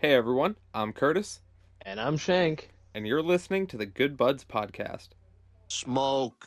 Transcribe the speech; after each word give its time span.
Hey 0.00 0.14
everyone, 0.14 0.56
I'm 0.72 0.94
Curtis, 0.94 1.40
And 1.82 2.00
I'm 2.00 2.16
Shank. 2.16 2.70
and 2.94 3.06
you're 3.06 3.22
listening 3.22 3.66
to 3.66 3.76
the 3.76 3.84
Good 3.84 4.16
Buds 4.16 4.44
Podcast. 4.44 5.08
Smoke. 5.68 6.46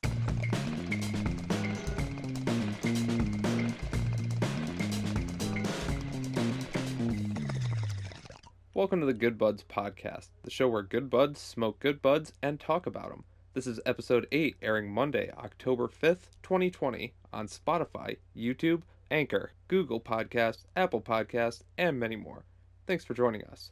Welcome 8.73 8.99
to 8.99 9.05
the 9.05 9.13
Good 9.13 9.37
Buds 9.37 9.63
Podcast, 9.63 10.29
the 10.43 10.49
show 10.49 10.67
where 10.67 10.81
good 10.81 11.09
buds 11.09 11.39
smoke 11.39 11.79
good 11.79 12.01
buds 12.01 12.33
and 12.41 12.59
talk 12.59 12.85
about 12.85 13.09
them. 13.09 13.23
This 13.53 13.67
is 13.67 13.79
episode 13.85 14.27
8, 14.31 14.57
airing 14.61 14.91
Monday, 14.91 15.31
October 15.37 15.87
5th, 15.87 16.31
2020, 16.41 17.13
on 17.31 17.47
Spotify, 17.47 18.17
YouTube, 18.35 18.81
Anchor, 19.11 19.51
Google 19.67 20.01
Podcasts, 20.01 20.65
Apple 20.75 21.01
Podcasts, 21.01 21.61
and 21.77 21.99
many 21.99 22.15
more. 22.15 22.43
Thanks 22.85 23.05
for 23.05 23.13
joining 23.13 23.43
us. 23.45 23.71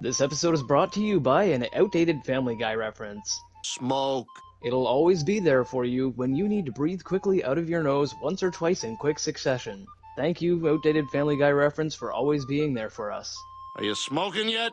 This 0.00 0.22
episode 0.22 0.54
is 0.54 0.62
brought 0.62 0.92
to 0.94 1.00
you 1.00 1.20
by 1.20 1.44
an 1.44 1.66
outdated 1.74 2.24
Family 2.24 2.56
Guy 2.56 2.74
reference. 2.74 3.38
Smoke. 3.64 4.28
It'll 4.64 4.86
always 4.86 5.22
be 5.22 5.40
there 5.40 5.64
for 5.64 5.84
you 5.84 6.10
when 6.16 6.34
you 6.34 6.48
need 6.48 6.64
to 6.66 6.72
breathe 6.72 7.02
quickly 7.04 7.44
out 7.44 7.58
of 7.58 7.68
your 7.68 7.82
nose 7.82 8.14
once 8.22 8.42
or 8.42 8.50
twice 8.50 8.84
in 8.84 8.96
quick 8.96 9.18
succession. 9.18 9.86
Thank 10.16 10.40
you, 10.40 10.66
outdated 10.68 11.04
Family 11.10 11.36
Guy 11.36 11.50
reference, 11.50 11.94
for 11.94 12.12
always 12.12 12.46
being 12.46 12.72
there 12.72 12.88
for 12.88 13.12
us. 13.12 13.36
Are 13.76 13.84
you 13.84 13.94
smoking 13.94 14.48
yet? 14.48 14.72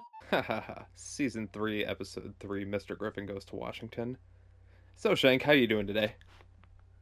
Season 0.96 1.50
3, 1.52 1.84
Episode 1.84 2.34
3, 2.40 2.64
Mr. 2.64 2.98
Griffin 2.98 3.26
Goes 3.26 3.44
to 3.46 3.58
Washington. 3.58 4.18
So, 4.96 5.14
Shank, 5.14 5.42
how 5.44 5.52
are 5.52 5.56
you 5.56 5.68
doing 5.68 5.88
today? 5.88 6.14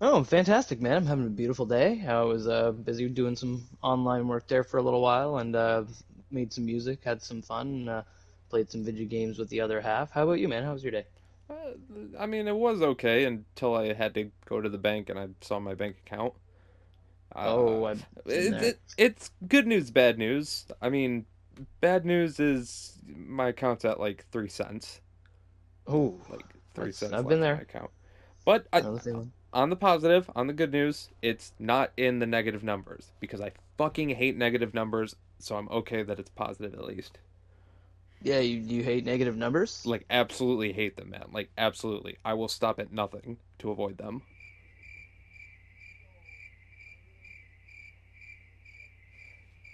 Oh, 0.01 0.17
I'm 0.17 0.23
fantastic, 0.23 0.81
man. 0.81 0.97
I'm 0.97 1.05
having 1.05 1.27
a 1.27 1.29
beautiful 1.29 1.67
day. 1.67 2.03
I 2.07 2.21
was 2.21 2.47
uh, 2.47 2.71
busy 2.71 3.07
doing 3.07 3.35
some 3.35 3.67
online 3.83 4.27
work 4.27 4.47
there 4.47 4.63
for 4.63 4.77
a 4.77 4.81
little 4.81 5.01
while 5.01 5.37
and 5.37 5.55
uh, 5.55 5.83
made 6.31 6.53
some 6.53 6.65
music, 6.65 7.03
had 7.03 7.21
some 7.21 7.41
fun, 7.41 7.87
uh, 7.87 8.03
played 8.49 8.69
some 8.71 8.83
video 8.83 9.07
games 9.07 9.37
with 9.39 9.49
the 9.49 9.61
other 9.61 9.81
half. 9.81 10.11
How 10.11 10.23
about 10.23 10.39
you, 10.39 10.47
man? 10.47 10.63
How 10.63 10.73
was 10.73 10.83
your 10.83 10.91
day? 10.91 11.05
Uh, 11.49 11.55
I 12.19 12.25
mean, 12.25 12.47
it 12.47 12.55
was 12.55 12.81
okay 12.81 13.25
until 13.25 13.75
I 13.75 13.93
had 13.93 14.13
to 14.15 14.31
go 14.45 14.61
to 14.61 14.69
the 14.69 14.77
bank 14.77 15.09
and 15.09 15.19
I 15.19 15.27
saw 15.41 15.59
my 15.59 15.73
bank 15.73 15.97
account. 16.05 16.33
Uh, 17.35 17.45
oh, 17.47 17.85
I've 17.85 18.05
it, 18.25 18.53
it, 18.53 18.79
it's 18.97 19.31
good 19.47 19.65
news, 19.65 19.89
bad 19.89 20.17
news. 20.17 20.65
I 20.81 20.89
mean, 20.89 21.25
bad 21.79 22.05
news 22.05 22.39
is 22.39 22.97
my 23.07 23.49
account's 23.49 23.85
at 23.85 23.99
like 23.99 24.25
three 24.31 24.49
cents, 24.49 24.99
Oh, 25.87 26.19
like 26.29 26.45
three 26.73 26.91
cents. 26.91 27.13
I've 27.13 27.27
been 27.27 27.41
there. 27.41 27.55
My 27.55 27.61
account. 27.61 27.91
But 28.45 28.67
I, 28.73 28.81
on 29.53 29.69
the 29.69 29.75
positive, 29.75 30.29
on 30.35 30.47
the 30.47 30.53
good 30.53 30.71
news, 30.71 31.09
it's 31.21 31.53
not 31.59 31.91
in 31.97 32.19
the 32.19 32.25
negative 32.25 32.63
numbers 32.63 33.11
because 33.19 33.41
I 33.41 33.51
fucking 33.81 34.09
hate 34.09 34.37
negative 34.37 34.75
numbers. 34.75 35.15
So 35.39 35.55
I'm 35.55 35.67
okay 35.69 36.03
that 36.03 36.19
it's 36.19 36.29
positive 36.29 36.75
at 36.75 36.85
least. 36.85 37.17
Yeah, 38.21 38.37
you, 38.37 38.59
you 38.59 38.83
hate 38.83 39.05
negative 39.05 39.35
numbers? 39.35 39.83
Like 39.87 40.05
absolutely 40.11 40.71
hate 40.71 40.97
them, 40.97 41.09
man. 41.09 41.29
Like 41.33 41.49
absolutely, 41.57 42.17
I 42.23 42.35
will 42.35 42.47
stop 42.47 42.79
at 42.79 42.93
nothing 42.93 43.37
to 43.57 43.71
avoid 43.71 43.97
them. 43.97 44.21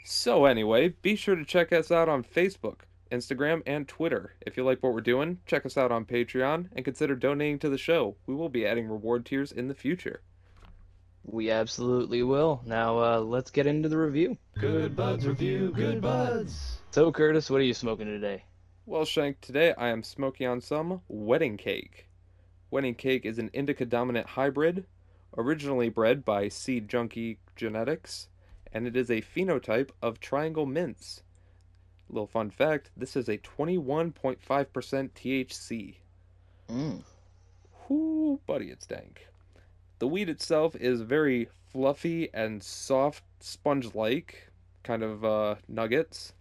So 0.05 0.45
anyway, 0.45 0.93
be 1.01 1.17
sure 1.17 1.35
to 1.35 1.43
check 1.43 1.73
us 1.73 1.91
out 1.91 2.07
on 2.07 2.23
Facebook, 2.23 2.83
Instagram, 3.11 3.61
and 3.65 3.89
Twitter. 3.89 4.35
If 4.39 4.55
you 4.55 4.63
like 4.63 4.81
what 4.81 4.93
we're 4.93 5.01
doing, 5.01 5.39
check 5.45 5.65
us 5.65 5.75
out 5.75 5.91
on 5.91 6.05
Patreon 6.05 6.69
and 6.71 6.85
consider 6.85 7.17
donating 7.17 7.59
to 7.59 7.69
the 7.69 7.77
show. 7.77 8.15
We 8.25 8.35
will 8.35 8.47
be 8.47 8.65
adding 8.65 8.87
reward 8.87 9.25
tiers 9.25 9.51
in 9.51 9.67
the 9.67 9.75
future. 9.75 10.21
We 11.29 11.51
absolutely 11.51 12.23
will. 12.23 12.61
Now, 12.65 12.99
uh, 12.99 13.19
let's 13.19 13.51
get 13.51 13.67
into 13.67 13.89
the 13.89 13.97
review. 13.97 14.37
Good 14.57 14.95
Buds 14.95 15.27
Review, 15.27 15.73
Good 15.73 16.01
Buds. 16.01 16.79
So, 16.91 17.11
Curtis, 17.11 17.49
what 17.49 17.59
are 17.59 17.65
you 17.65 17.73
smoking 17.73 18.05
today? 18.05 18.43
Well, 18.85 19.03
Shank, 19.03 19.41
today 19.41 19.73
I 19.77 19.89
am 19.89 20.03
smoking 20.03 20.47
on 20.47 20.61
some 20.61 21.01
wedding 21.09 21.57
cake. 21.57 22.07
Wedding 22.71 22.95
cake 22.95 23.25
is 23.25 23.39
an 23.39 23.49
indica 23.51 23.85
dominant 23.85 24.25
hybrid, 24.25 24.85
originally 25.37 25.89
bred 25.89 26.23
by 26.23 26.47
Seed 26.47 26.87
Junky 26.87 27.39
Genetics, 27.57 28.29
and 28.71 28.87
it 28.87 28.95
is 28.95 29.11
a 29.11 29.21
phenotype 29.21 29.89
of 30.01 30.21
triangle 30.21 30.65
mints. 30.65 31.23
Little 32.09 32.27
fun 32.27 32.51
fact 32.51 32.89
this 32.95 33.17
is 33.17 33.27
a 33.27 33.37
21.5% 33.37 34.37
THC. 34.39 35.95
Mm. 36.69 37.03
Whoo, 37.89 38.39
buddy, 38.47 38.69
it's 38.69 38.87
dank. 38.87 39.27
The 39.99 40.07
weed 40.07 40.29
itself 40.29 40.75
is 40.75 41.01
very 41.01 41.49
fluffy 41.71 42.29
and 42.33 42.61
soft, 42.61 43.23
sponge 43.39 43.95
like, 43.95 44.51
kind 44.83 45.03
of 45.03 45.25
uh, 45.25 45.55
nuggets. 45.67 46.33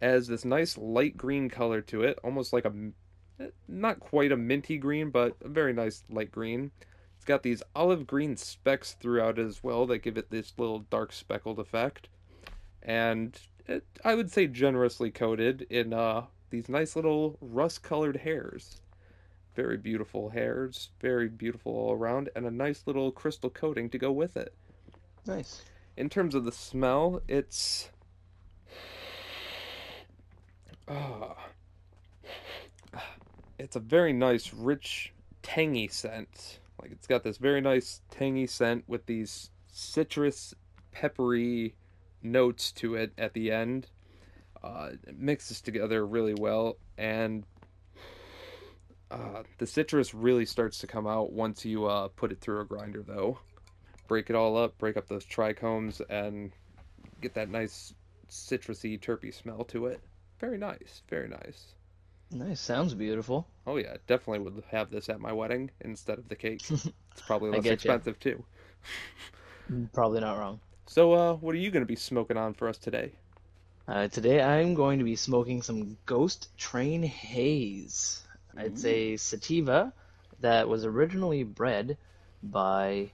Has 0.00 0.28
this 0.28 0.44
nice 0.44 0.78
light 0.78 1.16
green 1.16 1.48
color 1.48 1.80
to 1.82 2.02
it, 2.02 2.18
almost 2.22 2.52
like 2.52 2.64
a. 2.64 2.72
eh, 3.40 3.48
Not 3.68 4.00
quite 4.00 4.32
a 4.32 4.36
minty 4.36 4.78
green, 4.78 5.10
but 5.10 5.36
a 5.44 5.48
very 5.48 5.72
nice 5.72 6.04
light 6.10 6.30
green. 6.30 6.70
It's 7.16 7.24
got 7.24 7.42
these 7.42 7.62
olive 7.74 8.06
green 8.06 8.36
specks 8.36 8.94
throughout 8.94 9.38
it 9.38 9.46
as 9.46 9.62
well 9.62 9.86
that 9.86 9.98
give 9.98 10.16
it 10.16 10.30
this 10.30 10.54
little 10.56 10.80
dark 10.80 11.12
speckled 11.12 11.58
effect. 11.60 12.08
And 12.82 13.38
it, 13.66 13.84
I 14.04 14.16
would 14.16 14.30
say 14.30 14.48
generously 14.48 15.10
coated 15.10 15.66
in 15.70 15.92
uh, 15.92 16.26
these 16.50 16.68
nice 16.68 16.96
little 16.96 17.38
rust 17.40 17.82
colored 17.82 18.16
hairs 18.16 18.80
very 19.54 19.76
beautiful 19.76 20.30
hairs, 20.30 20.90
very 21.00 21.28
beautiful 21.28 21.72
all 21.72 21.92
around, 21.92 22.30
and 22.34 22.46
a 22.46 22.50
nice 22.50 22.82
little 22.86 23.10
crystal 23.12 23.50
coating 23.50 23.90
to 23.90 23.98
go 23.98 24.10
with 24.10 24.36
it. 24.36 24.54
Nice. 25.26 25.62
In 25.96 26.08
terms 26.08 26.34
of 26.34 26.44
the 26.44 26.52
smell, 26.52 27.20
it's 27.28 27.90
ah, 30.88 31.36
it's 33.58 33.76
a 33.76 33.80
very 33.80 34.12
nice, 34.12 34.52
rich, 34.52 35.12
tangy 35.42 35.88
scent. 35.88 36.58
Like 36.80 36.90
it's 36.90 37.06
got 37.06 37.22
this 37.22 37.36
very 37.36 37.60
nice 37.60 38.00
tangy 38.10 38.46
scent 38.46 38.84
with 38.88 39.06
these 39.06 39.50
citrus, 39.70 40.54
peppery 40.90 41.74
notes 42.22 42.72
to 42.72 42.94
it 42.94 43.12
at 43.18 43.34
the 43.34 43.52
end. 43.52 43.88
Uh, 44.62 44.90
it 45.06 45.18
mixes 45.18 45.60
together 45.60 46.06
really 46.06 46.34
well, 46.34 46.76
and 46.96 47.44
uh, 49.12 49.42
the 49.58 49.66
citrus 49.66 50.14
really 50.14 50.46
starts 50.46 50.78
to 50.78 50.86
come 50.86 51.06
out 51.06 51.32
once 51.32 51.64
you 51.64 51.86
uh, 51.86 52.08
put 52.08 52.32
it 52.32 52.40
through 52.40 52.60
a 52.60 52.64
grinder, 52.64 53.02
though. 53.02 53.38
Break 54.08 54.30
it 54.30 54.36
all 54.36 54.56
up, 54.56 54.76
break 54.78 54.96
up 54.96 55.06
those 55.06 55.24
trichomes, 55.24 56.00
and 56.10 56.52
get 57.20 57.34
that 57.34 57.50
nice 57.50 57.94
citrusy, 58.28 58.98
terpy 58.98 59.32
smell 59.32 59.64
to 59.64 59.86
it. 59.86 60.00
Very 60.40 60.58
nice, 60.58 61.02
very 61.08 61.28
nice. 61.28 61.74
Nice. 62.32 62.60
Sounds 62.60 62.94
beautiful. 62.94 63.46
Oh 63.66 63.76
yeah, 63.76 63.96
definitely 64.06 64.38
would 64.40 64.64
have 64.70 64.90
this 64.90 65.08
at 65.08 65.20
my 65.20 65.32
wedding 65.32 65.70
instead 65.82 66.18
of 66.18 66.28
the 66.28 66.36
cake. 66.36 66.62
It's 66.70 67.20
probably 67.26 67.50
less 67.50 67.66
expensive 67.66 68.18
too. 68.18 68.42
Probably 69.92 70.20
not 70.20 70.38
wrong. 70.38 70.60
So, 70.86 71.12
uh, 71.12 71.34
what 71.34 71.54
are 71.54 71.58
you 71.58 71.70
going 71.70 71.82
to 71.82 71.86
be 71.86 71.96
smoking 71.96 72.38
on 72.38 72.54
for 72.54 72.68
us 72.68 72.78
today? 72.78 73.12
Uh, 73.86 74.08
today 74.08 74.40
I'm 74.40 74.72
going 74.72 74.98
to 74.98 75.04
be 75.04 75.14
smoking 75.14 75.60
some 75.60 75.98
Ghost 76.06 76.56
Train 76.56 77.02
Haze. 77.02 78.21
It's 78.56 78.84
a 78.84 79.16
sativa 79.16 79.92
that 80.40 80.68
was 80.68 80.84
originally 80.84 81.42
bred 81.44 81.96
by, 82.42 83.10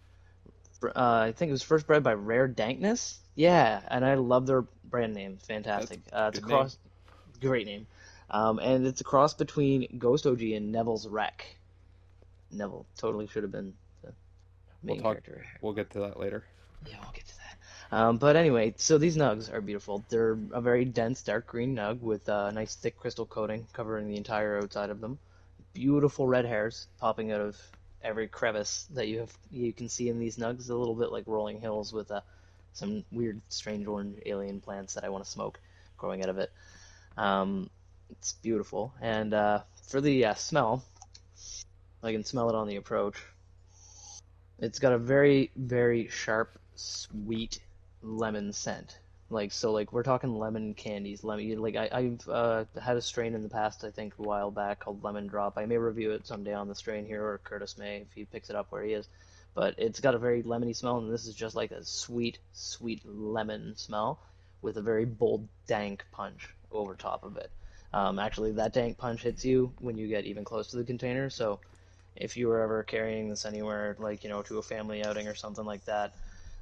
uh, 0.83 0.91
I 0.95 1.33
think 1.33 1.51
it 1.51 1.53
was 1.53 1.63
first 1.63 1.87
bred 1.87 2.03
by 2.03 2.15
Rare 2.15 2.49
Dankness. 2.49 3.19
Yeah, 3.35 3.81
and 3.89 4.05
I 4.05 4.15
love 4.15 4.47
their 4.47 4.63
brand 4.85 5.15
name. 5.15 5.37
Fantastic. 5.47 6.01
Uh, 6.13 6.31
it's 6.31 6.39
a 6.39 6.43
good 6.43 6.49
name. 6.49 6.59
cross, 6.59 6.79
great 7.41 7.67
name. 7.67 7.87
Um, 8.31 8.59
and 8.59 8.87
it's 8.87 9.01
a 9.01 9.05
cross 9.05 9.35
between 9.35 9.97
Ghost 9.99 10.27
OG 10.27 10.43
and 10.43 10.73
Neville's 10.73 11.07
Wreck. 11.07 11.47
Neville 12.51 12.87
totally 12.97 13.27
should 13.27 13.43
have 13.43 13.53
been 13.53 13.75
the 14.03 14.13
We'll 14.83 14.95
main 14.97 15.03
talk- 15.03 15.25
character. 15.25 15.45
We'll 15.61 15.73
get 15.75 15.91
to 15.91 16.01
that 16.01 16.19
later. 16.19 16.45
Yeah, 16.87 16.97
we'll 17.01 17.13
get 17.13 17.27
to 17.27 17.35
that. 17.37 17.97
Um, 17.97 18.19
but 18.19 18.37
anyway, 18.37 18.75
so 18.77 18.99
these 18.99 19.17
nugs 19.17 19.53
are 19.53 19.61
beautiful. 19.61 20.05
They're 20.09 20.39
a 20.53 20.61
very 20.61 20.85
dense, 20.85 21.23
dark 21.23 21.47
green 21.47 21.75
nug 21.75 22.01
with 22.01 22.29
a 22.29 22.53
nice 22.53 22.75
thick 22.75 22.99
crystal 22.99 23.25
coating 23.27 23.67
covering 23.73 24.09
the 24.09 24.17
entire 24.17 24.59
outside 24.59 24.91
of 24.91 25.01
them. 25.01 25.19
Beautiful 25.73 26.27
red 26.27 26.45
hairs 26.45 26.89
popping 26.99 27.33
out 27.33 27.41
of 27.41 27.57
every 28.03 28.29
crevice 28.29 28.87
that 28.95 29.09
you 29.09 29.21
have 29.21 29.33
you 29.51 29.73
can 29.73 29.89
see 29.89 30.09
in 30.09 30.19
these 30.19 30.37
nugs. 30.37 30.71
A 30.71 30.75
little 30.75 30.95
bit 30.95 31.13
like 31.13 31.25
rolling 31.27 31.61
hills 31.61 31.93
with 31.93 32.11
uh, 32.11 32.21
some 32.73 33.05
weird, 33.13 33.41
strange 33.49 33.87
orange 33.87 34.21
alien 34.27 34.61
plants 34.61 34.95
that 34.95 35.05
I 35.05 35.09
want 35.09 35.25
to 35.25 35.31
smoke 35.31 35.59
growing 35.97 36.23
out 36.23 36.29
of 36.29 36.39
it. 36.39 36.53
Um, 37.17 37.71
it's 38.11 38.33
beautiful, 38.35 38.95
and 39.01 39.35
uh, 39.35 39.63
for 39.89 40.01
the 40.01 40.27
uh, 40.27 40.35
smell, 40.35 40.85
I 42.03 42.13
can 42.13 42.25
smell 42.25 42.49
it 42.49 42.55
on 42.55 42.69
the 42.69 42.77
approach. 42.77 43.17
It's 44.59 44.79
got 44.79 44.93
a 44.93 44.99
very, 44.99 45.51
very 45.57 46.09
sharp, 46.09 46.59
sweet 46.75 47.61
lemon 48.03 48.53
scent. 48.53 48.99
Like 49.31 49.53
so, 49.53 49.73
like 49.73 49.93
we're 49.93 50.03
talking 50.03 50.39
lemon 50.39 50.73
candies. 50.73 51.23
Lemon, 51.23 51.61
like 51.61 51.77
I, 51.77 51.89
I've 51.93 52.29
uh, 52.29 52.65
had 52.81 52.97
a 52.97 53.03
strain 53.03 53.35
in 53.35 53.43
the 53.43 53.49
past, 53.49 53.85
I 53.85 53.91
think 53.91 54.15
a 54.19 54.23
while 54.23 54.51
back 54.51 54.81
called 54.81 55.05
Lemon 55.05 55.27
Drop. 55.27 55.59
I 55.59 55.67
may 55.67 55.77
review 55.77 56.13
it 56.13 56.27
someday 56.27 56.55
on 56.55 56.67
the 56.67 56.75
strain 56.75 57.05
here, 57.05 57.23
or 57.23 57.39
Curtis 57.45 57.77
may 57.77 57.99
if 57.99 58.13
he 58.15 58.25
picks 58.25 58.49
it 58.49 58.57
up 58.57 58.69
where 58.71 58.83
he 58.83 58.95
is. 58.95 59.09
But 59.55 59.75
it's 59.77 60.01
got 60.01 60.15
a 60.15 60.19
very 60.19 60.43
lemony 60.43 60.75
smell, 60.75 60.99
and 60.99 61.13
this 61.13 61.27
is 61.27 61.35
just 61.35 61.55
like 61.55 61.73
a 61.73 61.85
sweet, 61.85 62.39
sweet 62.53 63.03
lemon 63.05 63.77
smell 63.77 64.19
with 64.63 64.79
a 64.79 64.83
very 64.83 65.05
bold, 65.05 65.47
dank 65.67 66.05
punch. 66.11 66.49
over 66.73 66.95
top 66.95 67.25
of 67.25 67.37
it. 67.37 67.51
Um, 67.93 68.19
actually, 68.19 68.53
that 68.53 68.73
dank 68.73 68.97
punch 68.97 69.23
hits 69.23 69.45
you 69.45 69.73
when 69.81 69.99
you 69.99 70.09
get 70.09 70.25
even 70.25 70.45
close 70.45 70.69
to 70.69 70.77
the 70.77 70.85
container. 70.85 71.29
So, 71.29 71.61
if 72.17 72.37
you 72.37 72.49
were 72.49 72.63
ever 72.63 72.83
carrying 72.83 73.29
this 73.29 73.45
anywhere, 73.45 73.97
like 73.99 74.25
you 74.25 74.31
know, 74.31 74.43
to 74.43 74.59
a 74.59 74.63
family 74.63 75.05
outing 75.05 75.29
or 75.29 75.35
something 75.35 75.65
like 75.65 75.85
that, 75.85 76.15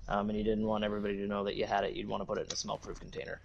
um, 0.09 0.29
and 0.29 0.39
you 0.39 0.45
didn't 0.45 0.67
want 0.67 0.85
everybody 0.85 1.17
to 1.19 1.27
know 1.27 1.45
that 1.45 1.57
you 1.57 1.67
had 1.67 1.85
it, 1.85 1.95
you'd 1.95 2.09
want 2.09 2.21
to 2.23 2.27
put 2.27 2.39
it 2.39 2.47
in 2.47 2.53
a 2.53 2.57
smell-proof 2.57 3.01
container, 3.01 3.41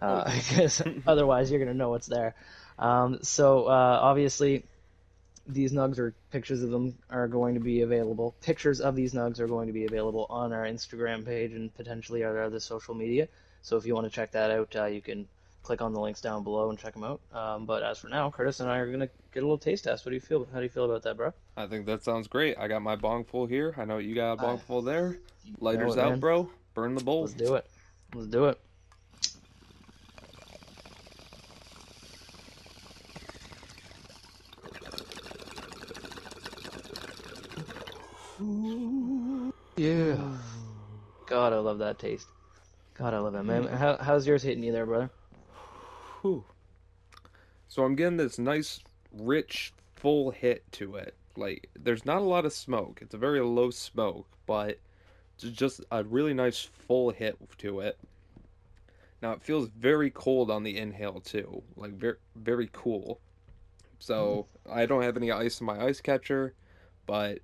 uh, 0.00 0.32
because 0.32 0.82
otherwise 1.06 1.50
you're 1.50 1.60
gonna 1.60 1.74
know 1.74 1.90
what's 1.90 2.06
there. 2.06 2.34
Um, 2.78 3.18
so 3.22 3.66
uh, 3.66 3.98
obviously, 4.02 4.64
these 5.46 5.72
nugs 5.72 5.98
or 5.98 6.14
pictures 6.30 6.62
of 6.62 6.70
them 6.70 6.96
are 7.10 7.28
going 7.28 7.54
to 7.54 7.60
be 7.60 7.82
available. 7.82 8.34
Pictures 8.40 8.80
of 8.80 8.96
these 8.96 9.12
nugs 9.12 9.38
are 9.40 9.46
going 9.46 9.66
to 9.66 9.72
be 9.72 9.84
available 9.84 10.26
on 10.30 10.52
our 10.52 10.64
Instagram 10.64 11.24
page 11.24 11.52
and 11.52 11.74
potentially 11.74 12.24
our 12.24 12.42
other 12.42 12.60
social 12.60 12.94
media. 12.94 13.28
So 13.62 13.76
if 13.76 13.86
you 13.86 13.94
want 13.94 14.06
to 14.06 14.10
check 14.10 14.32
that 14.32 14.50
out, 14.50 14.74
uh, 14.76 14.86
you 14.86 15.00
can 15.00 15.28
click 15.64 15.80
on 15.82 15.92
the 15.92 15.98
links 16.00 16.20
down 16.20 16.44
below 16.44 16.70
and 16.70 16.78
check 16.78 16.92
them 16.92 17.02
out. 17.02 17.20
Um, 17.32 17.66
but 17.66 17.82
as 17.82 17.98
for 17.98 18.08
now, 18.08 18.30
Curtis 18.30 18.60
and 18.60 18.70
I 18.70 18.78
are 18.78 18.90
gonna 18.90 19.08
get 19.32 19.42
a 19.42 19.46
little 19.46 19.58
taste 19.58 19.84
test. 19.84 20.04
What 20.04 20.10
do 20.10 20.14
you 20.14 20.20
feel? 20.20 20.46
How 20.52 20.58
do 20.58 20.62
you 20.62 20.68
feel 20.68 20.84
about 20.84 21.02
that, 21.02 21.16
bro? 21.16 21.32
I 21.56 21.66
think 21.66 21.86
that 21.86 22.04
sounds 22.04 22.28
great. 22.28 22.56
I 22.58 22.68
got 22.68 22.82
my 22.82 22.94
bong 22.94 23.24
full 23.24 23.46
here. 23.46 23.74
I 23.76 23.84
know 23.84 23.98
you 23.98 24.14
got 24.14 24.34
a 24.34 24.36
bong 24.36 24.58
I- 24.58 24.60
full 24.60 24.82
there. 24.82 25.18
Lighters 25.58 25.96
it, 25.96 26.00
out, 26.00 26.10
man. 26.10 26.20
bro. 26.20 26.50
Burn 26.74 26.94
the 26.94 27.02
bowl. 27.02 27.22
Let's 27.22 27.34
do 27.34 27.54
it. 27.54 27.66
Let's 28.14 28.28
do 28.28 28.46
it. 28.46 28.60
Yeah. 39.76 40.16
God, 41.26 41.52
I 41.52 41.58
love 41.58 41.78
that 41.78 41.98
taste. 41.98 42.26
God, 42.94 43.12
I 43.14 43.18
love 43.18 43.34
it, 43.34 43.42
man. 43.42 43.64
How, 43.64 43.96
how's 43.96 44.26
yours 44.26 44.42
hitting 44.42 44.62
you 44.62 44.72
there, 44.72 44.86
brother? 44.86 45.10
Whew. 46.24 46.42
So 47.68 47.84
I'm 47.84 47.96
getting 47.96 48.16
this 48.16 48.38
nice, 48.38 48.80
rich, 49.12 49.74
full 49.94 50.30
hit 50.30 50.64
to 50.72 50.96
it. 50.96 51.14
Like, 51.36 51.68
there's 51.78 52.06
not 52.06 52.22
a 52.22 52.24
lot 52.24 52.46
of 52.46 52.54
smoke. 52.54 53.00
It's 53.02 53.12
a 53.12 53.18
very 53.18 53.42
low 53.42 53.70
smoke, 53.70 54.26
but 54.46 54.78
it's 55.34 55.44
just 55.44 55.82
a 55.90 56.02
really 56.02 56.32
nice 56.32 56.62
full 56.62 57.10
hit 57.10 57.36
to 57.58 57.80
it. 57.80 57.98
Now 59.20 59.32
it 59.32 59.42
feels 59.42 59.68
very 59.68 60.08
cold 60.08 60.50
on 60.50 60.62
the 60.62 60.78
inhale 60.78 61.20
too, 61.20 61.62
like 61.76 61.92
very 61.92 62.16
very 62.36 62.70
cool. 62.72 63.20
So 63.98 64.46
I 64.70 64.86
don't 64.86 65.02
have 65.02 65.18
any 65.18 65.30
ice 65.30 65.60
in 65.60 65.66
my 65.66 65.78
ice 65.78 66.00
catcher, 66.00 66.54
but 67.06 67.40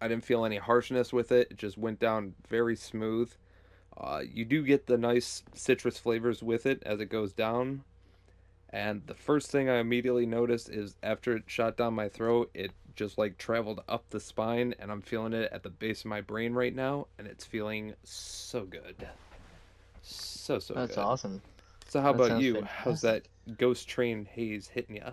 I 0.00 0.06
didn't 0.06 0.24
feel 0.24 0.44
any 0.44 0.58
harshness 0.58 1.12
with 1.12 1.32
it. 1.32 1.48
It 1.50 1.56
just 1.56 1.76
went 1.76 1.98
down 1.98 2.34
very 2.48 2.76
smooth. 2.76 3.32
Uh, 3.96 4.22
you 4.32 4.44
do 4.44 4.62
get 4.64 4.86
the 4.86 4.96
nice 4.98 5.42
citrus 5.54 5.98
flavors 5.98 6.42
with 6.42 6.66
it 6.66 6.82
as 6.84 7.00
it 7.00 7.06
goes 7.06 7.32
down. 7.32 7.84
And 8.70 9.06
the 9.06 9.14
first 9.14 9.50
thing 9.50 9.68
I 9.68 9.78
immediately 9.78 10.26
noticed 10.26 10.68
is 10.70 10.96
after 11.02 11.36
it 11.36 11.44
shot 11.46 11.76
down 11.76 11.94
my 11.94 12.08
throat, 12.08 12.50
it 12.54 12.72
just 12.94 13.18
like 13.18 13.36
traveled 13.38 13.80
up 13.88 14.08
the 14.10 14.20
spine, 14.20 14.74
and 14.78 14.90
I'm 14.92 15.02
feeling 15.02 15.32
it 15.32 15.50
at 15.52 15.62
the 15.62 15.70
base 15.70 16.00
of 16.00 16.06
my 16.06 16.20
brain 16.20 16.54
right 16.54 16.74
now, 16.74 17.08
and 17.18 17.26
it's 17.26 17.44
feeling 17.44 17.94
so 18.04 18.64
good. 18.64 19.08
So, 20.02 20.58
so 20.58 20.74
That's 20.74 20.96
good. 20.96 20.98
awesome. 20.98 21.42
So, 21.88 22.00
how 22.00 22.12
That 22.12 22.16
about 22.16 22.40
you? 22.42 22.62
How's 22.62 23.00
that 23.02 23.28
ghost 23.58 23.88
train 23.88 24.24
haze 24.24 24.68
hitting 24.68 24.96
ya? 24.96 25.12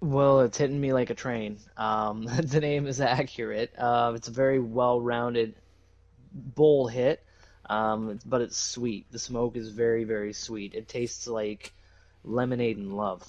Well, 0.00 0.40
it's 0.40 0.58
hitting 0.58 0.80
me 0.80 0.92
like 0.92 1.10
a 1.10 1.14
train. 1.14 1.58
Um, 1.76 2.24
the 2.42 2.60
name 2.60 2.86
is 2.86 3.00
accurate. 3.00 3.72
Uh, 3.78 4.12
it's 4.14 4.28
a 4.28 4.32
very 4.32 4.58
well-rounded 4.58 5.54
bowl 6.32 6.88
hit, 6.88 7.24
um, 7.70 8.20
but 8.26 8.42
it's 8.42 8.58
sweet. 8.58 9.12
The 9.12 9.20
smoke 9.20 9.56
is 9.56 9.70
very, 9.70 10.04
very 10.04 10.34
sweet. 10.34 10.74
It 10.74 10.88
tastes 10.88 11.28
like 11.28 11.74
lemonade 12.24 12.78
and 12.78 12.96
love, 12.96 13.24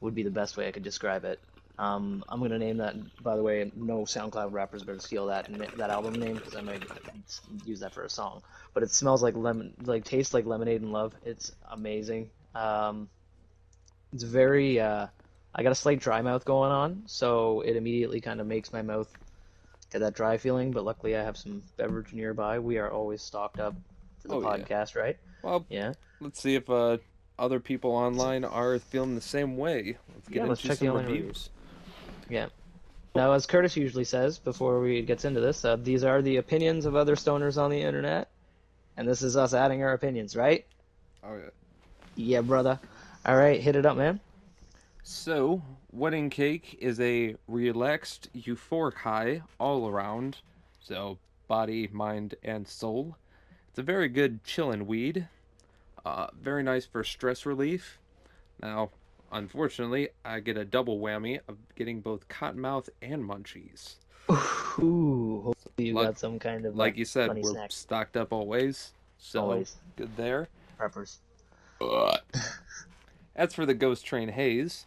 would 0.00 0.14
be 0.14 0.22
the 0.24 0.30
best 0.30 0.56
way 0.56 0.68
I 0.68 0.72
could 0.72 0.82
describe 0.82 1.24
it. 1.24 1.40
Um, 1.78 2.24
I'm 2.28 2.40
gonna 2.40 2.58
name 2.58 2.78
that. 2.78 2.96
By 3.22 3.36
the 3.36 3.42
way, 3.42 3.70
no 3.74 4.02
SoundCloud 4.04 4.52
rappers 4.52 4.84
better 4.84 5.00
steal 5.00 5.26
that 5.28 5.48
that 5.76 5.90
album 5.90 6.18
name 6.18 6.36
because 6.38 6.54
I 6.56 6.62
might 6.62 6.88
use 7.64 7.80
that 7.80 7.94
for 7.94 8.04
a 8.04 8.10
song. 8.10 8.42
But 8.74 8.84
it 8.84 8.92
smells 8.92 9.22
like 9.22 9.36
lemon, 9.36 9.74
like 9.80 10.04
tastes 10.04 10.34
like 10.34 10.46
lemonade 10.46 10.82
and 10.82 10.92
love. 10.92 11.14
It's 11.22 11.52
amazing. 11.70 12.30
Um, 12.54 13.10
it's 14.12 14.22
very. 14.24 14.80
Uh, 14.80 15.08
I 15.54 15.62
got 15.62 15.72
a 15.72 15.76
slight 15.76 16.00
dry 16.00 16.22
mouth 16.22 16.44
going 16.44 16.72
on, 16.72 17.02
so 17.06 17.60
it 17.60 17.76
immediately 17.76 18.20
kind 18.20 18.40
of 18.40 18.46
makes 18.46 18.72
my 18.72 18.82
mouth 18.82 19.14
get 19.92 20.00
that 20.00 20.14
dry 20.14 20.38
feeling. 20.38 20.70
But 20.72 20.84
luckily, 20.84 21.16
I 21.16 21.22
have 21.22 21.36
some 21.36 21.62
beverage 21.76 22.12
nearby. 22.12 22.58
We 22.58 22.78
are 22.78 22.90
always 22.90 23.22
stocked 23.22 23.60
up 23.60 23.74
for 24.20 24.28
the 24.28 24.34
Oh, 24.36 24.40
yeah. 24.40 24.46
podcast, 24.46 24.96
right? 24.96 25.16
Well, 25.42 25.64
Yeah. 25.68 25.92
let's 26.20 26.40
see 26.40 26.54
if 26.54 26.68
uh, 26.70 26.98
other 27.38 27.60
people 27.60 27.90
online 27.92 28.44
are 28.44 28.78
feeling 28.78 29.14
the 29.14 29.20
same 29.20 29.56
way. 29.56 29.96
Let's 30.14 30.28
get 30.28 30.36
Yeah, 30.36 30.44
let's 30.46 30.60
into 30.62 30.68
check 30.74 30.78
the 30.78 30.86
some 30.86 30.96
reviews. 30.96 31.50
Yeah. 32.28 32.48
Now, 33.14 33.32
as 33.32 33.46
Curtis 33.46 33.76
usually 33.76 34.04
says 34.04 34.38
before 34.38 34.80
we 34.80 35.02
gets 35.02 35.24
into 35.26 35.40
this, 35.40 35.64
uh, 35.64 35.76
these 35.76 36.02
are 36.02 36.22
the 36.22 36.36
opinions 36.36 36.86
of 36.86 36.96
other 36.96 37.14
stoners 37.14 37.60
on 37.60 37.70
the 37.70 37.82
internet, 37.82 38.28
and 38.96 39.06
this 39.06 39.20
is 39.20 39.36
us 39.36 39.52
adding 39.52 39.82
our 39.82 39.92
opinions, 39.92 40.34
right? 40.34 40.64
Oh 41.22 41.34
yeah. 41.36 41.50
Yeah, 42.14 42.40
brother. 42.40 42.78
All 43.26 43.36
right, 43.36 43.60
hit 43.60 43.76
it 43.76 43.84
up, 43.84 43.96
man. 43.96 44.18
So, 45.02 45.60
wedding 45.92 46.30
cake 46.30 46.76
is 46.80 46.98
a 47.00 47.36
relaxed, 47.46 48.28
euphoric 48.34 48.94
high 48.94 49.42
all 49.58 49.88
around. 49.88 50.38
So, 50.80 51.18
body, 51.48 51.88
mind, 51.92 52.34
and 52.42 52.66
soul. 52.66 53.16
It's 53.70 53.78
a 53.78 53.82
very 53.82 54.08
good 54.08 54.42
chillin' 54.44 54.86
weed. 54.86 55.28
Uh, 56.04 56.26
very 56.40 56.62
nice 56.62 56.84
for 56.84 57.04
stress 57.04 57.46
relief. 57.46 57.98
Now, 58.60 58.90
unfortunately, 59.30 60.08
I 60.24 60.40
get 60.40 60.56
a 60.56 60.64
double 60.64 60.98
whammy 60.98 61.40
of 61.48 61.56
getting 61.76 62.00
both 62.00 62.28
cottonmouth 62.28 62.88
and 63.00 63.22
munchies. 63.22 63.94
Ooh, 64.80 65.42
hopefully 65.44 65.88
you 65.88 65.94
Like- 65.94 66.06
got 66.06 66.18
some 66.18 66.38
kind 66.38 66.64
of 66.64 66.74
Like 66.76 66.96
you 66.96 67.04
said, 67.04 67.34
we're 67.36 67.50
snack. 67.52 67.70
stocked 67.72 68.16
up 68.16 68.32
always. 68.32 68.92
So, 69.18 69.42
Always. 69.42 69.76
good 69.96 70.16
there. 70.16 70.48
preppers. 70.78 71.18
As 73.36 73.54
for 73.54 73.64
the 73.64 73.74
Ghost 73.74 74.04
Train 74.04 74.28
Haze, 74.30 74.86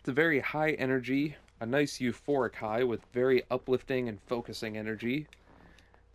it's 0.00 0.08
a 0.08 0.12
very 0.12 0.40
high 0.40 0.70
energy, 0.72 1.36
a 1.60 1.66
nice 1.66 1.98
euphoric 1.98 2.54
high 2.54 2.82
with 2.82 3.00
very 3.12 3.42
uplifting 3.50 4.08
and 4.08 4.18
focusing 4.26 4.78
energy. 4.78 5.26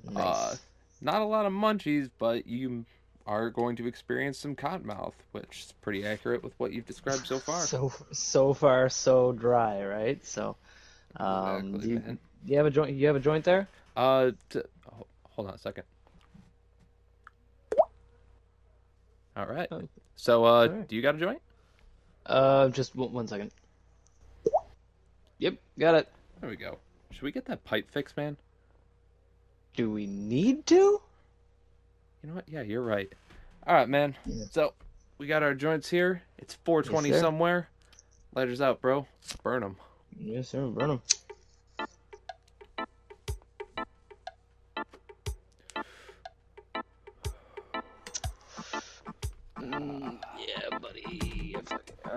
Nice. 0.10 0.26
Uh, 0.26 0.56
not 1.02 1.22
a 1.22 1.26
lot 1.26 1.46
of 1.46 1.54
munchies, 1.54 2.10
but 2.18 2.48
you 2.48 2.84
are 3.28 3.52
going 3.52 3.76
to 3.76 3.86
experience 3.86 4.40
some 4.40 4.56
cottonmouth, 4.56 5.14
which 5.34 5.66
is 5.68 5.74
pretty 5.84 6.04
accurate 6.04 6.44
with 6.44 6.54
what 6.58 6.74
you've 6.74 6.88
described 6.88 7.28
so 7.28 7.38
far. 7.38 7.62
So 7.62 7.94
so 8.12 8.54
far 8.56 8.90
so 8.90 9.34
dry, 9.34 9.86
right? 9.86 10.26
So, 10.26 10.56
um, 11.18 11.76
Exactly, 11.76 11.80
do 11.80 11.94
you, 11.94 12.00
do 12.00 12.18
you 12.46 12.58
have 12.58 12.66
a 12.66 12.72
joint? 12.72 12.96
You 12.96 13.06
have 13.08 13.16
a 13.16 13.20
joint 13.20 13.46
there? 13.46 13.68
Uh, 13.96 14.32
t- 14.50 14.62
ho- 14.92 15.08
hold 15.30 15.48
on 15.48 15.54
a 15.54 15.58
second. 15.60 15.84
All 19.38 19.46
right. 19.46 19.68
Oh. 19.70 19.84
So, 20.16 20.44
uh, 20.46 20.48
Alright. 20.48 20.88
do 20.88 20.96
you 20.96 21.02
got 21.04 21.16
a 21.16 21.20
joint? 21.20 21.42
Uh, 22.26 22.70
just 22.70 22.96
one, 22.96 23.12
one 23.12 23.28
second. 23.28 23.52
Yep, 25.40 25.56
got 25.80 25.96
it. 25.96 26.12
There 26.40 26.50
we 26.50 26.56
go. 26.56 26.78
Should 27.12 27.24
we 27.24 27.32
get 27.32 27.46
that 27.46 27.64
pipe 27.64 27.90
fixed, 27.92 28.18
man? 28.18 28.38
Do 29.76 29.92
we 29.92 30.08
need 30.08 30.66
to? 30.68 30.76
You 30.76 31.02
know 32.30 32.34
what? 32.36 32.46
Yeah, 32.48 32.62
you're 32.62 32.82
right. 32.82 33.12
All 33.68 33.76
right, 33.76 33.90
man. 33.90 34.16
Yeah. 34.26 34.46
So 34.52 34.74
we 35.18 35.28
got 35.28 35.44
our 35.44 35.54
joints 35.54 35.90
here. 35.90 36.22
It's 36.38 36.56
420 36.66 37.10
Yes, 37.10 37.20
somewhere. 37.20 37.70
Lighters 38.34 38.62
out, 38.62 38.82
bro. 38.82 39.08
Burn 39.44 39.62
them. 39.62 39.78
Yes, 40.18 40.50
sir. 40.50 40.66
Burn 40.68 40.92
'em. 40.92 41.02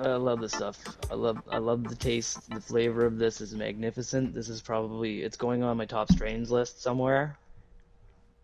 I 0.06 0.16
love 0.16 0.40
this 0.40 0.52
stuff. 0.52 0.78
I 1.10 1.14
love 1.14 1.38
I 1.50 1.58
love 1.58 1.84
the 1.88 1.94
taste. 1.96 2.48
The 2.50 2.60
flavor 2.60 3.04
of 3.04 3.18
this 3.18 3.40
is 3.40 3.54
magnificent. 3.54 4.34
This 4.34 4.48
is 4.48 4.60
probably 4.62 5.22
it's 5.22 5.36
going 5.36 5.62
on 5.62 5.76
my 5.76 5.86
top 5.86 6.10
strains 6.12 6.50
list 6.50 6.82
somewhere. 6.82 7.36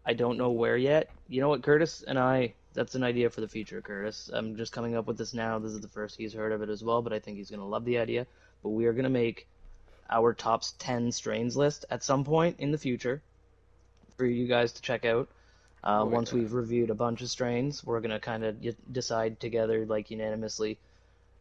I 0.06 0.14
don't 0.14 0.36
know 0.36 0.50
where 0.50 0.76
yet. 0.76 1.10
You 1.28 1.40
know 1.40 1.48
what, 1.48 1.62
Curtis 1.62 2.02
and 2.06 2.18
I 2.18 2.54
that's 2.72 2.94
an 2.96 3.04
idea 3.04 3.30
for 3.30 3.40
the 3.40 3.48
future, 3.48 3.80
Curtis. 3.80 4.30
I'm 4.32 4.56
just 4.56 4.72
coming 4.72 4.96
up 4.96 5.06
with 5.06 5.16
this 5.16 5.32
now. 5.32 5.58
This 5.58 5.72
is 5.72 5.80
the 5.80 5.88
first 5.88 6.16
he's 6.16 6.32
heard 6.34 6.52
of 6.52 6.62
it 6.62 6.68
as 6.68 6.82
well, 6.82 7.02
but 7.02 7.12
I 7.12 7.18
think 7.20 7.36
he's 7.38 7.50
gonna 7.50 7.66
love 7.66 7.84
the 7.84 7.98
idea. 7.98 8.26
But 8.62 8.70
we 8.70 8.86
are 8.86 8.92
gonna 8.92 9.08
make 9.10 9.46
our 10.10 10.34
top 10.34 10.62
10 10.78 11.12
strains 11.12 11.56
list 11.56 11.84
at 11.90 12.02
some 12.02 12.24
point 12.24 12.56
in 12.58 12.70
the 12.72 12.78
future 12.78 13.22
for 14.16 14.26
you 14.26 14.46
guys 14.46 14.72
to 14.72 14.82
check 14.82 15.04
out. 15.04 15.28
Uh, 15.82 16.00
Oh, 16.00 16.06
once 16.06 16.32
yeah. 16.32 16.38
we've 16.38 16.52
reviewed 16.52 16.90
a 16.90 16.94
bunch 16.94 17.20
of 17.22 17.28
strains, 17.30 17.84
we're 17.84 18.00
gonna 18.00 18.20
kind 18.20 18.44
of 18.44 18.56
y- 18.62 18.74
decide 18.90 19.38
together, 19.40 19.84
like 19.86 20.10
unanimously, 20.10 20.78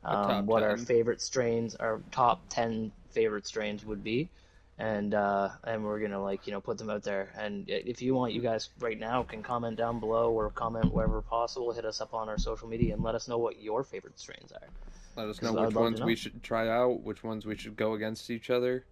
um, 0.10 0.45
what 0.45 0.63
our 0.63 0.77
favorite 0.77 1.22
strains, 1.22 1.75
our 1.75 2.03
top 2.12 2.45
10 2.50 2.91
favorite 3.12 3.45
strains 3.48 3.86
would 3.86 4.03
be. 4.03 4.29
and 4.77 5.13
uh, 5.13 5.50
and 5.63 5.83
we're 5.83 6.00
gonna 6.00 6.22
like 6.22 6.48
you 6.48 6.53
know 6.53 6.62
put 6.62 6.77
them 6.77 6.89
out 6.89 7.03
there. 7.03 7.31
And 7.38 7.65
if 7.67 8.01
you 8.01 8.15
want, 8.15 8.33
you 8.33 8.41
guys 8.41 8.69
right 8.79 9.00
now 9.00 9.24
can 9.24 9.43
comment 9.43 9.77
down 9.77 10.00
below 10.00 10.31
or 10.31 10.50
comment 10.51 10.91
wherever 10.93 11.22
possible. 11.22 11.72
Hit 11.74 11.86
us 11.86 12.01
up 12.01 12.13
on 12.13 12.29
our 12.29 12.38
social 12.38 12.67
media 12.67 12.93
and 12.93 13.03
let 13.03 13.15
us 13.15 13.27
know 13.27 13.38
what 13.38 13.60
your 13.62 13.83
favorite 13.83 14.19
strains 14.19 14.51
are. 14.51 14.69
Let 15.15 15.27
us 15.27 15.41
know 15.41 15.53
which 15.53 15.75
ones 15.75 16.00
know. 16.00 16.07
we 16.07 16.15
should 16.15 16.43
try 16.43 16.67
out, 16.69 17.01
which 17.03 17.24
ones 17.24 17.45
we 17.45 17.55
should 17.55 17.75
go 17.75 17.93
against 17.93 18.29
each 18.29 18.50
other. 18.50 18.86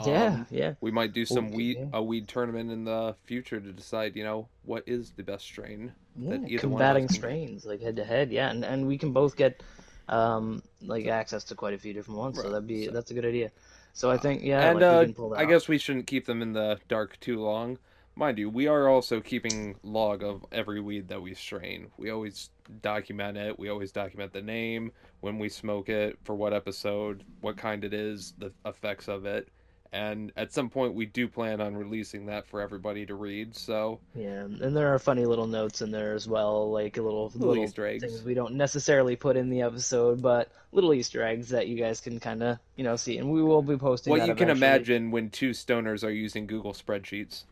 yeah, 0.00 0.38
Um, 0.38 0.46
yeah. 0.50 0.74
We 0.80 0.90
might 0.90 1.12
do 1.12 1.24
some 1.26 1.50
Okay, 1.50 1.52
weed 1.52 1.80
a 1.92 2.02
weed 2.02 2.28
tournament 2.28 2.70
in 2.70 2.84
the 2.84 3.16
future 3.24 3.60
to 3.60 3.72
decide, 3.72 4.16
you 4.16 4.24
know, 4.24 4.50
what 4.62 4.84
is 4.86 5.12
the 5.12 5.22
best 5.24 5.44
strain. 5.44 5.94
Yeah, 6.16 6.36
that 6.36 6.42
either 6.46 6.68
one 6.68 6.84
of 6.84 6.94
us 6.94 7.06
combating 7.06 7.08
strains 7.08 7.64
like 7.64 7.80
head 7.80 7.96
to 7.96 8.04
head, 8.04 8.30
yeah, 8.32 8.50
and 8.50 8.64
and 8.64 8.86
we 8.86 8.98
can 8.98 9.12
both 9.12 9.36
get 9.36 9.62
um 10.08 10.62
like 10.82 11.06
access 11.06 11.44
to 11.44 11.54
quite 11.54 11.74
a 11.74 11.78
few 11.78 11.92
different 11.94 12.18
ones, 12.18 12.36
so 12.40 12.48
that'd 12.50 12.66
be 12.66 12.86
so- 12.86 12.90
that's 12.92 13.10
a 13.10 13.14
good 13.14 13.24
idea. 13.24 13.50
So 13.92 14.10
I 14.10 14.16
think 14.18 14.42
yeah, 14.42 14.70
and 14.70 14.80
like 14.80 14.82
uh, 14.82 14.98
we 15.00 15.04
can 15.06 15.14
pull 15.14 15.30
that 15.30 15.38
I 15.38 15.44
off. 15.44 15.48
guess 15.48 15.68
we 15.68 15.78
shouldn't 15.78 16.06
keep 16.06 16.26
them 16.26 16.42
in 16.42 16.52
the 16.52 16.78
dark 16.88 17.18
too 17.20 17.40
long. 17.40 17.78
Mind 18.16 18.38
you, 18.38 18.48
we 18.48 18.66
are 18.68 18.88
also 18.88 19.20
keeping 19.20 19.74
log 19.82 20.22
of 20.22 20.44
every 20.52 20.80
weed 20.80 21.08
that 21.08 21.20
we 21.20 21.34
strain. 21.34 21.88
We 21.96 22.10
always 22.10 22.50
document 22.82 23.36
it. 23.36 23.58
We 23.58 23.68
always 23.68 23.90
document 23.92 24.32
the 24.32 24.42
name, 24.42 24.92
when 25.20 25.38
we 25.38 25.48
smoke 25.48 25.88
it, 25.88 26.16
for 26.24 26.34
what 26.36 26.52
episode, 26.52 27.24
what 27.40 27.56
kind 27.56 27.82
it 27.84 27.92
is, 27.92 28.34
the 28.38 28.52
effects 28.66 29.08
of 29.08 29.26
it. 29.26 29.48
And 29.94 30.32
at 30.36 30.52
some 30.52 30.70
point, 30.70 30.94
we 30.94 31.06
do 31.06 31.28
plan 31.28 31.60
on 31.60 31.76
releasing 31.76 32.26
that 32.26 32.48
for 32.48 32.60
everybody 32.60 33.06
to 33.06 33.14
read. 33.14 33.54
So 33.54 34.00
Yeah, 34.16 34.42
and 34.42 34.76
there 34.76 34.92
are 34.92 34.98
funny 34.98 35.24
little 35.24 35.46
notes 35.46 35.82
in 35.82 35.92
there 35.92 36.14
as 36.14 36.26
well, 36.26 36.72
like 36.72 36.96
little 36.96 37.26
Little 37.26 37.48
little 37.50 37.64
Easter 37.64 37.86
eggs. 37.86 38.02
things 38.02 38.24
we 38.24 38.34
don't 38.34 38.56
necessarily 38.56 39.14
put 39.14 39.36
in 39.36 39.50
the 39.50 39.62
episode, 39.62 40.20
but 40.20 40.50
little 40.72 40.92
Easter 40.92 41.22
eggs 41.22 41.48
that 41.50 41.68
you 41.68 41.76
guys 41.76 42.00
can 42.00 42.18
kind 42.18 42.42
of 42.42 42.58
you 42.74 42.82
know 42.82 42.96
see, 42.96 43.18
and 43.18 43.30
we 43.30 43.40
will 43.40 43.62
be 43.62 43.76
posting. 43.76 44.10
what 44.10 44.26
you 44.26 44.34
can 44.34 44.50
imagine 44.50 45.12
when 45.12 45.30
two 45.30 45.50
stoners 45.50 46.02
are 46.02 46.10
using 46.10 46.48
Google 46.48 46.72
spreadsheets. 46.72 47.44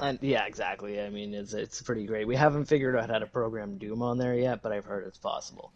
And 0.00 0.18
yeah, 0.20 0.44
exactly. 0.44 1.00
I 1.00 1.08
mean, 1.08 1.34
it's 1.34 1.52
it's 1.52 1.80
pretty 1.82 2.04
great. 2.04 2.26
We 2.26 2.34
haven't 2.34 2.64
figured 2.64 2.96
out 2.96 3.10
how 3.10 3.20
to 3.20 3.26
program 3.26 3.78
Doom 3.78 4.02
on 4.02 4.18
there 4.18 4.34
yet, 4.34 4.60
but 4.60 4.72
I've 4.72 4.86
heard 4.86 5.06
it's 5.06 5.18
possible. 5.18 5.70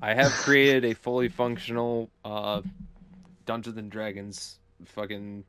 I 0.00 0.14
have 0.14 0.30
created 0.30 0.84
a 0.84 0.94
fully 0.94 1.28
functional 1.28 2.10
uh, 2.24 2.62
Dungeons 3.44 3.76
and 3.76 3.90
Dragons 3.90 4.60
fucking 4.86 5.44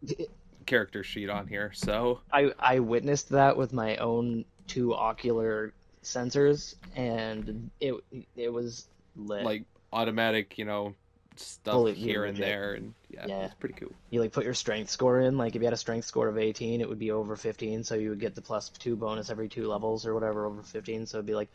character 0.65 1.03
sheet 1.03 1.29
on 1.29 1.47
here. 1.47 1.71
So 1.73 2.19
I 2.31 2.51
I 2.59 2.79
witnessed 2.79 3.29
that 3.29 3.57
with 3.57 3.73
my 3.73 3.97
own 3.97 4.45
two 4.67 4.93
ocular 4.93 5.73
sensors, 6.03 6.75
and 6.95 7.69
it 7.79 7.95
it 8.35 8.49
was 8.51 8.87
lit. 9.15 9.43
like 9.43 9.63
automatic, 9.93 10.57
you 10.57 10.65
know, 10.65 10.95
stuff 11.35 11.89
here 11.95 12.25
and 12.25 12.37
there, 12.37 12.73
and 12.73 12.93
yeah, 13.09 13.25
Yeah. 13.27 13.45
it's 13.45 13.55
pretty 13.55 13.75
cool. 13.75 13.91
you 14.09 14.21
like 14.21 14.31
put 14.31 14.45
your 14.45 14.53
strength 14.53 14.89
score 14.89 15.19
in. 15.21 15.37
Like 15.37 15.55
if 15.55 15.61
you 15.61 15.65
had 15.65 15.73
a 15.73 15.77
strength 15.77 16.05
score 16.05 16.27
of 16.27 16.37
18, 16.37 16.81
it 16.81 16.87
would 16.87 16.99
be 16.99 17.11
over 17.11 17.35
15, 17.35 17.83
so 17.83 17.95
you 17.95 18.09
would 18.09 18.19
get 18.19 18.35
the 18.35 18.41
plus 18.41 18.69
two 18.69 18.95
bonus 18.95 19.29
every 19.29 19.49
two 19.49 19.67
levels 19.67 20.05
or 20.05 20.13
whatever 20.13 20.45
over 20.45 20.61
15. 20.61 21.05
So 21.05 21.17
it'd 21.17 21.25
be 21.25 21.35
like, 21.35 21.49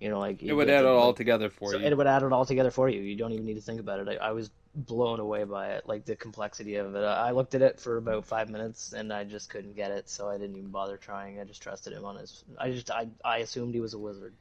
you 0.00 0.08
know, 0.08 0.18
like 0.18 0.42
It 0.42 0.52
would 0.52 0.70
add 0.70 0.84
it 0.84 0.86
all 0.86 1.12
together 1.12 1.50
for 1.50 1.72
so 1.72 1.78
you. 1.78 1.86
it 1.86 1.96
would 1.96 2.06
add 2.06 2.22
it 2.22 2.32
all 2.32 2.44
together 2.44 2.70
for 2.70 2.88
you. 2.88 3.00
You 3.00 3.16
don't 3.16 3.32
even 3.32 3.44
need 3.44 3.54
to 3.54 3.60
think 3.60 3.80
about 3.80 4.00
it. 4.00 4.08
I, 4.08 4.28
I 4.28 4.32
was 4.32 4.50
blown 4.74 5.18
away 5.18 5.44
by 5.44 5.70
it, 5.70 5.86
like 5.86 6.04
the 6.04 6.14
complexity 6.14 6.76
of 6.76 6.94
it. 6.94 7.00
I 7.00 7.32
looked 7.32 7.54
at 7.54 7.62
it 7.62 7.80
for 7.80 7.96
about 7.96 8.24
five 8.24 8.48
minutes 8.48 8.92
and 8.92 9.12
I 9.12 9.24
just 9.24 9.50
couldn't 9.50 9.74
get 9.74 9.90
it, 9.90 10.08
so 10.08 10.28
I 10.28 10.38
didn't 10.38 10.56
even 10.56 10.70
bother 10.70 10.96
trying. 10.96 11.40
I 11.40 11.44
just 11.44 11.62
trusted 11.62 11.92
him 11.92 12.04
on 12.04 12.16
his. 12.16 12.44
I 12.58 12.70
just 12.70 12.90
I 12.90 13.08
I 13.24 13.38
assumed 13.38 13.74
he 13.74 13.80
was 13.80 13.94
a 13.94 13.98
wizard, 13.98 14.34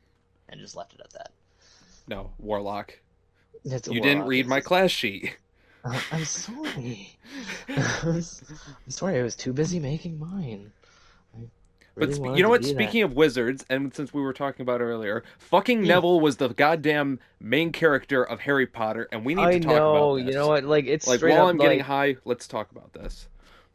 and 0.50 0.60
just 0.62 0.76
left 0.76 0.94
it 0.94 1.02
at 1.04 1.12
that. 1.14 1.32
No, 2.08 2.32
Warlock. 2.38 3.00
You 3.64 4.00
didn't 4.02 4.26
read 4.28 4.48
my 4.48 4.62
class 4.62 4.92
sheet. 4.92 5.38
I'm 6.12 6.26
sorry. 6.26 7.18
I'm 7.70 8.22
sorry. 8.90 9.20
I 9.20 9.24
was 9.24 9.36
too 9.36 9.54
busy 9.54 9.80
making 9.80 10.20
mine. 10.20 10.72
But 12.00 12.14
sp- 12.16 12.36
you 12.38 12.44
know 12.44 12.50
what? 12.50 12.62
be 12.62 12.68
that. 12.68 12.74
Speaking 12.76 13.04
of 13.04 13.14
wizards, 13.14 13.66
and 13.70 13.94
since 13.94 14.14
we 14.14 14.22
were 14.22 14.34
talking 14.34 14.62
about 14.64 14.82
earlier, 14.82 15.24
fucking 15.40 15.82
Neville 15.84 16.20
was 16.20 16.38
the 16.38 16.50
goddamn 16.50 17.20
main 17.40 17.72
character 17.72 18.24
of 18.24 18.42
Harry 18.42 18.68
Potter, 18.68 19.08
and 19.12 19.26
we 19.26 19.36
need 19.36 19.44
I 19.44 19.54
to 19.54 19.60
talk 19.60 19.76
know. 19.76 19.96
about 20.16 20.26
this. 20.26 20.34
You 20.34 20.40
know 20.40 20.48
what? 20.48 20.64
Like 20.64 20.86
it's 20.86 21.08
Like 21.08 21.22
while 21.22 21.44
up, 21.46 21.50
I'm 21.50 21.58
getting 21.58 21.80
high, 21.80 22.18
let's 22.26 22.48
talk 22.48 22.72
about 22.72 22.94
this. 22.94 23.28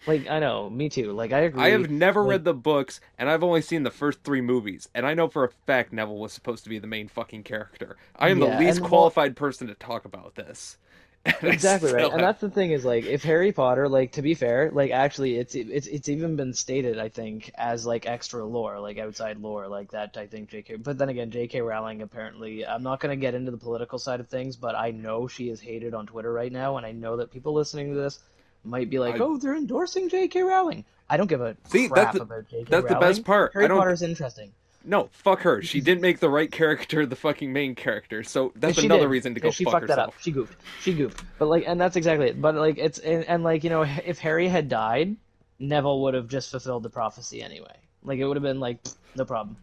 like 0.07 0.29
I 0.29 0.39
know. 0.39 0.69
Me 0.71 0.89
too. 0.89 1.13
Like 1.13 1.33
I 1.33 1.41
agree. 1.41 1.63
I 1.63 1.71
have 1.71 1.91
never 1.91 2.23
like- 2.23 2.31
read 2.31 2.45
the 2.45 2.55
books, 2.55 3.01
and 3.19 3.29
I've 3.31 3.43
only 3.45 3.63
seen 3.63 3.83
the 3.83 3.91
first 3.91 4.23
three 4.25 4.41
movies, 4.41 4.89
and 4.95 5.07
I 5.07 5.15
know 5.15 5.29
for 5.29 5.45
a 5.45 5.49
fact 5.67 5.93
Neville 5.93 6.19
was 6.19 6.33
supposed 6.33 6.65
to 6.65 6.71
be 6.71 6.79
the 6.79 6.87
main 6.87 7.09
fucking 7.09 7.43
character. 7.45 7.97
I 8.17 8.29
am 8.31 8.39
Yeah, 8.41 8.57
the 8.57 8.59
least 8.65 8.77
and 8.79 8.85
the 8.85 8.89
qualified 8.89 9.37
person 9.37 9.67
to 9.69 9.75
talk 9.75 10.05
about 10.05 10.35
this. 10.35 10.79
Exactly 11.43 11.93
right. 11.93 12.01
still 12.03 12.13
and 12.13 12.21
that's 12.23 12.41
the 12.41 12.51
thing 12.51 12.73
is 12.73 12.85
like 12.85 13.05
if 13.05 13.23
harry 13.23 13.53
potter 13.53 13.89
like 13.89 14.13
to 14.13 14.23
be 14.23 14.35
fair 14.35 14.71
like 14.73 14.91
actually 14.91 15.37
it's 15.37 15.55
it's 15.55 15.87
it's 15.87 16.09
even 16.09 16.35
been 16.35 16.53
stated 16.53 16.99
i 16.99 17.09
think 17.09 17.51
as 17.55 17.87
like 17.87 18.07
extra 18.07 18.45
lore 18.45 18.81
like 18.81 18.99
outside 18.99 19.39
lore 19.39 19.69
like 19.69 19.93
that 19.93 20.17
i 20.17 20.27
think 20.27 20.51
jk 20.51 20.83
but 20.83 20.99
then 20.99 21.09
again 21.09 21.31
jk 21.31 21.65
rowling 21.65 22.03
apparently 22.03 22.67
i'm 22.67 22.83
not 22.83 22.99
going 22.99 23.11
to 23.17 23.21
get 23.21 23.35
into 23.35 23.53
the 23.53 23.57
political 23.57 23.99
side 24.01 24.19
of 24.19 24.29
things 24.29 24.57
but 24.57 24.75
i 24.75 24.91
know 24.91 25.29
she 25.29 25.49
is 25.49 25.61
hated 25.61 25.95
on 25.95 26.07
twitter 26.07 26.33
right 26.33 26.51
now 26.53 26.77
and 26.77 26.85
i 26.85 26.91
know 26.91 27.17
that 27.17 27.31
people 27.31 27.53
listening 27.53 27.91
to 27.91 27.95
this 28.01 28.19
might 28.65 28.91
be 28.91 28.99
like 28.99 29.15
I- 29.17 29.19
oh 29.19 29.37
they're 29.37 29.55
endorsing 29.57 30.09
jk 30.11 30.45
rowling. 30.45 30.85
I 31.09 31.17
don't 31.19 31.27
give 31.29 31.41
a 31.43 31.57
See, 31.67 31.89
crap 31.89 32.15
the- 32.15 32.23
about 32.23 32.49
jk 32.49 32.69
that's 32.69 32.89
the 32.89 32.97
best 32.97 33.25
part. 33.25 33.53
harry 33.53 33.69
potter's 33.69 34.03
interesting 34.03 34.53
No, 34.85 35.09
fuck 35.13 35.41
her. 35.43 35.63
She 35.63 35.81
didn't 35.81 36.01
make 36.03 36.19
the 36.19 36.29
right 36.29 36.51
character 36.51 37.07
the 37.07 37.15
fucking 37.17 37.53
main 37.53 37.75
character, 37.75 38.23
so 38.23 38.53
that's 38.57 38.79
another 38.79 39.03
did. 39.03 39.11
reason 39.11 39.35
to 39.35 39.41
Yeah, 39.41 39.45
go 39.45 39.51
she 39.51 39.65
fuck 39.65 39.73
fucked 39.75 39.87
that 39.89 39.99
herself. 39.99 40.15
up. 40.17 40.21
She 40.21 40.31
goofed. 40.33 40.57
She 40.81 40.93
goofed. 40.95 41.23
But 41.39 41.47
like, 41.47 41.65
and 41.67 41.81
that's 41.81 41.97
exactly 41.97 42.29
it. 42.29 42.41
But 42.41 42.55
like, 42.57 42.79
it's 42.79 42.99
and, 42.99 43.25
and 43.25 43.45
like 43.45 43.63
you 43.65 43.71
know, 43.71 43.83
if 43.83 44.19
Harry 44.19 44.49
had 44.49 44.69
died, 44.69 45.17
Neville 45.59 46.03
would 46.03 46.15
have 46.15 46.27
just 46.29 46.51
fulfilled 46.51 46.83
the 46.83 46.91
prophecy 46.91 47.43
anyway. 47.43 47.77
Like 48.03 48.19
it 48.19 48.27
would 48.27 48.37
have 48.37 48.43
been 48.43 48.59
like 48.61 48.79
no 49.15 49.25
problem. 49.25 49.57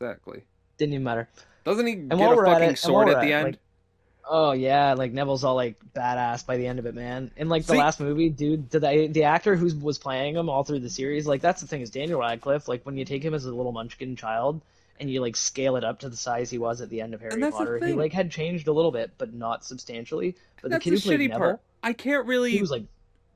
Exactly. 0.00 0.42
Didn't 0.78 0.94
even 0.94 1.04
matter. 1.04 1.28
Doesn't 1.64 1.86
he 1.86 1.94
while 1.96 2.34
get 2.34 2.42
a 2.42 2.44
fucking 2.46 2.70
it- 2.70 2.78
sword 2.78 3.06
while 3.08 3.16
at 3.16 3.22
the 3.22 3.32
end? 3.32 3.44
like- 3.46 3.58
Oh 4.28 4.52
yeah, 4.52 4.94
like 4.94 5.12
Neville's 5.12 5.44
all 5.44 5.54
like 5.54 5.76
badass 5.94 6.46
by 6.46 6.56
the 6.56 6.66
end 6.66 6.78
of 6.78 6.86
it, 6.86 6.94
man. 6.94 7.30
In 7.36 7.48
like 7.48 7.64
the 7.64 7.74
See- 7.74 7.78
last 7.78 8.00
movie, 8.00 8.28
dude, 8.28 8.70
the 8.70 9.08
the 9.10 9.24
actor 9.24 9.56
who 9.56 9.74
was 9.80 9.98
playing 9.98 10.36
him 10.36 10.48
all 10.48 10.64
through 10.64 10.80
the 10.80 10.90
series, 10.90 11.26
like 11.26 11.40
that's 11.40 11.60
the 11.60 11.66
thing 11.66 11.80
is 11.80 11.90
Daniel 11.90 12.20
Radcliffe. 12.20 12.68
Like 12.68 12.84
when 12.84 12.96
you 12.96 13.04
take 13.04 13.24
him 13.24 13.34
as 13.34 13.44
a 13.44 13.52
little 13.52 13.72
munchkin 13.72 14.16
child 14.16 14.60
and 15.00 15.10
you 15.10 15.20
like 15.20 15.36
scale 15.36 15.76
it 15.76 15.84
up 15.84 16.00
to 16.00 16.08
the 16.08 16.16
size 16.16 16.50
he 16.50 16.58
was 16.58 16.80
at 16.80 16.88
the 16.88 17.00
end 17.00 17.14
of 17.14 17.20
Harry 17.20 17.50
Potter, 17.50 17.84
he 17.84 17.94
like 17.94 18.12
had 18.12 18.30
changed 18.30 18.68
a 18.68 18.72
little 18.72 18.92
bit, 18.92 19.10
but 19.18 19.34
not 19.34 19.64
substantially. 19.64 20.36
But 20.60 20.70
That's 20.70 20.84
the 20.84 20.90
kid 20.90 21.02
who 21.02 21.08
played 21.08 21.20
shitty 21.20 21.28
Neville, 21.30 21.38
part. 21.38 21.60
I 21.82 21.92
can't 21.92 22.26
really 22.26 22.52
he 22.52 22.60
was 22.60 22.70
like 22.70 22.84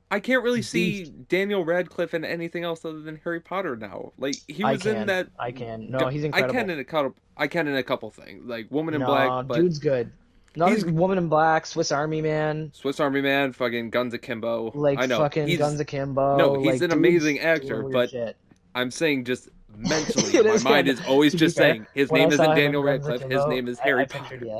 I 0.09 0.21
can't 0.21 0.41
really 0.41 0.61
see 0.61 1.03
Daniel 1.03 1.65
Radcliffe 1.65 2.13
in 2.13 2.23
anything 2.23 2.63
else 2.63 2.85
other 2.85 3.01
than 3.01 3.19
Harry 3.25 3.41
Potter 3.41 3.75
now. 3.75 4.13
Like 4.17 4.35
he 4.47 4.63
was 4.63 4.81
can, 4.81 4.95
in 4.95 5.07
that 5.07 5.27
I 5.37 5.51
can. 5.51 5.91
No, 5.91 6.07
he's 6.07 6.23
incredible. 6.23 6.55
I 6.55 6.59
can 6.59 6.69
in 6.69 6.79
a 6.79 6.83
couple 6.85 7.15
I 7.35 7.47
can 7.47 7.67
in 7.67 7.75
a 7.75 7.83
couple 7.83 8.09
things. 8.09 8.45
Like 8.45 8.71
Woman 8.71 8.93
in 8.93 9.01
no, 9.01 9.07
Black, 9.07 9.47
but 9.47 9.55
dude's 9.55 9.79
good. 9.79 10.11
Not 10.57 10.69
He's- 10.71 10.83
Woman 10.85 11.19
in 11.19 11.27
Black, 11.29 11.67
Swiss 11.67 11.91
Army 11.91 12.21
Man, 12.21 12.71
Swiss 12.73 12.99
Army 12.99 13.21
Man, 13.21 13.53
fucking 13.53 13.91
Guns 13.91 14.13
Akimbo. 14.15 14.71
like 14.73 14.97
I 14.97 15.05
know. 15.05 15.19
fucking 15.19 15.47
he's, 15.47 15.59
Guns 15.59 15.79
Akimbo. 15.79 16.35
No, 16.35 16.59
he's 16.59 16.81
like, 16.81 16.91
an 16.91 16.97
amazing 16.97 17.39
actor, 17.39 17.83
but 17.83 18.09
shit. 18.09 18.35
I'm 18.73 18.89
saying 18.89 19.25
just 19.25 19.49
mentally, 19.77 20.41
my 20.43 20.57
mind 20.63 20.87
is 20.87 20.99
always 21.07 21.33
just 21.35 21.55
fair, 21.57 21.73
saying 21.73 21.87
his 21.93 22.11
name 22.11 22.31
isn't 22.31 22.55
Daniel 22.55 22.81
Radcliffe. 22.81 23.21
His 23.21 23.45
name 23.45 23.67
is 23.67 23.77
Harry 23.79 24.01
I 24.01 24.05
Potter. 24.05 24.23
pictured, 24.29 24.47
yeah. 24.47 24.59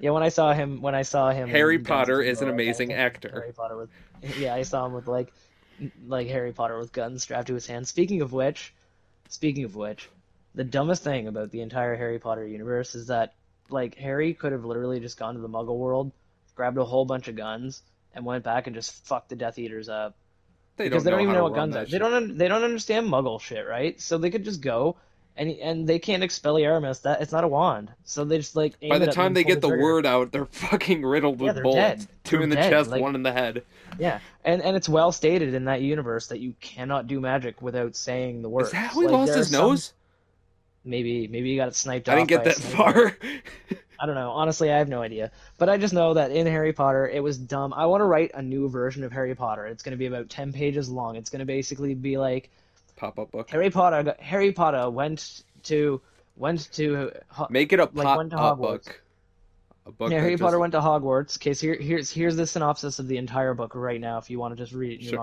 Yeah, 0.00 0.10
when 0.10 0.22
I 0.22 0.28
saw 0.28 0.52
him, 0.52 0.80
when 0.82 0.94
I 0.94 1.02
saw 1.02 1.30
him, 1.30 1.48
Harry 1.48 1.78
Potter 1.78 2.20
is 2.20 2.42
an 2.42 2.48
amazing 2.50 2.92
actor. 2.92 3.30
Harry 3.32 3.52
Potter 3.52 3.76
with, 3.78 3.90
yeah, 4.38 4.54
I 4.54 4.62
saw 4.62 4.84
him 4.86 4.92
with 4.92 5.08
like, 5.08 5.32
like 6.06 6.28
Harry 6.28 6.52
Potter 6.52 6.78
with 6.78 6.92
guns 6.92 7.22
strapped 7.22 7.46
to 7.48 7.54
his 7.54 7.66
hand. 7.66 7.88
Speaking 7.88 8.20
of 8.20 8.32
which, 8.34 8.74
speaking 9.28 9.64
of 9.64 9.74
which, 9.74 10.08
the 10.54 10.62
dumbest 10.64 11.02
thing 11.04 11.26
about 11.26 11.50
the 11.50 11.62
entire 11.62 11.96
Harry 11.96 12.18
Potter 12.18 12.46
universe 12.46 12.94
is 12.94 13.06
that 13.08 13.34
like 13.70 13.96
Harry 13.96 14.34
could 14.34 14.52
have 14.52 14.64
literally 14.64 15.00
just 15.00 15.18
gone 15.18 15.34
to 15.34 15.40
the 15.40 15.48
Muggle 15.48 15.76
world, 15.76 16.12
grabbed 16.54 16.78
a 16.78 16.84
whole 16.84 17.04
bunch 17.04 17.28
of 17.28 17.36
guns, 17.36 17.82
and 18.14 18.24
went 18.24 18.44
back 18.44 18.66
and 18.66 18.74
just 18.74 19.06
fucked 19.06 19.28
the 19.28 19.36
Death 19.36 19.58
Eaters 19.58 19.88
up 19.88 20.16
They 20.76 20.84
because 20.84 21.04
don't 21.04 21.04
they 21.04 21.10
don't 21.12 21.20
even 21.22 21.34
know 21.34 21.44
what 21.44 21.54
guns 21.54 21.76
are. 21.76 21.84
They 21.84 21.98
don't 21.98 22.36
they 22.38 22.48
don't 22.48 22.64
understand 22.64 23.08
Muggle 23.08 23.40
shit, 23.40 23.66
right? 23.66 24.00
So 24.00 24.18
they 24.18 24.30
could 24.30 24.44
just 24.44 24.60
go. 24.60 24.96
And, 25.36 25.50
and 25.50 25.86
they 25.88 26.00
can't 26.00 26.24
Expelliarmus. 26.24 27.02
That 27.02 27.20
it's 27.22 27.30
not 27.30 27.44
a 27.44 27.48
wand, 27.48 27.92
so 28.02 28.24
they 28.24 28.38
just 28.38 28.56
like. 28.56 28.74
Aim 28.82 28.88
By 28.88 28.98
the 28.98 29.06
time 29.06 29.34
they 29.34 29.44
get 29.44 29.60
the 29.60 29.68
trigger. 29.68 29.82
word 29.84 30.04
out, 30.04 30.32
they're 30.32 30.46
fucking 30.50 31.04
riddled 31.04 31.38
Yeah, 31.38 31.46
with 31.46 31.54
they're 31.54 31.62
bullets. 31.62 32.06
dead. 32.06 32.14
2 32.24 32.42
in 32.42 32.48
the 32.50 32.56
dead, 32.56 32.70
chest, 32.70 32.90
like- 32.90 33.00
one 33.00 33.14
in 33.14 33.22
the 33.22 33.30
head. 33.32 33.62
Yeah, 34.00 34.18
and 34.44 34.60
and 34.62 34.76
it's 34.76 34.88
well 34.88 35.12
stated 35.12 35.54
in 35.54 35.66
that 35.66 35.80
universe 35.80 36.26
that 36.28 36.40
you 36.40 36.54
cannot 36.60 37.06
do 37.06 37.20
magic 37.20 37.62
without 37.62 37.94
saying 37.94 38.42
the 38.42 38.48
words. 38.48 38.68
Is 38.68 38.72
that 38.72 38.90
how 38.90 39.00
he 39.00 39.06
Like, 39.06 39.12
lost 39.12 39.34
his 39.36 39.50
some- 39.50 39.60
nose? 39.60 39.92
Maybe 40.84 41.28
maybe 41.28 41.50
he 41.50 41.56
got 41.56 41.68
it 41.68 41.74
sniped 41.74 42.08
I 42.08 42.16
didn't 42.16 42.28
get 42.28 42.44
that 42.44 42.56
far. 42.56 43.16
I 44.00 44.06
don't 44.06 44.14
know. 44.14 44.30
Honestly, 44.30 44.70
I 44.70 44.78
have 44.78 44.88
no 44.88 45.02
idea. 45.02 45.32
But 45.58 45.68
I 45.68 45.76
just 45.76 45.92
know 45.92 46.14
that 46.14 46.30
in 46.30 46.46
Harry 46.46 46.72
Potter, 46.72 47.08
it 47.08 47.20
was 47.20 47.36
dumb. 47.36 47.74
I 47.74 47.86
want 47.86 48.00
to 48.00 48.04
write 48.04 48.30
a 48.34 48.42
new 48.42 48.68
version 48.68 49.02
of 49.02 49.10
Harry 49.10 49.34
Potter. 49.34 49.66
It's 49.66 49.82
going 49.82 49.90
to 49.90 49.98
be 49.98 50.06
about 50.06 50.28
ten 50.28 50.52
pages 50.52 50.88
long. 50.88 51.16
It's 51.16 51.30
going 51.30 51.40
to 51.40 51.46
basically 51.46 51.94
be 51.94 52.16
like 52.16 52.50
Pop 52.96 53.18
up 53.18 53.30
book. 53.30 53.50
Harry 53.50 53.70
Potter. 53.70 54.14
Harry 54.18 54.52
Potter 54.52 54.90
went 54.90 55.42
to 55.64 56.00
went 56.36 56.70
to. 56.72 57.12
Make 57.50 57.72
it 57.72 57.80
a 57.80 57.88
like, 57.92 58.06
pop-up 58.06 58.30
Hogwarts. 58.30 58.58
book. 58.58 59.02
A 59.86 59.92
book 59.92 60.10
yeah, 60.10 60.18
Harry 60.20 60.32
just- 60.32 60.42
Potter 60.42 60.58
went 60.58 60.72
to 60.72 60.80
Hogwarts. 60.80 61.38
Okay, 61.38 61.54
so 61.54 61.66
here, 61.66 61.76
here's 61.76 62.10
here's 62.10 62.36
the 62.36 62.46
synopsis 62.46 62.98
of 62.98 63.08
the 63.08 63.16
entire 63.16 63.54
book 63.54 63.74
right 63.74 64.00
now. 64.00 64.18
If 64.18 64.30
you 64.30 64.38
want 64.38 64.56
to 64.56 64.62
just 64.62 64.72
read 64.72 64.92
it 64.92 64.96
in 64.96 65.00
your 65.02 65.12
Sure. 65.12 65.20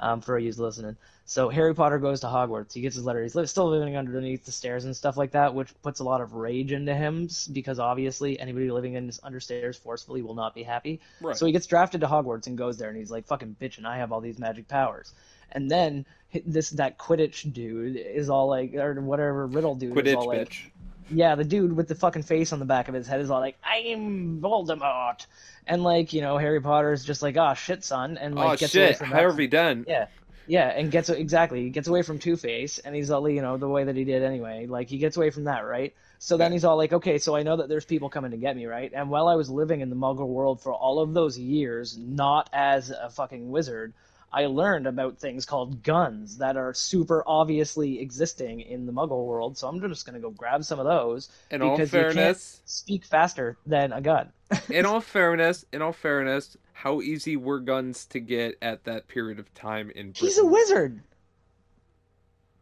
Um, 0.00 0.20
for 0.20 0.38
you 0.38 0.50
listening. 0.52 0.96
So 1.26 1.48
Harry 1.48 1.74
Potter 1.74 1.98
goes 1.98 2.20
to 2.20 2.26
Hogwarts. 2.26 2.72
He 2.72 2.80
gets 2.80 2.96
his 2.96 3.04
letter. 3.04 3.22
He's 3.22 3.36
li- 3.36 3.46
still 3.46 3.68
living 3.68 3.96
underneath 3.96 4.44
the 4.44 4.50
stairs 4.50 4.84
and 4.84 4.96
stuff 4.96 5.16
like 5.16 5.32
that, 5.32 5.54
which 5.54 5.68
puts 5.82 6.00
a 6.00 6.04
lot 6.04 6.20
of 6.20 6.34
rage 6.34 6.72
into 6.72 6.92
him 6.92 7.28
because 7.52 7.78
obviously 7.78 8.40
anybody 8.40 8.70
living 8.70 8.94
in 8.94 9.12
under 9.22 9.38
stairs 9.38 9.76
forcefully 9.76 10.22
will 10.22 10.34
not 10.34 10.54
be 10.54 10.64
happy. 10.64 11.00
Right. 11.20 11.36
So 11.36 11.46
he 11.46 11.52
gets 11.52 11.66
drafted 11.66 12.00
to 12.00 12.08
Hogwarts 12.08 12.48
and 12.48 12.58
goes 12.58 12.78
there, 12.78 12.88
and 12.88 12.98
he's 12.98 13.10
like, 13.12 13.26
"Fucking 13.26 13.56
bitch!" 13.60 13.78
And 13.78 13.86
I 13.86 13.98
have 13.98 14.10
all 14.10 14.20
these 14.20 14.38
magic 14.38 14.66
powers. 14.66 15.12
And 15.52 15.70
then 15.70 16.04
this 16.44 16.70
that 16.70 16.98
Quidditch 16.98 17.52
dude 17.52 17.96
is 17.96 18.30
all 18.30 18.48
like, 18.48 18.74
or 18.74 19.00
whatever 19.00 19.46
Riddle 19.46 19.76
dude 19.76 19.96
is 19.96 20.02
Quidditch 20.02 20.16
all 20.16 20.26
like, 20.26 20.48
bitch. 20.48 20.70
Yeah, 21.10 21.34
the 21.34 21.44
dude 21.44 21.76
with 21.76 21.88
the 21.88 21.94
fucking 21.94 22.22
face 22.22 22.52
on 22.52 22.58
the 22.58 22.64
back 22.64 22.88
of 22.88 22.94
his 22.94 23.06
head 23.06 23.20
is 23.20 23.30
all 23.30 23.40
like, 23.40 23.58
"I'm 23.64 24.40
Voldemort," 24.40 25.26
and 25.66 25.82
like 25.82 26.12
you 26.12 26.20
know, 26.20 26.38
Harry 26.38 26.60
Potter's 26.60 27.04
just 27.04 27.22
like, 27.22 27.36
"Oh 27.36 27.54
shit, 27.54 27.84
son," 27.84 28.18
and 28.18 28.34
like 28.34 28.54
oh 28.54 28.56
gets 28.56 28.74
away 28.74 28.86
from 28.86 28.92
shit, 28.92 28.98
from 28.98 29.10
Harvey 29.10 29.46
Dent. 29.46 29.86
Yeah, 29.88 30.06
yeah, 30.46 30.68
and 30.68 30.90
gets 30.90 31.08
exactly 31.08 31.62
he 31.62 31.70
gets 31.70 31.88
away 31.88 32.02
from 32.02 32.18
Two 32.18 32.36
Face, 32.36 32.78
and 32.78 32.94
he's 32.94 33.10
all 33.10 33.28
you 33.28 33.42
know 33.42 33.56
the 33.56 33.68
way 33.68 33.84
that 33.84 33.96
he 33.96 34.04
did 34.04 34.22
anyway. 34.22 34.66
Like 34.66 34.88
he 34.88 34.98
gets 34.98 35.16
away 35.16 35.30
from 35.30 35.44
that, 35.44 35.60
right? 35.60 35.94
So 36.18 36.36
then 36.36 36.52
he's 36.52 36.64
all 36.64 36.76
like, 36.76 36.92
"Okay, 36.92 37.18
so 37.18 37.34
I 37.34 37.42
know 37.42 37.56
that 37.56 37.68
there's 37.68 37.84
people 37.84 38.10
coming 38.10 38.32
to 38.32 38.36
get 38.36 38.56
me, 38.56 38.66
right?" 38.66 38.90
And 38.94 39.10
while 39.10 39.28
I 39.28 39.36
was 39.36 39.48
living 39.48 39.80
in 39.80 39.90
the 39.90 39.96
Muggle 39.96 40.28
world 40.28 40.60
for 40.60 40.72
all 40.72 41.00
of 41.00 41.14
those 41.14 41.38
years, 41.38 41.96
not 41.98 42.50
as 42.52 42.90
a 42.90 43.10
fucking 43.10 43.50
wizard. 43.50 43.92
I 44.32 44.46
learned 44.46 44.86
about 44.86 45.18
things 45.18 45.44
called 45.44 45.82
guns 45.82 46.38
that 46.38 46.56
are 46.56 46.72
super 46.72 47.24
obviously 47.26 48.00
existing 48.00 48.60
in 48.60 48.86
the 48.86 48.92
Muggle 48.92 49.26
world, 49.26 49.58
so 49.58 49.66
I'm 49.66 49.80
just 49.80 50.06
gonna 50.06 50.20
go 50.20 50.30
grab 50.30 50.64
some 50.64 50.78
of 50.78 50.86
those 50.86 51.28
In 51.50 51.62
all 51.62 51.76
because 51.76 51.92
you 51.92 52.00
can't 52.00 52.14
fairness, 52.14 52.60
speak 52.64 53.04
faster 53.04 53.58
than 53.66 53.92
a 53.92 54.00
gun. 54.00 54.32
in 54.70 54.86
all 54.86 55.00
fairness, 55.00 55.64
in 55.72 55.82
all 55.82 55.92
fairness, 55.92 56.56
how 56.72 57.00
easy 57.00 57.36
were 57.36 57.60
guns 57.60 58.06
to 58.06 58.20
get 58.20 58.56
at 58.62 58.84
that 58.84 59.08
period 59.08 59.38
of 59.38 59.52
time 59.54 59.90
in 59.90 60.12
Britain? 60.12 60.28
He's 60.28 60.38
a 60.38 60.46
wizard. 60.46 61.02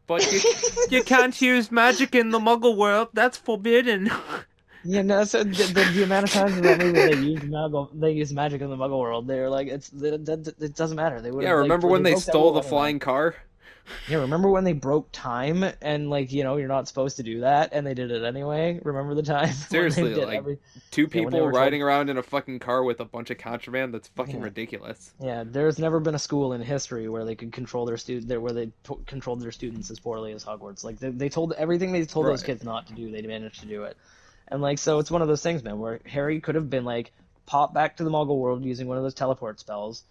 But 0.07 0.33
you, 0.33 0.41
you 0.91 1.05
can't 1.05 1.39
use 1.41 1.71
magic 1.71 2.15
in 2.15 2.31
the 2.31 2.39
Muggle 2.39 2.77
world. 2.77 3.09
That's 3.13 3.37
forbidden. 3.37 4.11
Yeah, 4.89 5.03
no. 5.03 5.23
So 5.25 5.45
the, 5.45 5.65
the, 5.65 5.91
the 5.93 6.03
amount 6.05 6.25
of 6.25 6.31
times 6.33 6.57
in 6.57 6.63
that 6.63 6.79
movie 6.79 6.93
they 6.93 7.15
use 7.17 7.41
Muggle, 7.41 7.91
they 7.93 8.13
use 8.13 8.33
magic 8.33 8.63
in 8.63 8.71
the 8.71 8.77
Muggle 8.77 9.01
world, 9.01 9.27
they're 9.29 9.51
like, 9.51 9.69
it's 9.69 9.91
that, 9.91 10.25
that, 10.25 10.55
it 10.63 10.75
doesn't 10.75 10.97
matter. 10.97 11.21
They 11.21 11.31
would. 11.31 11.45
yeah, 11.45 11.51
remember 11.51 11.89
when 11.89 12.03
they 12.03 12.15
that 12.15 12.21
stole 12.21 12.53
the 12.53 12.61
anyway. 12.61 12.69
flying 12.71 12.99
car? 12.99 13.35
Yeah, 14.09 14.19
remember 14.19 14.51
when 14.51 14.65
they 14.65 14.75
broke 14.75 15.09
time 15.13 15.65
and 15.81 16.11
like 16.11 16.31
you 16.31 16.43
know 16.45 16.57
you're 16.57 16.69
not 16.69 16.89
supposed 16.89 17.17
to 17.17 17.23
do 17.23 17.41
that 17.41 17.71
and 17.73 17.87
they 17.87 17.95
did 17.95 18.11
it 18.11 18.23
anyway. 18.23 18.81
Remember 18.83 19.15
the 19.15 19.23
time? 19.23 19.51
Seriously, 19.53 20.15
like- 20.15 20.39
every- 20.39 20.59
Two 20.91 21.03
Yeah, 21.03 21.09
people 21.09 21.31
told- 21.33 21.55
riding 21.55 21.83
around 21.83 22.09
in 22.11 22.17
a 22.19 22.23
fucking 22.23 22.59
car 22.59 22.83
with 22.85 23.01
a 23.01 23.05
bunch 23.07 23.31
of 23.31 23.39
contraband. 23.39 23.93
That's 23.95 24.09
fucking 24.09 24.37
Yeah. 24.39 24.45
ridiculous. 24.45 25.13
Yeah, 25.21 25.45
there's 25.47 25.79
never 25.79 26.01
been 26.01 26.15
a 26.15 26.19
school 26.19 26.53
in 26.55 26.61
history 26.63 27.09
where 27.09 27.25
they 27.25 27.35
could 27.35 27.53
control 27.53 27.85
their 27.87 27.97
student 27.97 28.41
where 28.41 28.53
they 28.53 28.71
controlled 29.07 29.41
their 29.41 29.53
students 29.53 29.91
as 29.91 29.99
poorly 29.99 30.33
as 30.33 30.45
Hogwarts. 30.45 30.85
Like 30.85 30.99
they, 30.99 31.11
they 31.11 31.29
told 31.29 31.53
everything 31.59 31.93
they 31.93 32.05
told 32.05 32.27
those 32.27 32.43
kids 32.43 32.65
not 32.65 32.87
to 32.89 32.93
do, 32.95 33.11
they 33.11 33.23
managed 33.23 33.61
to 33.61 33.67
do 33.67 33.85
it. 33.85 33.97
And 34.51 34.63
like 34.63 34.79
so, 34.79 34.99
it's 34.99 35.11
one 35.11 35.23
of 35.23 35.29
those 35.29 35.43
things, 35.43 35.63
man, 35.63 35.79
where 35.79 36.01
Harry 36.07 36.41
could 36.41 36.55
have 36.55 36.71
been 36.71 36.85
like 36.85 37.13
pop 37.47 37.73
back 37.75 37.97
to 37.97 38.05
the 38.05 38.11
Muggle 38.11 38.39
world 38.39 38.65
using 38.65 38.87
one 38.89 38.97
of 38.97 39.03
those 39.03 39.15
teleport 39.15 39.61
spells, 39.61 40.05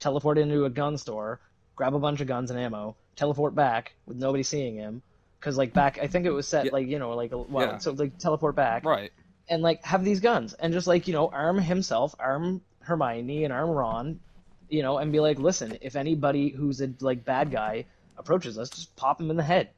teleport 0.00 0.38
into 0.38 0.64
a 0.64 0.70
gun 0.70 0.98
store, 0.98 1.40
grab 1.76 1.94
a 1.94 1.98
bunch 1.98 2.20
of 2.20 2.26
guns 2.26 2.50
and 2.50 2.58
ammo, 2.58 2.96
teleport 3.16 3.54
back 3.54 3.94
with 4.06 4.16
nobody 4.16 4.42
seeing 4.42 4.74
him. 4.76 5.02
Because 5.38 5.56
like 5.58 5.72
back, 5.72 5.98
I 6.00 6.06
think 6.06 6.26
it 6.26 6.30
was 6.30 6.48
set 6.48 6.66
Yeah. 6.66 6.72
like 6.72 6.86
you 6.88 6.98
know 6.98 7.14
like 7.14 7.32
a- 7.32 7.38
well, 7.38 7.66
Yeah. 7.66 7.78
so 7.78 7.92
like 7.92 8.18
teleport 8.18 8.56
back 8.56 8.84
Right. 8.84 9.12
and 9.48 9.62
like 9.62 9.84
have 9.84 10.02
these 10.04 10.20
guns 10.20 10.54
and 10.54 10.72
just 10.72 10.86
like 10.86 11.06
you 11.06 11.12
know 11.12 11.28
arm 11.28 11.58
himself 11.58 12.14
arm 12.18 12.62
hermione 12.80 13.44
and 13.44 13.52
arm 13.52 13.70
ron 13.70 14.20
you 14.70 14.82
know 14.82 14.96
and 14.98 15.12
be 15.12 15.20
like 15.20 15.38
listen 15.38 15.76
if 15.82 15.96
anybody 15.96 16.48
who's 16.48 16.80
a 16.80 16.90
like 17.00 17.24
bad 17.24 17.50
guy 17.50 17.84
approaches 18.16 18.58
us 18.58 18.70
just 18.70 18.94
pop 18.96 19.20
him 19.20 19.30
in 19.30 19.36
the 19.36 19.42
head 19.42 19.68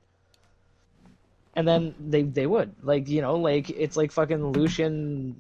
and 1.56 1.66
then 1.66 1.94
they 1.98 2.22
they 2.22 2.46
would 2.46 2.74
like 2.82 3.08
you 3.08 3.20
know 3.20 3.34
like 3.36 3.70
it's 3.70 3.96
like 3.96 4.12
fucking 4.12 4.52
lucian 4.52 5.34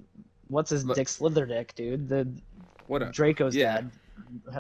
what's 0.48 0.70
his 0.70 0.84
Look- 0.84 0.96
dick 0.96 1.06
slitherdick 1.06 1.74
dude 1.74 2.08
the 2.08 2.26
What 2.88 3.02
a. 3.02 3.10
draco's 3.10 3.54
yeah. 3.54 3.82
dad 3.82 3.90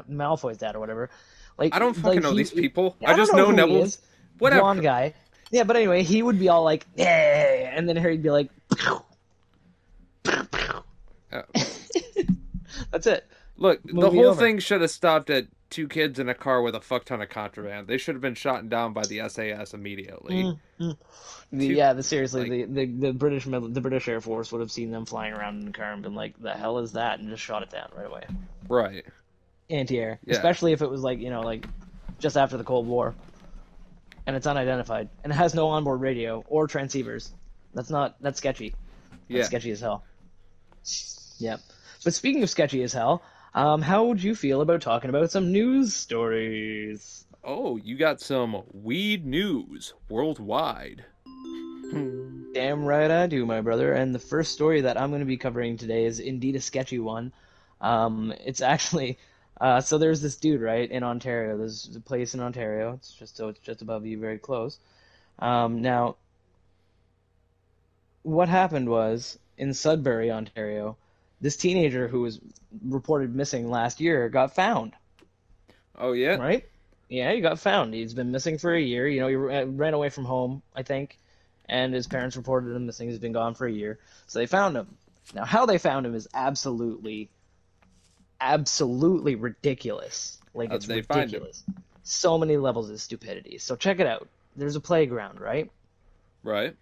malfoy's 0.08 0.58
dad 0.58 0.76
or 0.76 0.80
whatever 0.80 1.10
like 1.58 1.74
I 1.74 1.78
don't 1.78 1.94
fucking 1.94 2.16
like, 2.16 2.22
know 2.22 2.30
he- 2.32 2.36
these 2.38 2.50
people. 2.52 2.96
I, 3.04 3.12
I, 3.12 3.16
just 3.16 3.32
know, 3.32 3.46
who 3.46 3.50
he 3.52 3.56
Neville's. 3.56 3.88
is. 3.94 3.98
Whatever. 4.38 4.60
blonde 4.62 4.82
guy 4.82 5.14
yeah 5.50 5.64
but 5.64 5.76
anyway 5.76 6.02
he 6.02 6.22
would 6.22 6.38
be 6.38 6.48
all 6.48 6.62
like 6.64 6.86
yeah 6.96 7.72
and 7.74 7.88
then 7.88 7.96
harry'd 7.96 8.22
be 8.22 8.30
like 8.30 8.50
Uh, 11.32 11.42
that's 12.90 13.06
it 13.06 13.26
Look, 13.58 13.80
the 13.84 14.10
whole 14.10 14.26
over. 14.28 14.40
thing 14.40 14.58
should 14.58 14.82
have 14.82 14.90
stopped 14.90 15.30
at 15.30 15.46
two 15.70 15.88
kids 15.88 16.18
in 16.18 16.28
a 16.28 16.34
car 16.34 16.62
with 16.62 16.74
a 16.74 16.80
fuck 16.80 17.04
ton 17.04 17.20
of 17.20 17.28
contraband. 17.28 17.86
They 17.88 17.98
should 17.98 18.14
have 18.14 18.22
been 18.22 18.34
shot 18.34 18.68
down 18.68 18.92
by 18.92 19.02
the 19.02 19.28
SAS 19.28 19.74
immediately. 19.74 20.42
Mm, 20.44 20.58
mm. 20.80 20.96
The- 21.52 21.68
Two- 21.68 21.74
yeah, 21.74 21.92
the, 21.92 22.02
seriously, 22.02 22.48
like- 22.62 22.72
the, 22.74 22.86
the 22.86 23.06
the 23.08 23.12
British 23.12 23.44
the 23.44 23.80
British 23.80 24.08
Air 24.08 24.20
Force 24.20 24.52
would 24.52 24.60
have 24.60 24.70
seen 24.72 24.90
them 24.90 25.06
flying 25.06 25.32
around 25.32 25.62
in 25.62 25.68
a 25.68 25.72
car 25.72 25.92
and 25.92 26.02
been 26.02 26.14
like, 26.14 26.40
"The 26.40 26.52
hell 26.54 26.78
is 26.78 26.92
that?" 26.92 27.18
and 27.18 27.28
just 27.28 27.42
shot 27.42 27.62
it 27.62 27.70
down 27.70 27.90
right 27.96 28.06
away. 28.06 28.24
Right. 28.68 29.04
Anti-air, 29.70 30.20
Yeah. 30.24 30.34
especially 30.34 30.72
if 30.72 30.82
it 30.82 30.88
was 30.90 31.02
like 31.02 31.18
you 31.18 31.30
know 31.30 31.40
like 31.40 31.66
just 32.18 32.36
after 32.36 32.56
the 32.56 32.64
Cold 32.64 32.86
War, 32.86 33.14
and 34.26 34.36
it's 34.36 34.46
unidentified 34.46 35.08
and 35.24 35.32
it 35.32 35.36
has 35.36 35.54
no 35.54 35.68
onboard 35.68 36.00
radio 36.00 36.44
or 36.48 36.66
transceivers. 36.68 37.30
That's 37.74 37.90
not 37.90 38.16
that's 38.20 38.38
sketchy. 38.38 38.70
That's 39.10 39.20
Yeah. 39.28 39.42
sketchy 39.44 39.70
as 39.72 39.80
hell. 39.80 40.04
Yep. 41.38 41.60
But 42.04 42.14
speaking 42.14 42.42
of 42.42 42.50
sketchy 42.50 42.82
as 42.82 42.92
hell, 42.92 43.22
um, 43.56 43.82
how 43.82 44.04
would 44.04 44.22
you 44.22 44.36
feel 44.36 44.60
about 44.60 44.82
talking 44.82 45.10
about 45.10 45.32
some 45.32 45.50
news 45.50 45.94
stories? 45.94 47.24
Oh, 47.42 47.76
you 47.76 47.96
got 47.96 48.20
some 48.20 48.62
weed 48.72 49.26
news 49.26 49.94
worldwide. 50.08 51.04
Damn 52.54 52.84
right 52.84 53.10
I 53.10 53.26
do, 53.26 53.44
my 53.44 53.60
brother. 53.60 53.92
And 53.92 54.14
the 54.14 54.20
first 54.20 54.52
story 54.52 54.82
that 54.82 55.00
I'm 55.00 55.10
going 55.10 55.20
to 55.20 55.26
be 55.26 55.36
covering 55.36 55.76
today 55.76 56.04
is 56.04 56.20
indeed 56.20 56.54
a 56.54 56.60
sketchy 56.60 57.00
one. 57.00 57.32
Um, 57.80 58.32
it's 58.44 58.60
actually 58.60 59.18
uh, 59.60 59.80
so 59.80 59.96
there's 59.98 60.20
this 60.20 60.36
dude 60.36 60.60
right 60.60 60.90
in 60.90 61.02
Ontario. 61.02 61.56
There's 61.56 61.94
a 61.96 62.00
place 62.00 62.34
in 62.34 62.40
Ontario. 62.40 62.92
It's 62.94 63.12
just 63.12 63.36
so 63.36 63.48
it's 63.48 63.60
just 63.60 63.82
above 63.82 64.04
you, 64.04 64.18
very 64.18 64.38
close. 64.38 64.78
Um, 65.38 65.80
now, 65.80 66.16
what 68.22 68.48
happened 68.48 68.88
was 68.88 69.38
in 69.56 69.72
Sudbury, 69.72 70.30
Ontario, 70.30 70.96
this 71.46 71.56
teenager 71.56 72.08
who 72.08 72.22
was 72.22 72.40
reported 72.82 73.32
missing 73.32 73.70
last 73.70 74.00
year 74.00 74.28
got 74.28 74.52
found 74.52 74.92
Oh 75.96 76.12
yeah. 76.12 76.36
right? 76.36 76.64
Yeah, 77.08 77.32
he 77.32 77.40
got 77.40 77.60
found. 77.60 77.94
He's 77.94 78.14
been 78.14 78.32
missing 78.32 78.58
for 78.58 78.74
a 78.74 78.80
year. 78.80 79.06
You 79.06 79.20
know, 79.20 79.28
he 79.28 79.36
ran 79.36 79.94
away 79.94 80.08
from 80.08 80.24
home, 80.24 80.62
I 80.74 80.82
think, 80.82 81.18
and 81.68 81.94
his 81.94 82.08
parents 82.08 82.36
reported 82.36 82.74
him 82.74 82.86
missing. 82.86 83.08
He's 83.08 83.20
been 83.20 83.32
gone 83.32 83.54
for 83.54 83.64
a 83.64 83.70
year, 83.72 84.00
so 84.26 84.40
they 84.40 84.46
found 84.46 84.76
him. 84.76 84.88
Now, 85.32 85.44
how 85.44 85.66
they 85.66 85.78
found 85.78 86.04
him 86.04 86.16
is 86.16 86.26
absolutely, 86.34 87.30
absolutely 88.40 89.36
ridiculous. 89.36 90.38
Like 90.52 90.70
How'd 90.70 90.76
it's 90.78 90.86
they 90.86 91.02
find 91.02 91.20
him? 91.32 91.42
ridiculous. 91.42 91.62
So 92.02 92.38
many 92.38 92.56
levels 92.56 92.90
of 92.90 93.00
stupidity. 93.00 93.58
So 93.58 93.76
check 93.76 94.00
it 94.00 94.06
out. 94.08 94.28
There's 94.56 94.74
a 94.76 94.80
playground, 94.80 95.40
right? 95.40 95.70
Right. 96.42 96.74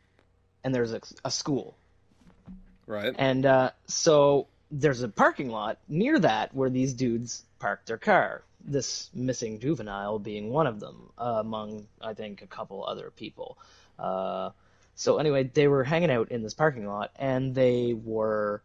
And 0.65 0.75
there's 0.75 0.93
a, 0.95 1.03
a 1.25 1.31
school. 1.31 1.77
Right. 2.87 3.15
And 3.19 3.45
uh, 3.45 3.71
so 3.87 4.47
there's 4.81 5.03
a 5.03 5.09
parking 5.09 5.51
lot 5.51 5.79
near 5.89 6.19
that 6.19 6.53
where 6.55 6.69
these 6.69 6.95
dudes 6.95 7.45
parked 7.61 7.87
their 7.87 7.99
car. 7.99 8.43
This 8.65 9.09
missing 9.15 9.61
juvenile 9.61 10.19
being 10.19 10.51
one 10.51 10.67
of 10.67 10.81
them, 10.81 11.13
uh, 11.17 11.37
among 11.39 11.87
I 12.01 12.15
think 12.15 12.43
a 12.43 12.47
couple 12.47 12.85
other 12.85 13.11
people. 13.11 13.57
Uh, 13.99 14.51
so 14.97 15.19
anyway, 15.19 15.45
they 15.45 15.69
were 15.69 15.85
hanging 15.85 16.11
out 16.11 16.31
in 16.33 16.43
this 16.43 16.55
parking 16.55 16.87
lot 16.87 17.13
and 17.17 17.55
they 17.55 17.95
were 17.95 18.63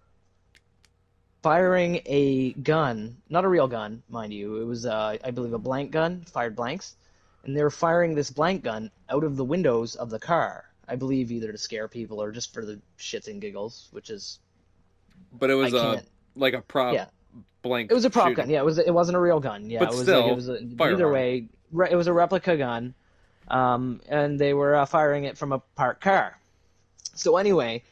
firing 1.43 2.01
a 2.05 2.53
gun, 2.53 3.17
not 3.29 3.45
a 3.45 3.49
real 3.49 3.67
gun, 3.67 4.01
mind 4.09 4.33
you. 4.33 4.57
It 4.57 4.65
was, 4.65 4.85
uh, 4.85 5.17
I 5.23 5.31
believe, 5.31 5.53
a 5.53 5.59
blank 5.59 5.91
gun, 5.91 6.21
fired 6.21 6.55
blanks, 6.55 6.95
and 7.43 7.55
they 7.55 7.63
were 7.63 7.69
firing 7.69 8.15
this 8.15 8.31
blank 8.31 8.63
gun 8.63 8.89
out 9.09 9.23
of 9.23 9.37
the 9.37 9.45
windows 9.45 9.95
of 9.95 10.09
the 10.09 10.19
car. 10.19 10.65
I 10.87 10.95
believe 10.95 11.31
either 11.31 11.51
to 11.51 11.57
scare 11.57 11.87
people 11.87 12.19
or 12.19 12.31
just 12.31 12.51
for 12.51 12.65
the 12.65 12.79
shits 12.97 13.27
and 13.27 13.39
giggles, 13.39 13.89
which 13.91 14.09
is 14.09 14.39
But 15.33 15.49
it 15.49 15.55
was 15.55 15.73
I 15.73 15.77
a 15.77 15.93
can't. 15.95 16.09
like 16.35 16.53
a 16.53 16.61
prop 16.61 16.93
Yeah. 16.93 17.05
blank. 17.61 17.91
It 17.91 17.93
was 17.93 18.05
a 18.05 18.09
prop 18.09 18.25
shooting. 18.29 18.43
gun. 18.45 18.49
Yeah, 18.49 18.59
it 18.59 18.65
was. 18.65 18.77
It 18.77 18.93
wasn't 18.93 19.17
a 19.17 19.19
real 19.19 19.39
gun. 19.39 19.69
Yeah, 19.69 19.79
But 19.79 19.89
it 19.89 19.91
was 19.91 20.01
still, 20.01 20.21
like 20.23 20.31
it 20.31 20.35
was 20.35 20.49
a, 20.49 20.59
either 20.93 21.11
way. 21.11 21.47
Re- 21.71 21.89
it 21.91 21.95
was 21.95 22.07
a 22.07 22.13
replica 22.13 22.57
gun, 22.57 22.93
um, 23.47 24.01
and 24.09 24.39
they 24.39 24.53
were 24.53 24.75
uh, 24.75 24.85
firing 24.85 25.25
it 25.25 25.37
from 25.37 25.51
a 25.53 25.59
parked 25.75 26.01
car. 26.01 26.37
So 27.15 27.37
anyway, 27.37 27.83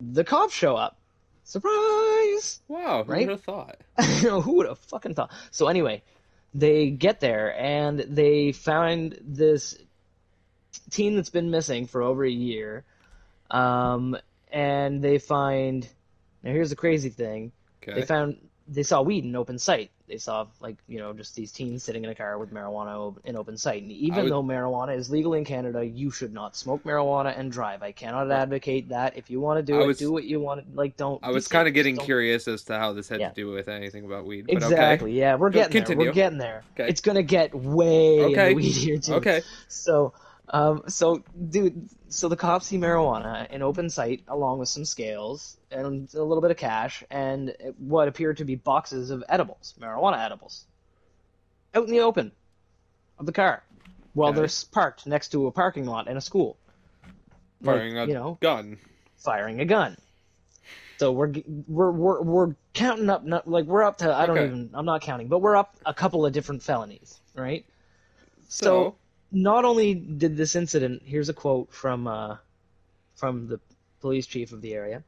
the 0.00 0.24
cops 0.24 0.54
show 0.54 0.76
up. 0.76 0.96
Surprise! 1.44 2.60
Wow. 2.68 3.04
Who 3.04 3.12
Right? 3.12 3.20
would 3.26 3.30
have 3.30 3.42
thought? 3.42 3.76
Who 4.22 4.56
would 4.56 4.66
have 4.66 4.78
fucking 4.78 5.14
thought? 5.14 5.30
So 5.50 5.68
anyway, 5.68 6.02
they 6.54 6.90
get 6.90 7.20
there 7.20 7.54
and 7.58 8.00
they 8.00 8.52
find 8.52 9.16
this 9.22 9.76
teen 10.90 11.16
that's 11.16 11.30
been 11.30 11.50
missing 11.50 11.86
for 11.86 12.02
over 12.02 12.24
a 12.24 12.30
year, 12.30 12.84
um, 13.50 14.16
and 14.50 15.02
they 15.02 15.18
find 15.18 15.88
Now 16.46 16.52
here's 16.52 16.70
the 16.70 16.76
crazy 16.76 17.08
thing: 17.10 17.50
Okay. 17.82 18.00
they 18.00 18.06
found 18.06 18.36
they 18.68 18.82
saw 18.82 19.00
weed 19.02 19.24
in 19.24 19.36
open 19.36 19.58
sight. 19.58 19.90
They 20.08 20.18
saw 20.18 20.46
like 20.60 20.76
you 20.86 20.98
know 20.98 21.12
just 21.12 21.34
these 21.34 21.50
teens 21.50 21.82
sitting 21.82 22.04
in 22.04 22.10
a 22.10 22.14
car 22.14 22.38
with 22.38 22.52
marijuana 22.54 23.16
in 23.24 23.36
open 23.36 23.56
sight. 23.56 23.82
And 23.82 23.90
even 23.90 24.22
would- 24.24 24.32
though 24.32 24.42
marijuana 24.44 24.96
is 24.96 25.10
legal 25.10 25.34
in 25.34 25.44
Canada, 25.44 25.84
you 25.84 26.12
should 26.12 26.32
not 26.32 26.54
smoke 26.56 26.84
marijuana 26.84 27.36
and 27.36 27.50
drive. 27.50 27.82
I 27.82 27.90
cannot 27.90 28.30
advocate 28.30 28.90
that. 28.90 29.16
If 29.16 29.30
you 29.30 29.40
want 29.40 29.58
to 29.58 29.62
do 29.64 29.78
I 29.80 29.82
it, 29.82 29.86
was- 29.88 29.98
do 29.98 30.12
what 30.12 30.22
you 30.24 30.38
want. 30.38 30.76
Like 30.76 30.96
don't. 30.96 31.18
I 31.24 31.30
was 31.30 31.48
kind 31.48 31.66
of 31.66 31.74
getting 31.74 31.96
curious 31.96 32.46
as 32.46 32.62
to 32.64 32.78
how 32.78 32.92
this 32.92 33.08
had 33.08 33.18
Yeah. 33.20 33.28
to 33.30 33.34
do 33.34 33.50
with 33.50 33.66
anything 33.68 34.04
about 34.04 34.24
weed. 34.26 34.46
But 34.46 34.54
Exactly. 34.54 35.12
Yeah, 35.18 35.34
we're 35.34 35.50
getting 35.50 35.72
there. 35.72 35.82
continue. 35.82 36.06
We're 36.06 36.12
getting 36.12 36.38
there. 36.38 36.62
Okay. 36.78 36.88
It's 36.88 37.00
gonna 37.00 37.24
get 37.24 37.52
way 37.54 38.20
Okay. 38.26 38.48
the 38.50 38.54
weed 38.54 38.70
here 38.74 38.98
too. 38.98 39.14
Okay. 39.14 39.38
Okay. 39.38 39.46
So, 39.68 40.12
um, 40.48 40.82
so 40.88 41.24
dude, 41.48 41.88
so 42.08 42.28
the 42.28 42.36
cops 42.36 42.66
see 42.66 42.78
marijuana 42.78 43.50
in 43.50 43.62
open 43.62 43.90
sight 43.90 44.22
along 44.28 44.58
with 44.58 44.68
some 44.68 44.84
scales 44.84 45.58
and 45.70 46.12
a 46.14 46.22
little 46.22 46.40
bit 46.40 46.50
of 46.52 46.56
cash 46.56 47.02
and 47.10 47.54
what 47.78 48.08
appeared 48.08 48.36
to 48.38 48.44
be 48.44 48.54
boxes 48.54 49.10
of 49.10 49.24
edibles, 49.28 49.74
marijuana 49.80 50.24
edibles, 50.24 50.66
out 51.74 51.84
in 51.84 51.90
the 51.92 52.00
open 52.00 52.32
of 53.18 53.26
the 53.26 53.32
car 53.32 53.64
while 54.14 54.32
Okay. 54.32 54.34
they're 54.34 54.48
parked 54.72 55.06
next 55.06 55.30
to 55.30 55.46
a 55.48 55.52
parking 55.52 55.86
lot 55.86 56.08
in 56.08 56.16
a 56.16 56.20
school. 56.22 56.58
Like, 57.60 57.84
Firing 57.84 57.98
a 57.98 58.06
you 58.06 58.14
know, 58.14 58.40
gun. 58.40 58.78
firing 59.16 59.60
a 59.60 59.66
gun. 59.66 59.98
So 60.98 61.12
we're 61.12 61.32
we're 61.66 61.90
we're 61.92 62.22
we're 62.22 62.56
counting 62.74 63.10
up 63.10 63.24
not, 63.24 63.46
like 63.46 63.66
we're 63.66 63.82
up 63.82 63.98
to 63.98 64.14
I 64.14 64.26
don't 64.26 64.40
Okay. 64.40 64.42
even 64.42 64.70
I'm 64.74 64.86
not 64.86 65.02
counting, 65.02 65.28
but 65.28 65.40
we're 65.40 65.56
up 65.56 65.76
a 65.84 65.92
couple 65.94 66.24
of 66.24 66.32
different 66.32 66.62
felonies, 66.62 67.20
right? 67.34 67.66
So, 68.60 68.88
So 68.88 68.98
not 69.30 69.64
only 69.64 69.94
did 69.94 70.36
this 70.36 70.56
incident, 70.56 71.02
here's 71.04 71.28
a 71.28 71.34
quote 71.34 71.72
from 71.72 72.06
uh, 72.06 72.36
from 73.14 73.48
the 73.48 73.60
police 74.00 74.26
chief 74.26 74.52
of 74.52 74.60
the 74.60 74.74
area. 74.74 75.02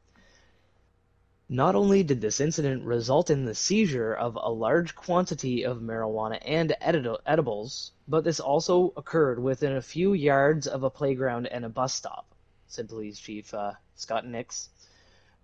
Not 1.51 1.73
only 1.73 2.03
did 2.03 2.21
this 2.21 2.39
incident 2.39 2.83
result 2.83 3.31
in 3.31 3.45
the 3.45 3.55
seizure 3.55 4.13
of 4.13 4.35
a 4.35 4.51
large 4.51 4.95
quantity 4.95 5.65
of 5.65 5.79
marijuana 5.79 6.37
and 6.45 6.75
edibles, 6.81 7.91
but 8.07 8.23
this 8.23 8.39
also 8.39 8.93
occurred 8.95 9.41
within 9.41 9.75
a 9.75 9.81
few 9.81 10.13
yards 10.13 10.67
of 10.67 10.83
a 10.83 10.91
playground 10.91 11.47
and 11.47 11.65
a 11.65 11.69
bus 11.69 11.93
stop, 11.93 12.27
said 12.67 12.87
Police 12.87 13.19
Chief 13.19 13.51
uh, 13.53 13.73
Scott 13.95 14.27
Nix. 14.27 14.69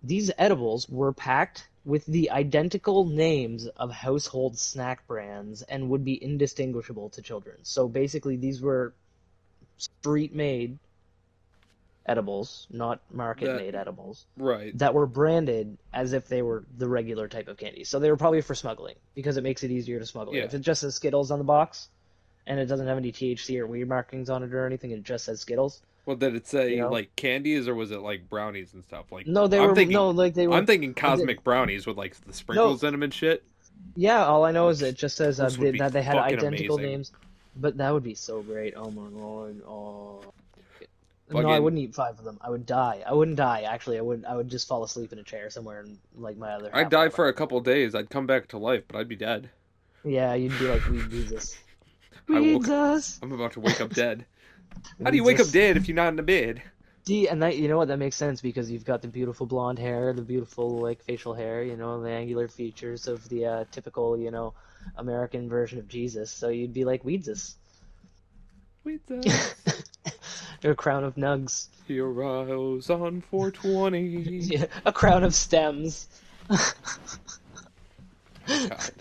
These 0.02 0.30
edibles 0.38 0.88
were 0.88 1.12
packed 1.12 1.66
with 1.86 2.04
the 2.06 2.32
identical 2.32 3.06
names 3.06 3.68
of 3.68 3.92
household 3.92 4.58
snack 4.58 5.06
brands 5.06 5.62
and 5.62 5.88
would 5.88 6.04
be 6.04 6.22
indistinguishable 6.22 7.10
to 7.10 7.22
children. 7.22 7.56
So 7.62 7.88
basically, 7.88 8.36
these 8.36 8.60
were 8.60 8.92
street 9.78 10.34
made 10.34 10.78
edibles, 12.04 12.66
not 12.70 13.00
market 13.12 13.56
made 13.56 13.76
edibles, 13.76 14.26
right. 14.36 14.76
that 14.78 14.94
were 14.94 15.06
branded 15.06 15.78
as 15.92 16.12
if 16.12 16.26
they 16.28 16.42
were 16.42 16.64
the 16.76 16.88
regular 16.88 17.28
type 17.28 17.46
of 17.46 17.56
candy. 17.56 17.84
So 17.84 18.00
they 18.00 18.10
were 18.10 18.16
probably 18.16 18.40
for 18.40 18.54
smuggling 18.54 18.96
because 19.14 19.36
it 19.36 19.44
makes 19.44 19.62
it 19.62 19.70
easier 19.70 20.00
to 20.00 20.06
smuggle. 20.06 20.34
Yeah. 20.34 20.44
If 20.44 20.54
it 20.54 20.60
just 20.60 20.80
says 20.80 20.96
Skittles 20.96 21.30
on 21.30 21.38
the 21.38 21.44
box 21.44 21.88
and 22.48 22.58
it 22.58 22.66
doesn't 22.66 22.86
have 22.86 22.98
any 22.98 23.12
THC 23.12 23.60
or 23.60 23.66
weed 23.66 23.88
markings 23.88 24.28
on 24.28 24.42
it 24.42 24.52
or 24.52 24.66
anything, 24.66 24.90
it 24.90 25.04
just 25.04 25.24
says 25.24 25.40
Skittles. 25.40 25.80
Well, 26.06 26.16
did 26.16 26.36
it 26.36 26.46
say 26.46 26.70
You 26.70 26.82
know? 26.82 26.90
like 26.90 27.14
candies 27.16 27.68
or 27.68 27.74
was 27.74 27.90
it 27.90 28.00
like 28.00 28.30
brownies 28.30 28.72
and 28.74 28.82
stuff? 28.84 29.10
Like 29.10 29.26
No, 29.26 29.48
they 29.48 29.58
I'm 29.58 29.68
were 29.68 29.74
thinking, 29.74 29.94
no 29.94 30.10
like 30.10 30.34
they 30.34 30.46
were. 30.46 30.54
I'm 30.54 30.64
thinking 30.66 30.94
cosmic 30.94 31.44
brownies 31.44 31.86
with 31.86 31.96
like 31.96 32.14
the 32.24 32.32
sprinkles 32.32 32.84
in 32.84 32.92
them 32.92 33.02
and 33.02 33.12
shit. 33.12 33.44
Yeah, 33.96 34.24
all 34.24 34.44
I 34.44 34.52
know 34.52 34.68
is 34.68 34.82
it 34.82 34.96
just 34.96 35.16
says 35.16 35.40
uh, 35.40 35.48
they, 35.48 35.72
that 35.72 35.92
they 35.92 36.02
had 36.02 36.16
identical 36.16 36.76
amazing. 36.76 36.90
names. 36.92 37.12
But 37.56 37.78
that 37.78 37.92
would 37.92 38.04
be 38.04 38.14
so 38.14 38.42
great. 38.42 38.74
Oh 38.76 38.90
my 38.90 39.08
god. 39.10 39.62
Oh. 39.66 40.22
No, 41.28 41.48
I 41.48 41.58
wouldn't 41.58 41.82
eat 41.82 41.94
five 41.94 42.18
of 42.18 42.24
them. 42.24 42.38
I 42.40 42.50
would 42.50 42.66
die. 42.66 43.02
I 43.04 43.12
wouldn't 43.12 43.36
die. 43.36 43.62
Actually, 43.62 43.98
I 43.98 44.02
would. 44.02 44.24
I 44.24 44.36
would 44.36 44.48
just 44.48 44.68
fall 44.68 44.84
asleep 44.84 45.12
in 45.12 45.18
a 45.18 45.24
chair 45.24 45.50
somewhere 45.50 45.80
and 45.80 45.98
like 46.16 46.36
my 46.36 46.52
other. 46.52 46.70
I'd 46.72 46.88
die 46.88 47.08
for 47.08 47.26
a 47.26 47.32
couple 47.32 47.58
days. 47.60 47.94
I'd 47.96 48.10
come 48.10 48.26
back 48.26 48.48
to 48.48 48.58
life, 48.58 48.84
but 48.86 48.96
I'd 48.98 49.08
be 49.08 49.16
dead. 49.16 49.50
Yeah, 50.04 50.34
you'd 50.34 50.56
be 50.58 50.68
like, 50.68 50.88
we 50.88 51.02
Jesus. 51.08 51.58
I 52.28 52.38
We 52.40 52.54
woke- 52.54 52.62
Jesus. 52.66 53.18
I'm 53.22 53.32
about 53.32 53.52
to 53.52 53.60
wake 53.60 53.80
up 53.80 53.90
dead. 53.90 54.24
How 55.02 55.10
do 55.10 55.16
you 55.16 55.24
wake 55.24 55.40
up 55.40 55.50
dead 55.50 55.76
if 55.76 55.88
you're 55.88 55.94
not 55.94 56.08
in 56.08 56.16
the 56.16 56.22
bed? 56.22 56.62
See, 57.06 57.28
and 57.28 57.40
that 57.42 57.56
you 57.56 57.68
know 57.68 57.76
what 57.76 57.86
that 57.88 57.98
makes 57.98 58.16
sense 58.16 58.40
because 58.40 58.68
you've 58.68 58.84
got 58.84 59.00
the 59.00 59.06
beautiful 59.06 59.46
blonde 59.46 59.78
hair, 59.78 60.12
the 60.12 60.22
beautiful 60.22 60.78
like 60.80 61.00
facial 61.04 61.34
hair, 61.34 61.62
you 61.62 61.76
know, 61.76 62.02
the 62.02 62.10
angular 62.10 62.48
features 62.48 63.06
of 63.06 63.28
the 63.28 63.46
uh, 63.46 63.64
typical, 63.70 64.18
you 64.18 64.32
know, 64.32 64.54
American 64.96 65.48
version 65.48 65.78
of 65.78 65.86
Jesus. 65.86 66.32
So 66.32 66.48
you'd 66.48 66.74
be 66.74 66.84
like 66.84 67.04
Weedsus. 67.04 67.54
or 70.64 70.70
a 70.70 70.74
crown 70.74 71.04
of 71.04 71.14
nugs. 71.14 71.68
Heroes 71.86 72.90
on 72.90 73.20
420. 73.20 74.06
Yeah, 74.46 74.66
a 74.84 74.92
crown 74.92 75.22
of 75.22 75.34
stems. 75.34 76.08
God. 78.48 78.92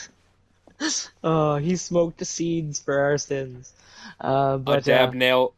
Oh, 1.24 1.56
he 1.58 1.76
smoked 1.76 2.20
the 2.20 2.26
seeds 2.26 2.80
for 2.80 3.00
our 3.00 3.18
sins. 3.18 3.74
Uh, 4.20 4.56
A 4.56 4.60
but 4.60 4.84
dab 4.84 5.10
uh, 5.10 5.14
nail. 5.14 5.54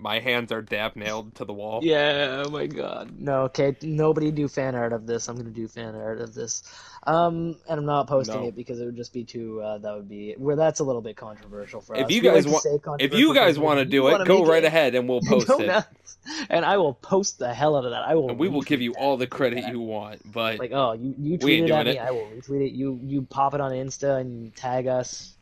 My 0.00 0.18
hands 0.18 0.50
are 0.50 0.62
dab 0.62 0.96
nailed 0.96 1.34
to 1.36 1.44
the 1.44 1.52
wall. 1.52 1.80
yeah, 1.82 2.44
oh 2.46 2.50
my 2.50 2.66
god. 2.66 3.12
No, 3.18 3.42
okay, 3.42 3.76
nobody 3.82 4.30
do 4.30 4.48
fan 4.48 4.74
art 4.74 4.92
of 4.92 5.06
this. 5.06 5.28
I'm 5.28 5.36
gonna 5.36 5.50
do 5.50 5.68
fan 5.68 5.94
art 5.94 6.20
of 6.20 6.34
this. 6.34 6.62
Um, 7.04 7.56
and 7.68 7.78
I'm 7.80 7.86
not 7.86 8.06
posting 8.08 8.40
No. 8.42 8.48
it 8.48 8.56
because 8.56 8.80
it 8.80 8.84
would 8.86 8.96
just 8.96 9.12
be 9.12 9.24
too. 9.24 9.60
Uh, 9.62 9.78
that 9.78 9.94
would 9.94 10.08
be 10.08 10.34
where 10.38 10.56
that's 10.56 10.80
a 10.80 10.84
little 10.84 11.02
bit 11.02 11.16
controversial 11.16 11.80
for 11.80 11.96
us. 11.96 12.02
If 12.02 12.10
you 12.10 12.22
We 12.22 12.28
like 12.28 12.36
guys 12.36 12.44
to 12.44 12.50
want, 12.80 13.00
if 13.02 13.14
you 13.14 13.34
guys 13.34 13.58
want 13.58 13.78
to 13.78 13.82
if 13.82 13.88
do 13.90 13.96
you 13.96 14.08
it, 14.08 14.12
wanna 14.12 14.24
go 14.24 14.44
right 14.44 14.64
it- 14.64 14.66
ahead 14.66 14.94
and 14.94 15.08
we'll 15.08 15.20
post 15.26 15.46
Go 15.46 15.60
it. 15.60 15.66
nuts. 15.66 16.18
And 16.50 16.64
I 16.64 16.76
will 16.78 16.94
post 16.94 17.38
the 17.38 17.52
hell 17.54 17.76
out 17.76 17.84
of 17.84 17.90
that. 17.92 18.02
I 18.02 18.14
will. 18.14 18.30
And 18.30 18.38
we 18.38 18.48
will 18.48 18.60
give 18.62 18.80
you 18.82 18.92
all 18.94 19.16
the 19.16 19.26
credit 19.26 19.64
you 19.72 19.80
want. 19.80 20.20
But 20.30 20.58
Like, 20.58 20.72
oh, 20.72 20.92
you 20.92 21.14
you 21.18 21.38
tweet 21.38 21.64
it 21.64 21.70
at 21.70 21.86
me, 21.86 21.92
it. 21.92 21.98
I 21.98 22.10
will 22.10 22.26
retweet 22.36 22.66
it. 22.66 22.72
You 22.72 22.98
you 23.02 23.22
pop 23.22 23.54
it 23.54 23.60
on 23.60 23.72
Insta 23.72 24.20
and 24.20 24.54
tag 24.54 24.86
us, 24.86 25.34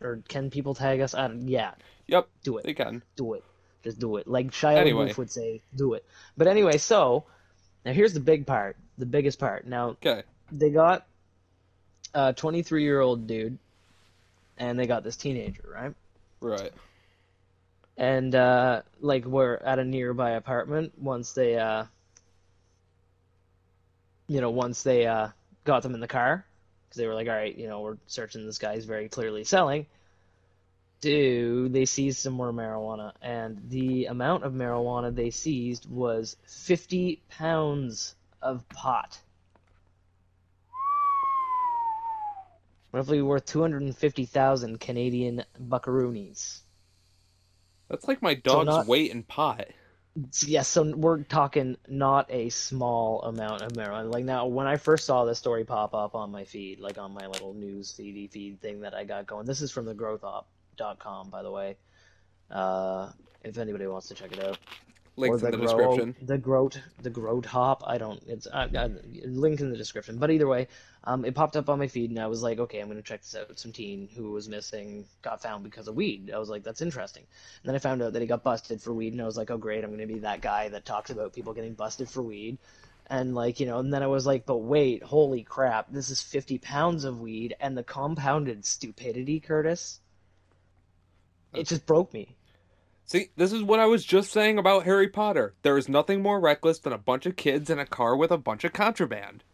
or 0.00 0.20
can 0.28 0.50
people 0.50 0.74
tag 0.74 1.00
us? 1.00 1.14
I 1.14 1.28
don't, 1.28 1.48
yeah, 1.48 1.72
yep, 2.08 2.28
do 2.42 2.58
it, 2.58 2.64
they 2.64 2.74
can. 2.74 3.02
do 3.16 3.34
it, 3.34 3.44
just 3.84 3.98
do 4.00 4.16
it. 4.16 4.26
Like 4.26 4.50
Shia 4.50 4.76
Anyway. 4.76 5.10
LaBeouf 5.10 5.18
would 5.18 5.30
say, 5.30 5.62
do 5.76 5.94
it. 5.94 6.04
But 6.36 6.48
anyway, 6.48 6.78
so 6.78 7.24
now 7.84 7.92
here's 7.92 8.12
the 8.14 8.20
big 8.20 8.46
part, 8.46 8.76
the 8.98 9.06
biggest 9.06 9.38
part. 9.38 9.66
Now 9.66 9.90
Okay. 9.90 10.22
they 10.50 10.70
got 10.70 11.06
a 12.14 12.32
23 12.32 12.82
year 12.82 13.00
old 13.00 13.26
dude, 13.26 13.58
and 14.56 14.78
they 14.78 14.86
got 14.86 15.04
this 15.04 15.16
teenager, 15.16 15.62
right? 15.72 15.94
Right. 16.40 16.72
and 17.96 18.34
uh 18.34 18.82
like 19.00 19.24
we're 19.24 19.56
at 19.56 19.78
a 19.80 19.84
nearby 19.84 20.30
apartment 20.32 20.92
once 21.00 21.32
they 21.32 21.56
uh 21.58 21.84
you 24.28 24.40
know 24.40 24.50
once 24.50 24.82
they 24.84 25.06
uh 25.06 25.28
got 25.64 25.82
them 25.82 25.94
in 25.94 26.00
the 26.00 26.06
car 26.08 26.44
because 26.88 26.96
they 26.98 27.06
were 27.08 27.14
like 27.14 27.26
all 27.28 27.34
right 27.34 27.56
you 27.56 27.66
know 27.66 27.80
we're 27.80 27.96
searching 28.06 28.46
this 28.46 28.58
guy's 28.58 28.84
very 28.84 29.08
clearly 29.08 29.42
selling 29.44 29.86
dude 31.00 31.72
they 31.72 31.84
seized 31.84 32.18
some 32.18 32.32
more 32.32 32.52
marijuana 32.52 33.12
and 33.22 33.60
the 33.68 34.06
amount 34.06 34.42
of 34.44 34.52
marijuana 34.52 35.14
they 35.14 35.30
seized 35.30 35.88
was 35.88 36.36
50 36.46 37.22
pounds 37.30 38.16
of 38.42 38.68
pot 38.68 39.18
roughly 42.92 43.22
worth 43.22 43.44
250,000 43.46 44.80
Canadian 44.80 45.44
buckaroonies 45.62 46.60
That's 47.88 48.08
like 48.08 48.22
my 48.22 48.34
dog's 48.34 48.66
not- 48.66 48.86
weight 48.86 49.10
in 49.10 49.22
pot. 49.22 49.66
Yes, 50.44 50.66
so 50.66 50.82
we're 50.96 51.22
talking 51.22 51.76
not 51.86 52.26
a 52.28 52.48
small 52.48 53.22
amount 53.22 53.62
of 53.62 53.72
marijuana. 53.72 54.12
Like 54.12 54.24
now, 54.24 54.46
when 54.46 54.66
I 54.66 54.76
first 54.76 55.04
saw 55.06 55.24
this 55.24 55.38
story 55.38 55.64
pop 55.64 55.94
up 55.94 56.16
on 56.16 56.32
my 56.32 56.42
feed, 56.42 56.80
like 56.80 56.98
on 56.98 57.12
my 57.12 57.28
little 57.28 57.54
news 57.54 57.92
feedy 57.96 58.28
feed 58.28 58.60
thing 58.60 58.80
that 58.80 58.94
I 58.94 59.04
got 59.04 59.28
going, 59.28 59.46
this 59.46 59.60
is 59.60 59.70
from 59.70 59.84
the 59.84 59.94
growthop.com, 60.78 61.30
by 61.30 61.42
the 61.42 61.50
way. 61.50 61.76
Uh, 62.50 63.10
if 63.44 63.58
anybody 63.58 63.86
wants 63.86 64.08
to 64.08 64.14
check 64.14 64.32
it 64.32 64.42
out, 64.42 64.58
Links 65.18 65.42
or 65.42 65.48
in 65.48 65.52
the 65.52 65.58
description. 65.58 66.14
The 66.22 66.38
Groat, 66.38 66.80
the 67.02 67.10
Groat 67.10 67.44
Hop. 67.46 67.82
I 67.84 67.98
don't. 67.98 68.22
It's 68.28 68.46
I, 68.46 68.64
I, 68.64 68.90
link 69.24 69.60
in 69.60 69.70
the 69.70 69.76
description. 69.76 70.16
But 70.16 70.30
either 70.30 70.46
way, 70.46 70.68
um, 71.02 71.24
it 71.24 71.34
popped 71.34 71.56
up 71.56 71.68
on 71.68 71.80
my 71.80 71.88
feed, 71.88 72.10
and 72.10 72.20
I 72.20 72.28
was 72.28 72.42
like, 72.42 72.60
okay, 72.60 72.78
I'm 72.78 72.86
gonna 72.86 73.02
check 73.02 73.22
this 73.22 73.34
out. 73.34 73.58
Some 73.58 73.72
teen 73.72 74.08
who 74.14 74.30
was 74.30 74.48
missing 74.48 75.06
got 75.22 75.42
found 75.42 75.64
because 75.64 75.88
of 75.88 75.96
weed. 75.96 76.30
I 76.32 76.38
was 76.38 76.48
like, 76.48 76.62
that's 76.62 76.82
interesting. 76.82 77.24
And 77.62 77.68
then 77.68 77.74
I 77.74 77.80
found 77.80 78.00
out 78.00 78.12
that 78.12 78.22
he 78.22 78.28
got 78.28 78.44
busted 78.44 78.80
for 78.80 78.92
weed, 78.92 79.12
and 79.12 79.20
I 79.20 79.26
was 79.26 79.36
like, 79.36 79.50
oh 79.50 79.58
great, 79.58 79.82
I'm 79.82 79.90
gonna 79.90 80.06
be 80.06 80.20
that 80.20 80.40
guy 80.40 80.68
that 80.68 80.84
talks 80.84 81.10
about 81.10 81.32
people 81.32 81.52
getting 81.52 81.74
busted 81.74 82.08
for 82.08 82.22
weed. 82.22 82.58
And 83.08 83.34
like 83.34 83.58
you 83.58 83.66
know, 83.66 83.78
and 83.78 83.92
then 83.92 84.04
I 84.04 84.06
was 84.06 84.24
like, 84.24 84.46
but 84.46 84.58
wait, 84.58 85.02
holy 85.02 85.42
crap, 85.42 85.90
this 85.90 86.10
is 86.10 86.22
50 86.22 86.58
pounds 86.58 87.04
of 87.04 87.20
weed, 87.20 87.56
and 87.58 87.76
the 87.76 87.82
compounded 87.82 88.64
stupidity, 88.64 89.40
Curtis. 89.40 89.98
It 91.60 91.66
just 91.66 91.86
broke 91.86 92.12
me. 92.12 92.36
See, 93.04 93.30
this 93.36 93.52
is 93.52 93.62
what 93.62 93.80
I 93.80 93.86
was 93.86 94.04
just 94.04 94.30
saying 94.32 94.58
about 94.58 94.84
Harry 94.84 95.08
Potter. 95.08 95.54
There 95.62 95.78
is 95.78 95.88
nothing 95.88 96.20
more 96.22 96.38
reckless 96.40 96.78
than 96.78 96.92
a 96.92 96.98
bunch 96.98 97.24
of 97.24 97.36
kids 97.36 97.70
in 97.70 97.78
a 97.78 97.86
car 97.86 98.14
with 98.16 98.30
a 98.30 98.36
bunch 98.36 98.64
of 98.64 98.72
contraband. 98.74 99.44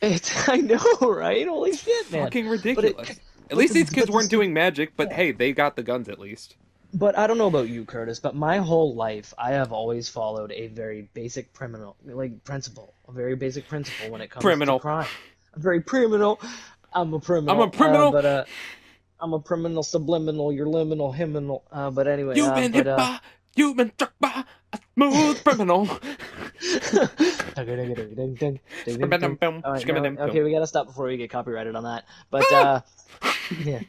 It's, 0.00 0.48
I 0.48 0.56
know, 0.58 0.78
right? 1.02 1.46
Holy 1.46 1.72
shit, 1.74 2.10
man! 2.12 2.24
Fucking 2.24 2.48
ridiculous. 2.48 3.10
it- 3.10 3.20
at 3.50 3.56
least 3.56 3.72
the- 3.74 3.80
these 3.82 3.90
kids 3.90 4.08
weren't 4.10 4.30
doing 4.30 4.52
magic, 4.52 4.92
but 4.96 5.12
hey, 5.12 5.32
they 5.32 5.52
got 5.52 5.74
the 5.74 5.82
guns 5.82 6.08
at 6.08 6.18
least. 6.20 6.56
But 6.94 7.16
I 7.18 7.26
don't 7.28 7.38
know 7.38 7.46
about 7.48 7.68
you, 7.68 7.84
Curtis, 7.84 8.18
but 8.20 8.34
my 8.34 8.58
whole 8.58 8.94
life 8.94 9.32
I 9.38 9.50
have 9.52 9.72
always 9.72 10.08
followed 10.08 10.50
a 10.52 10.68
very 10.68 11.08
basic 11.14 11.52
criminal 11.52 11.96
like 12.04 12.42
principle, 12.44 12.94
a 13.08 13.12
very 13.12 13.34
basic 13.36 13.68
principle 13.68 14.10
when 14.10 14.20
it 14.20 14.30
comes 14.30 14.42
Criminal. 14.42 14.78
to 14.78 14.82
crime. 14.82 15.06
A 15.54 15.58
very 15.60 15.82
criminal. 15.82 16.40
I'm 16.92 17.12
a 17.14 17.20
criminal. 17.20 17.62
I'm 17.62 17.68
a 17.68 17.70
criminal. 17.70 18.08
uh, 18.08 18.10
but 18.12 18.24
uh, 18.24 18.44
I'm 19.20 19.34
a 19.34 19.40
criminal 19.40 19.82
subliminal. 19.82 20.52
You're 20.52 20.66
liminal, 20.66 21.14
hyminal. 21.14 21.62
Uh, 21.70 21.90
but 21.90 22.08
anyway, 22.08 22.36
You've 22.36 22.48
uh, 22.48 22.54
been 22.54 22.72
but, 22.72 22.76
hit 22.76 22.88
uh, 22.88 22.96
by, 22.96 23.20
you've 23.54 23.76
been 23.76 23.92
struck 23.92 24.12
by 24.20 24.44
a 24.72 24.78
smooth 24.94 25.44
criminal. 25.44 25.86
Skibidi-dum-bum, 28.86 29.62
All 29.64 29.72
right, 29.72 29.82
skibidi-dum-bum. 29.82 30.14
no, 30.14 30.22
okay, 30.22 30.42
we 30.42 30.52
gotta 30.52 30.66
stop 30.66 30.86
before 30.86 31.06
we 31.06 31.16
get 31.16 31.30
copyrighted 31.30 31.76
on 31.76 31.84
that. 31.84 32.04
But 32.30 32.50
uh, 32.52 32.80
yeah, 33.64 33.80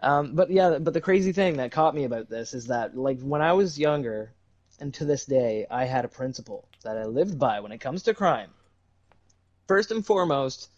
um, 0.00 0.34
but 0.34 0.50
yeah, 0.50 0.78
but 0.78 0.94
the 0.94 1.00
crazy 1.00 1.32
thing 1.32 1.56
that 1.58 1.72
caught 1.72 1.94
me 1.94 2.04
about 2.04 2.28
this 2.28 2.54
is 2.54 2.66
that 2.68 2.96
like 2.96 3.20
when 3.20 3.42
I 3.42 3.52
was 3.52 3.78
younger, 3.78 4.32
and 4.80 4.94
to 4.94 5.04
this 5.04 5.26
day, 5.26 5.66
I 5.70 5.84
had 5.84 6.04
a 6.04 6.08
principle 6.08 6.66
that 6.82 6.96
I 6.96 7.04
lived 7.04 7.38
by 7.38 7.60
when 7.60 7.72
it 7.72 7.78
comes 7.78 8.02
to 8.04 8.14
crime. 8.14 8.50
First 9.68 9.90
and 9.90 10.04
foremost, 10.04 10.70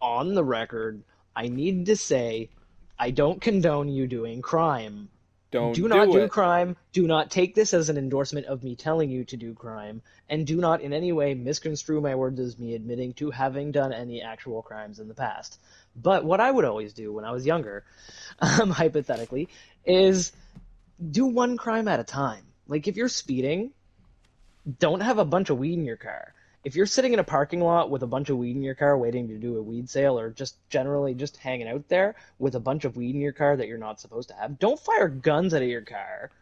on 0.00 0.34
the 0.34 0.44
record, 0.44 1.02
I 1.34 1.48
need 1.48 1.86
to 1.86 1.96
say, 1.96 2.50
I 2.98 3.10
don't 3.10 3.40
condone 3.40 3.88
you 3.88 4.06
doing 4.06 4.42
crime. 4.42 5.08
Don't 5.50 5.74
do 5.74 5.86
not 5.86 6.10
do 6.10 6.18
it. 6.18 6.30
crime. 6.30 6.76
Do 6.92 7.06
not 7.06 7.30
take 7.30 7.54
this 7.54 7.72
as 7.72 7.88
an 7.88 7.96
endorsement 7.96 8.46
of 8.46 8.64
me 8.64 8.74
telling 8.74 9.10
you 9.10 9.24
to 9.26 9.36
do 9.36 9.54
crime, 9.54 10.02
and 10.28 10.46
do 10.46 10.56
not 10.56 10.80
in 10.80 10.92
any 10.92 11.12
way 11.12 11.34
misconstrue 11.34 12.00
my 12.00 12.14
words 12.14 12.40
as 12.40 12.58
me 12.58 12.74
admitting 12.74 13.14
to 13.14 13.30
having 13.30 13.70
done 13.70 13.92
any 13.92 14.22
actual 14.22 14.62
crimes 14.62 14.98
in 14.98 15.08
the 15.08 15.14
past. 15.14 15.60
But 15.94 16.24
what 16.24 16.40
I 16.40 16.50
would 16.50 16.64
always 16.64 16.92
do 16.92 17.12
when 17.12 17.24
I 17.24 17.30
was 17.30 17.46
younger, 17.46 17.84
um, 18.40 18.70
hypothetically, 18.70 19.48
is 19.84 20.32
do 21.10 21.26
one 21.26 21.56
crime 21.56 21.88
at 21.88 22.00
a 22.00 22.04
time. 22.04 22.44
Like 22.66 22.88
if 22.88 22.96
you're 22.96 23.08
speeding, 23.08 23.70
don't 24.78 25.00
have 25.00 25.18
a 25.18 25.24
bunch 25.24 25.50
of 25.50 25.58
weed 25.58 25.74
in 25.74 25.84
your 25.84 25.96
car. 25.96 26.34
If 26.66 26.74
you're 26.74 26.84
sitting 26.86 27.12
in 27.12 27.20
a 27.20 27.24
parking 27.24 27.60
lot 27.60 27.90
with 27.90 28.02
a 28.02 28.08
bunch 28.08 28.28
of 28.28 28.38
weed 28.38 28.56
in 28.56 28.62
your 28.64 28.74
car 28.74 28.98
waiting 28.98 29.28
to 29.28 29.38
do 29.38 29.56
a 29.56 29.62
weed 29.62 29.88
sale 29.88 30.18
or 30.18 30.30
just 30.30 30.56
generally 30.68 31.14
just 31.14 31.36
hanging 31.36 31.68
out 31.68 31.86
there 31.88 32.16
with 32.40 32.56
a 32.56 32.60
bunch 32.60 32.84
of 32.84 32.96
weed 32.96 33.14
in 33.14 33.20
your 33.20 33.32
car 33.32 33.56
that 33.56 33.68
you're 33.68 33.78
not 33.78 34.00
supposed 34.00 34.30
to 34.30 34.34
have, 34.34 34.58
don't 34.58 34.80
fire 34.80 35.06
guns 35.06 35.54
out 35.54 35.62
of 35.62 35.68
your 35.68 35.82
car. 35.82 36.32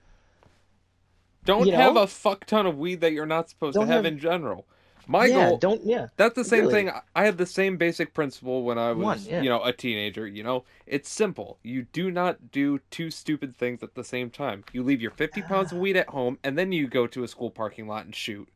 Don't 1.44 1.66
you 1.66 1.72
know? 1.72 1.78
have 1.78 1.96
a 1.96 2.06
fuck 2.06 2.46
ton 2.46 2.64
of 2.64 2.78
weed 2.78 3.02
that 3.02 3.12
you're 3.12 3.26
not 3.26 3.50
supposed 3.50 3.74
Don't 3.74 3.86
to 3.86 3.92
have, 3.92 4.04
have- 4.06 4.12
in 4.14 4.18
general. 4.18 4.64
My 5.06 5.26
yeah, 5.26 5.50
goal. 5.50 5.58
don't 5.58 5.84
yeah. 5.84 6.06
That's 6.16 6.34
the 6.34 6.44
same 6.44 6.60
really. 6.62 6.72
thing. 6.72 6.90
I- 7.14 7.24
had 7.26 7.36
the 7.36 7.44
same 7.44 7.76
basic 7.76 8.14
principle 8.14 8.62
when 8.62 8.78
I 8.78 8.92
was, 8.92 9.04
One, 9.04 9.20
yeah. 9.20 9.42
you 9.42 9.50
know, 9.50 9.62
a 9.62 9.74
teenager. 9.74 10.26
You 10.26 10.42
know, 10.42 10.64
it's 10.86 11.10
simple. 11.10 11.58
You 11.62 11.82
do 11.92 12.10
not 12.10 12.50
do 12.50 12.80
two 12.90 13.10
stupid 13.10 13.58
things 13.58 13.82
at 13.82 13.94
the 13.94 14.04
same 14.04 14.30
time. 14.30 14.64
You 14.72 14.82
leave 14.82 15.02
your 15.02 15.10
50 15.10 15.42
pounds 15.42 15.70
of 15.70 15.76
weed 15.80 15.98
at 15.98 16.08
home, 16.08 16.38
and 16.42 16.56
then 16.56 16.72
you 16.72 16.86
go 16.86 17.06
to 17.08 17.22
a 17.24 17.28
school 17.28 17.50
parking 17.50 17.86
lot 17.86 18.06
and 18.06 18.14
shoot. 18.14 18.48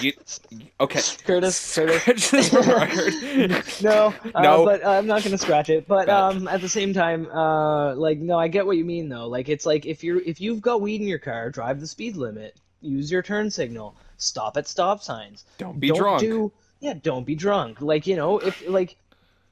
You, 0.00 0.12
okay. 0.80 1.00
Curtis, 1.24 1.74
Curtis. 1.74 2.52
No, 3.82 4.14
uh, 4.34 4.42
No. 4.42 4.64
but 4.64 4.84
uh, 4.84 4.90
I'm 4.90 5.06
not 5.06 5.22
gonna 5.22 5.38
scratch 5.38 5.70
it. 5.70 5.86
But 5.86 6.08
um, 6.08 6.48
at 6.48 6.60
the 6.60 6.68
same 6.68 6.92
time, 6.92 7.26
uh, 7.30 7.94
like 7.94 8.18
no, 8.18 8.38
I 8.38 8.48
get 8.48 8.66
what 8.66 8.76
you 8.76 8.84
mean 8.84 9.08
though. 9.08 9.26
Like 9.28 9.48
it's 9.48 9.66
like 9.66 9.86
if 9.86 10.02
you're 10.04 10.20
if 10.20 10.40
you've 10.40 10.60
got 10.60 10.80
weed 10.80 11.00
in 11.00 11.06
your 11.06 11.18
car, 11.18 11.50
drive 11.50 11.80
the 11.80 11.86
speed 11.86 12.16
limit, 12.16 12.56
use 12.80 13.10
your 13.10 13.22
turn 13.22 13.50
signal, 13.50 13.96
stop 14.16 14.56
at 14.56 14.66
stop 14.66 15.02
signs. 15.02 15.44
Don't 15.58 15.78
be 15.78 15.88
don't 15.88 15.98
drunk. 15.98 16.20
Do, 16.20 16.52
yeah, 16.80 16.94
don't 17.02 17.24
be 17.24 17.34
drunk. 17.34 17.80
Like 17.80 18.06
you 18.06 18.16
know, 18.16 18.38
if 18.38 18.66
like. 18.68 18.96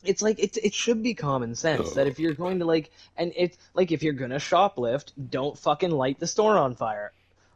It's 0.07 0.21
like 0.21 0.39
it, 0.39 0.59
it 0.63 0.75
should 0.75 1.03
be 1.03 1.15
common 1.15 1.55
sense 1.55 1.93
that 1.93 2.07
if 2.07 2.19
you're 2.19 2.35
going 2.35 2.59
to 2.59 2.67
like 2.67 2.91
and 3.17 3.33
it's 3.35 3.57
like 3.73 3.91
if 3.91 4.03
you're 4.03 4.13
gonna 4.13 4.37
shoplift, 4.37 5.13
don't 5.31 5.57
fucking 5.57 5.91
light 5.91 6.21
the 6.21 6.27
store 6.27 6.59
on 6.59 6.75
fire. 6.75 7.15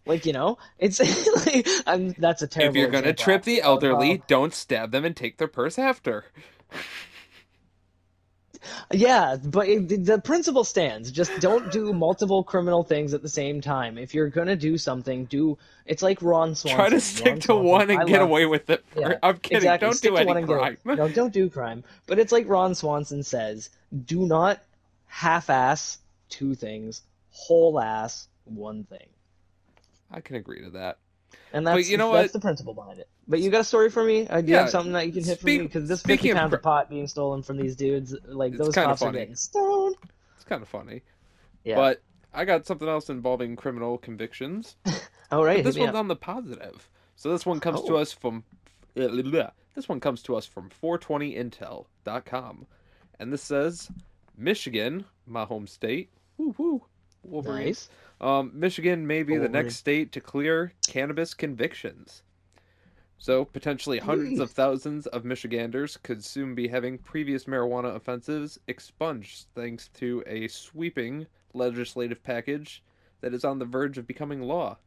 Like 0.08 0.24
you 0.26 0.32
know, 0.32 0.58
it's 0.78 0.98
like 1.46 1.68
I'm, 1.86 2.14
that's 2.18 2.42
a 2.42 2.46
terrible. 2.48 2.76
If 2.76 2.80
you're 2.80 2.90
gonna 2.90 3.08
example, 3.10 3.24
trip 3.24 3.42
the 3.44 3.60
elderly, 3.60 4.12
um, 4.12 4.22
don't 4.26 4.54
stab 4.54 4.90
them 4.90 5.04
and 5.04 5.14
take 5.14 5.36
their 5.36 5.48
purse 5.48 5.78
after. 5.78 6.24
Yeah, 8.90 9.36
but 9.44 9.68
it, 9.68 10.04
the- 10.06 10.18
principle 10.18 10.64
stands. 10.64 11.10
Just 11.12 11.40
don't 11.40 11.70
do 11.70 11.92
multiple 11.92 12.42
criminal 12.42 12.82
things 12.82 13.14
at 13.14 13.22
the 13.22 13.28
same 13.28 13.60
time. 13.60 13.98
If 13.98 14.14
you're 14.14 14.30
gonna 14.30 14.56
do 14.56 14.76
something, 14.78 15.26
do. 15.26 15.58
It's 15.86 16.02
like 16.02 16.20
Ron 16.22 16.54
Swanson. 16.54 16.76
Try 16.76 16.88
to 16.88 16.94
Ron 16.94 17.00
stick 17.00 17.34
to 17.40 17.40
Swanson, 17.42 17.64
one 17.64 17.90
and 17.90 18.00
I 18.00 18.04
get 18.04 18.20
love- 18.20 18.30
away 18.30 18.46
with 18.46 18.68
it. 18.70 18.84
Yeah, 18.96 19.14
I'm 19.22 19.38
kidding. 19.38 19.58
Exactly. 19.58 19.86
Don't 19.86 19.94
stick 19.94 20.10
do 20.10 20.16
any 20.16 20.26
one 20.26 20.36
and 20.38 20.46
get 20.48 20.56
away. 20.56 20.76
crime. 20.82 20.96
No, 20.96 21.08
don't 21.08 21.32
do 21.32 21.48
crime. 21.50 21.84
But 22.06 22.18
it's 22.18 22.32
like 22.32 22.48
Ron 22.48 22.74
Swanson 22.74 23.22
says: 23.22 23.70
do 24.06 24.26
not 24.26 24.60
half-ass 25.06 25.98
two 26.28 26.54
things, 26.54 27.02
whole-ass 27.30 28.28
one 28.44 28.84
thing. 28.84 29.06
I 30.10 30.20
can 30.20 30.36
agree 30.36 30.62
to 30.62 30.70
that. 30.70 30.98
And 31.52 31.66
that's 31.66 31.88
you 31.90 31.96
know 31.98 32.12
that's 32.12 32.26
what? 32.28 32.32
the 32.32 32.40
principle 32.40 32.74
behind 32.74 32.98
it. 32.98 33.08
But 33.26 33.40
you 33.40 33.50
got 33.50 33.60
a 33.60 33.64
story 33.64 33.90
for 33.90 34.02
me? 34.02 34.26
Uh, 34.26 34.40
do 34.40 34.46
you 34.48 34.54
Yeah, 34.54 34.60
have 34.62 34.70
something 34.70 34.92
that 34.92 35.06
you 35.06 35.12
can 35.12 35.24
hit 35.24 35.36
for 35.38 35.42
speak- 35.42 35.60
me? 35.60 35.66
Because 35.66 35.88
this 35.88 36.02
50 36.02 36.32
pounds 36.32 36.54
of 36.54 36.62
pot 36.62 36.88
being 36.88 37.06
stolen 37.06 37.42
from 37.42 37.58
these 37.58 37.76
dudes, 37.76 38.14
like 38.26 38.52
It's 38.54 38.58
those 38.58 38.76
are 38.76 38.96
funny. 38.96 39.18
getting 39.18 39.34
stoned. 39.34 39.96
It's 40.36 40.44
kind 40.44 40.62
of 40.62 40.68
funny. 40.68 41.02
Yeah. 41.64 41.76
But 41.76 42.02
I 42.32 42.44
got 42.46 42.66
something 42.66 42.88
else 42.88 43.10
involving 43.10 43.56
criminal 43.56 43.98
convictions. 43.98 44.76
All 45.30 45.44
right. 45.44 45.58
But 45.58 45.64
this 45.64 45.76
one's 45.78 45.90
up. 45.90 45.96
on 45.96 46.08
the 46.08 46.16
positive. 46.16 46.88
So 47.16 47.30
this 47.30 47.44
one 47.44 47.60
comes 47.60 47.82
to 47.82 47.94
Oh. 47.96 48.00
us 48.00 48.12
from 48.12 48.44
uh, 48.96 49.08
blah, 49.08 49.22
blah. 49.30 49.50
this 49.74 49.88
one 49.88 50.00
comes 50.00 50.22
to 50.24 50.36
us 50.36 50.46
from 50.46 50.70
420intel.com. 50.82 52.66
And 53.20 53.32
this 53.32 53.42
says 53.42 53.90
Michigan, 54.36 55.04
my 55.26 55.44
home 55.44 55.66
state. 55.66 56.10
Woo 56.38 56.54
woo. 56.56 56.84
Wolverine. 57.30 57.66
Nice. 57.66 57.88
Um, 58.20 58.50
Michigan 58.54 59.06
may 59.06 59.22
be 59.22 59.36
the 59.36 59.48
next 59.48 59.76
state 59.76 60.12
to 60.12 60.20
clear 60.20 60.72
cannabis 60.86 61.34
convictions. 61.34 62.22
So, 63.20 63.44
potentially 63.44 63.98
hundreds 63.98 64.38
of 64.38 64.50
thousands 64.50 65.06
of 65.08 65.24
Michiganders 65.24 65.96
could 65.96 66.24
soon 66.24 66.54
be 66.54 66.68
having 66.68 66.98
previous 66.98 67.44
marijuana 67.44 67.94
offenses 67.96 68.60
expunged 68.68 69.46
thanks 69.56 69.88
to 69.94 70.22
a 70.26 70.46
sweeping 70.48 71.26
legislative 71.52 72.22
package 72.22 72.82
that 73.20 73.34
is 73.34 73.44
on 73.44 73.58
the 73.58 73.64
verge 73.64 73.98
of 73.98 74.06
becoming 74.06 74.42
law. 74.42 74.78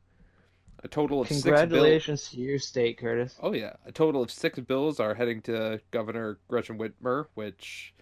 A 0.84 0.88
total 0.88 1.22
of. 1.22 1.28
Congratulations 1.28 2.30
to 2.30 2.38
your 2.38 2.58
state, 2.58 2.98
Curtis. 2.98 3.38
Oh 3.42 3.54
yeah, 3.54 3.74
a 3.86 3.92
total 3.92 4.24
of 4.24 4.32
six 4.32 4.60
bills 4.60 5.00
are 5.00 5.14
heading 5.14 5.42
to 5.44 5.80
Governor 5.92 6.40
Gretchen 6.48 6.80
Whitmer, 6.80 7.28
which 7.36 7.94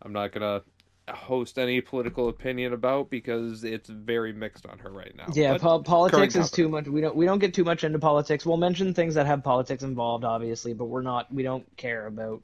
I'm 0.00 0.12
not 0.12 0.32
gonna 0.32 0.62
host 1.08 1.58
any 1.58 1.80
political 1.80 2.28
opinion 2.28 2.72
about 2.72 3.10
because 3.10 3.64
it's 3.64 3.88
very 3.88 4.32
mixed 4.32 4.66
on 4.66 4.78
her 4.78 4.90
right 4.90 5.14
now. 5.16 5.26
Yeah, 5.32 5.58
po- 5.58 5.82
politics 5.82 6.36
is 6.36 6.50
too 6.50 6.68
much. 6.68 6.86
We 6.86 7.00
don't 7.00 7.16
we 7.16 7.24
don't 7.24 7.38
get 7.38 7.54
too 7.54 7.64
much 7.64 7.84
into 7.84 7.98
politics. 7.98 8.46
We'll 8.46 8.56
mention 8.56 8.94
things 8.94 9.14
that 9.14 9.26
have 9.26 9.42
politics 9.42 9.82
involved, 9.82 10.24
obviously, 10.24 10.74
but 10.74 10.86
we're 10.86 11.02
not. 11.02 11.32
We 11.32 11.42
don't 11.42 11.66
care 11.76 12.06
about 12.06 12.42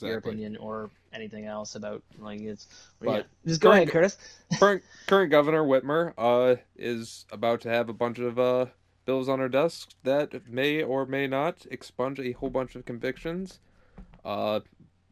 your 0.00 0.18
opinion 0.18 0.56
or 0.56 0.90
anything 1.12 1.44
else 1.46 1.74
about 1.74 2.02
like 2.18 2.40
it's. 2.40 2.66
But 3.00 3.10
yeah. 3.10 3.22
Just 3.46 3.60
go 3.60 3.70
current- 3.70 3.82
ahead, 3.82 3.92
Curtis. 3.92 4.18
current 4.58 4.82
current 5.06 5.30
Governor 5.30 5.64
Whitmer 5.64 6.14
uh 6.16 6.56
is 6.76 7.26
about 7.30 7.60
to 7.62 7.68
have 7.68 7.88
a 7.88 7.94
bunch 7.94 8.18
of 8.18 8.38
uh 8.38 8.66
bills 9.04 9.28
on 9.28 9.38
her 9.38 9.48
desk 9.48 9.90
that 10.04 10.48
may 10.48 10.82
or 10.82 11.06
may 11.06 11.26
not 11.26 11.66
expunge 11.70 12.20
a 12.20 12.32
whole 12.32 12.50
bunch 12.50 12.74
of 12.74 12.84
convictions. 12.84 13.58
Uh, 14.24 14.60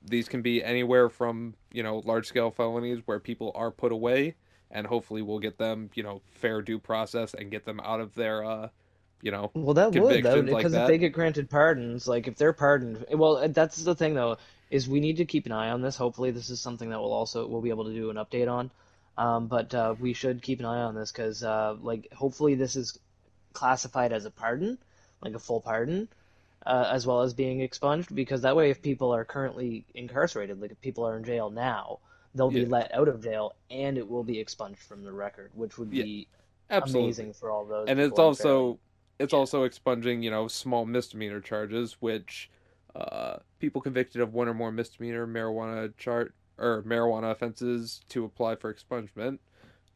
these 0.02 0.28
can 0.28 0.42
be 0.42 0.62
anywhere 0.62 1.08
from 1.08 1.54
you 1.72 1.82
know 1.82 1.98
large 2.04 2.26
scale 2.26 2.50
felonies 2.50 3.00
where 3.06 3.20
people 3.20 3.52
are 3.54 3.70
put 3.70 3.92
away, 3.92 4.34
and 4.70 4.86
hopefully 4.86 5.22
we'll 5.22 5.38
get 5.38 5.58
them 5.58 5.90
you 5.94 6.02
know 6.02 6.22
fair 6.32 6.62
due 6.62 6.78
process 6.78 7.34
and 7.34 7.50
get 7.50 7.64
them 7.64 7.80
out 7.80 8.00
of 8.00 8.14
their 8.14 8.44
uh 8.44 8.68
you 9.22 9.30
know 9.30 9.52
Well, 9.54 9.74
that 9.74 9.92
would 9.92 10.22
though, 10.22 10.42
convictions 10.42 10.50
like 10.50 10.56
because 10.58 10.72
that. 10.72 10.82
if 10.82 10.88
they 10.88 10.98
get 10.98 11.12
granted 11.12 11.50
pardons, 11.50 12.06
like 12.08 12.28
if 12.28 12.36
they're 12.36 12.52
pardoned, 12.52 13.04
well, 13.12 13.48
that's 13.48 13.76
the 13.82 13.94
thing 13.94 14.14
though, 14.14 14.38
is 14.70 14.88
we 14.88 15.00
need 15.00 15.16
to 15.18 15.24
keep 15.24 15.46
an 15.46 15.52
eye 15.52 15.70
on 15.70 15.82
this. 15.82 15.96
Hopefully, 15.96 16.30
this 16.30 16.50
is 16.50 16.60
something 16.60 16.90
that 16.90 17.00
we'll 17.00 17.12
also 17.12 17.46
we'll 17.46 17.60
be 17.60 17.70
able 17.70 17.84
to 17.84 17.92
do 17.94 18.10
an 18.10 18.16
update 18.16 18.50
on. 18.50 18.70
Um, 19.18 19.48
but 19.48 19.74
uh, 19.74 19.94
we 19.98 20.14
should 20.14 20.40
keep 20.42 20.60
an 20.60 20.66
eye 20.66 20.82
on 20.82 20.94
this 20.94 21.12
because, 21.12 21.42
uh, 21.44 21.76
like, 21.82 22.08
hopefully 22.12 22.54
this 22.54 22.76
is 22.76 22.98
classified 23.52 24.12
as 24.12 24.24
a 24.24 24.30
pardon, 24.30 24.78
like 25.20 25.34
a 25.34 25.38
full 25.38 25.60
pardon, 25.60 26.08
uh, 26.66 26.88
as 26.90 27.06
well 27.06 27.22
as 27.22 27.34
being 27.34 27.60
expunged. 27.60 28.14
Because 28.14 28.42
that 28.42 28.56
way, 28.56 28.70
if 28.70 28.82
people 28.82 29.12
are 29.14 29.24
currently 29.24 29.86
incarcerated, 29.94 30.60
like 30.60 30.72
if 30.72 30.80
people 30.80 31.06
are 31.06 31.16
in 31.16 31.24
jail 31.24 31.50
now, 31.50 31.98
they'll 32.34 32.50
be 32.50 32.64
let 32.66 32.94
out 32.94 33.08
of 33.08 33.22
jail 33.22 33.54
and 33.70 33.98
it 33.98 34.08
will 34.08 34.24
be 34.24 34.38
expunged 34.38 34.82
from 34.82 35.04
the 35.04 35.12
record, 35.12 35.50
which 35.54 35.78
would 35.78 35.90
Yeah, 35.90 36.04
be 36.04 36.28
absolutely. 36.70 37.08
amazing 37.08 37.32
for 37.32 37.50
all 37.50 37.64
those. 37.66 37.88
and 37.88 37.98
it's 38.00 38.18
also 38.18 38.78
it's 39.18 39.32
Yeah. 39.32 39.38
also 39.38 39.64
expunging 39.64 40.22
you 40.22 40.30
know 40.30 40.48
small 40.48 40.86
misdemeanor 40.86 41.40
charges 41.40 41.96
which 42.00 42.50
uh, 42.94 43.36
people 43.58 43.80
convicted 43.80 44.20
of 44.20 44.32
one 44.32 44.48
or 44.48 44.54
more 44.54 44.72
misdemeanor 44.72 45.26
marijuana 45.26 45.94
chart 45.96 46.34
or 46.58 46.82
marijuana 46.82 47.30
offenses 47.30 48.00
to 48.08 48.24
apply 48.24 48.54
for 48.56 48.72
expungement 48.72 49.38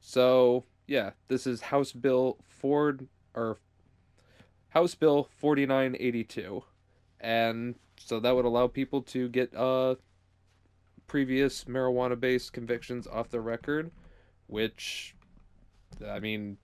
so 0.01 0.65
yeah 0.87 1.11
this 1.29 1.47
is 1.47 1.61
house 1.61 1.93
bill 1.93 2.39
ford 2.47 3.07
or 3.35 3.59
house 4.75 4.95
bill 4.95 5.29
4982 5.39 6.63
and 7.21 7.75
so 7.97 8.21
that 8.21 8.35
would 8.35 8.45
allow 8.45 8.67
people 8.67 9.01
to 9.03 9.29
get 9.29 9.55
uh 9.57 9.95
previous 11.07 11.65
marijuana 11.65 12.19
based 12.19 12.53
convictions 12.53 13.07
off 13.07 13.31
the 13.31 13.41
record 13.41 13.91
which 14.47 15.15
I 16.07 16.19
mean, 16.19 16.57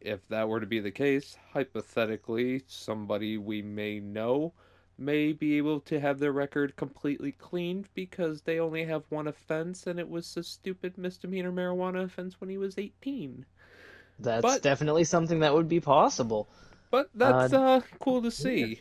if 0.00 0.26
that 0.28 0.48
were 0.48 0.60
to 0.60 0.66
be 0.66 0.80
the 0.80 0.90
case, 0.90 1.36
hypothetically, 1.52 2.62
somebody 2.68 3.36
we 3.38 3.62
may 3.62 3.98
know 4.00 4.52
may 4.96 5.32
be 5.32 5.56
able 5.58 5.80
to 5.80 6.00
have 6.00 6.18
their 6.18 6.32
record 6.32 6.76
completely 6.76 7.32
cleaned 7.32 7.88
because 7.94 8.42
they 8.42 8.58
only 8.58 8.84
have 8.84 9.02
one 9.08 9.28
offense 9.28 9.86
and 9.86 9.98
it 9.98 10.08
was 10.08 10.36
a 10.36 10.42
stupid 10.42 10.96
misdemeanor 10.98 11.52
marijuana 11.52 12.04
offense 12.04 12.40
when 12.40 12.50
he 12.50 12.58
was 12.58 12.78
18. 12.78 13.44
That's 14.18 14.42
But- 14.42 14.62
definitely 14.62 15.04
something 15.04 15.40
that 15.40 15.54
would 15.54 15.68
be 15.68 15.80
possible. 15.80 16.48
But 16.90 17.10
that's 17.14 17.52
uh, 17.52 17.80
cool 18.00 18.22
to 18.22 18.30
see. 18.30 18.80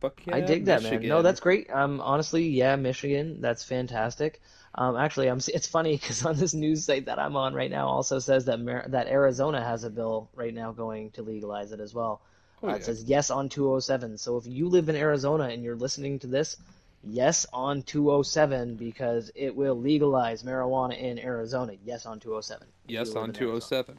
Fuck 0.00 0.26
yeah, 0.26 0.36
I 0.36 0.40
dig 0.40 0.66
that, 0.66 0.82
man. 0.82 1.06
No, 1.06 1.22
that's 1.22 1.40
great. 1.40 1.70
Um, 1.70 2.00
honestly, 2.00 2.46
yeah, 2.48 2.76
Michigan, 2.76 3.40
that's 3.40 3.62
fantastic. 3.64 4.40
Um, 4.74 4.96
actually, 4.96 5.28
I'm. 5.28 5.40
It's 5.54 5.68
funny 5.68 5.96
because 5.96 6.24
on 6.24 6.36
this 6.36 6.54
news 6.54 6.84
site 6.84 7.06
that 7.06 7.18
I'm 7.18 7.36
on 7.36 7.54
right 7.54 7.70
now 7.70 7.88
also 7.88 8.18
says 8.18 8.44
that 8.46 8.60
Mar- 8.60 8.84
that 8.88 9.06
Arizona 9.06 9.62
has 9.62 9.84
a 9.84 9.90
bill 9.90 10.28
right 10.34 10.52
now 10.52 10.72
going 10.72 11.10
to 11.12 11.22
legalize 11.22 11.72
it 11.72 11.80
as 11.80 11.94
well. 11.94 12.20
Oh, 12.62 12.68
Uh, 12.68 12.70
yeah. 12.70 12.76
It 12.76 12.84
says 12.84 13.04
yes 13.04 13.30
on 13.30 13.48
207. 13.48 14.18
So 14.18 14.36
if 14.36 14.46
you 14.46 14.68
live 14.68 14.88
in 14.88 14.96
Arizona 14.96 15.44
and 15.44 15.62
you're 15.62 15.76
listening 15.76 16.18
to 16.20 16.26
this, 16.26 16.56
yes 17.04 17.46
on 17.52 17.82
207 17.82 18.76
because 18.76 19.30
it 19.34 19.54
will 19.54 19.78
legalize 19.78 20.42
marijuana 20.42 20.98
in 20.98 21.18
Arizona. 21.18 21.74
Yes 21.84 22.04
on 22.06 22.18
207. 22.20 22.66
Yes 22.88 23.14
on 23.14 23.30
in 23.30 23.36
Arizona. 23.36 23.96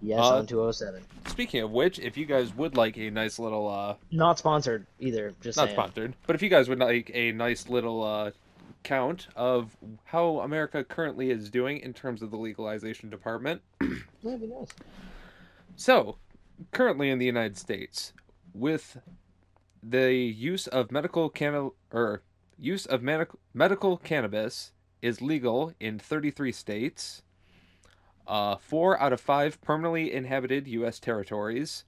207. 0.00 0.08
Yes 0.08 0.18
Uh, 0.20 0.38
on 0.38 0.46
207. 0.46 1.02
Speaking 1.28 1.62
of 1.62 1.70
which, 1.70 1.98
if 1.98 2.16
you 2.16 2.26
guys 2.26 2.54
would 2.54 2.76
like 2.76 2.96
a 2.98 3.10
nice 3.10 3.38
little 3.38 3.68
uh 3.68 3.96
Not 4.10 4.38
sponsored 4.38 4.86
either. 5.00 5.32
Just 5.40 5.56
not 5.56 5.66
saying. 5.66 5.74
sponsored, 5.76 6.14
but 6.26 6.36
if 6.36 6.42
you 6.42 6.48
guys 6.48 6.68
would 6.68 6.78
like 6.78 7.10
a 7.14 7.32
nice 7.32 7.68
little 7.68 8.02
uh 8.02 8.30
count 8.82 9.26
of 9.34 9.76
how 10.04 10.38
America 10.40 10.84
currently 10.84 11.30
is 11.30 11.50
doing 11.50 11.78
in 11.80 11.92
terms 11.92 12.22
of 12.22 12.30
the 12.30 12.36
legalization 12.36 13.10
department. 13.10 13.60
That'd 14.22 14.40
be 14.40 14.46
nice. 14.46 14.68
So, 15.74 16.18
currently 16.72 17.10
in 17.10 17.18
the 17.18 17.26
United 17.26 17.58
States, 17.58 18.12
with 18.54 18.96
the 19.82 20.12
use 20.14 20.66
of 20.68 20.90
medical 20.92 21.28
canna 21.28 21.70
or 21.92 22.22
use 22.58 22.86
of 22.86 23.02
medical 23.02 23.38
medical 23.52 23.96
cannabis 23.96 24.72
is 25.02 25.20
legal 25.20 25.72
in 25.80 25.98
33 25.98 26.52
states. 26.52 27.22
Uh, 28.26 28.56
four 28.56 29.00
out 29.00 29.12
of 29.12 29.20
five 29.20 29.60
permanently 29.62 30.12
inhabited 30.12 30.66
U.S. 30.68 30.98
territories, 30.98 31.84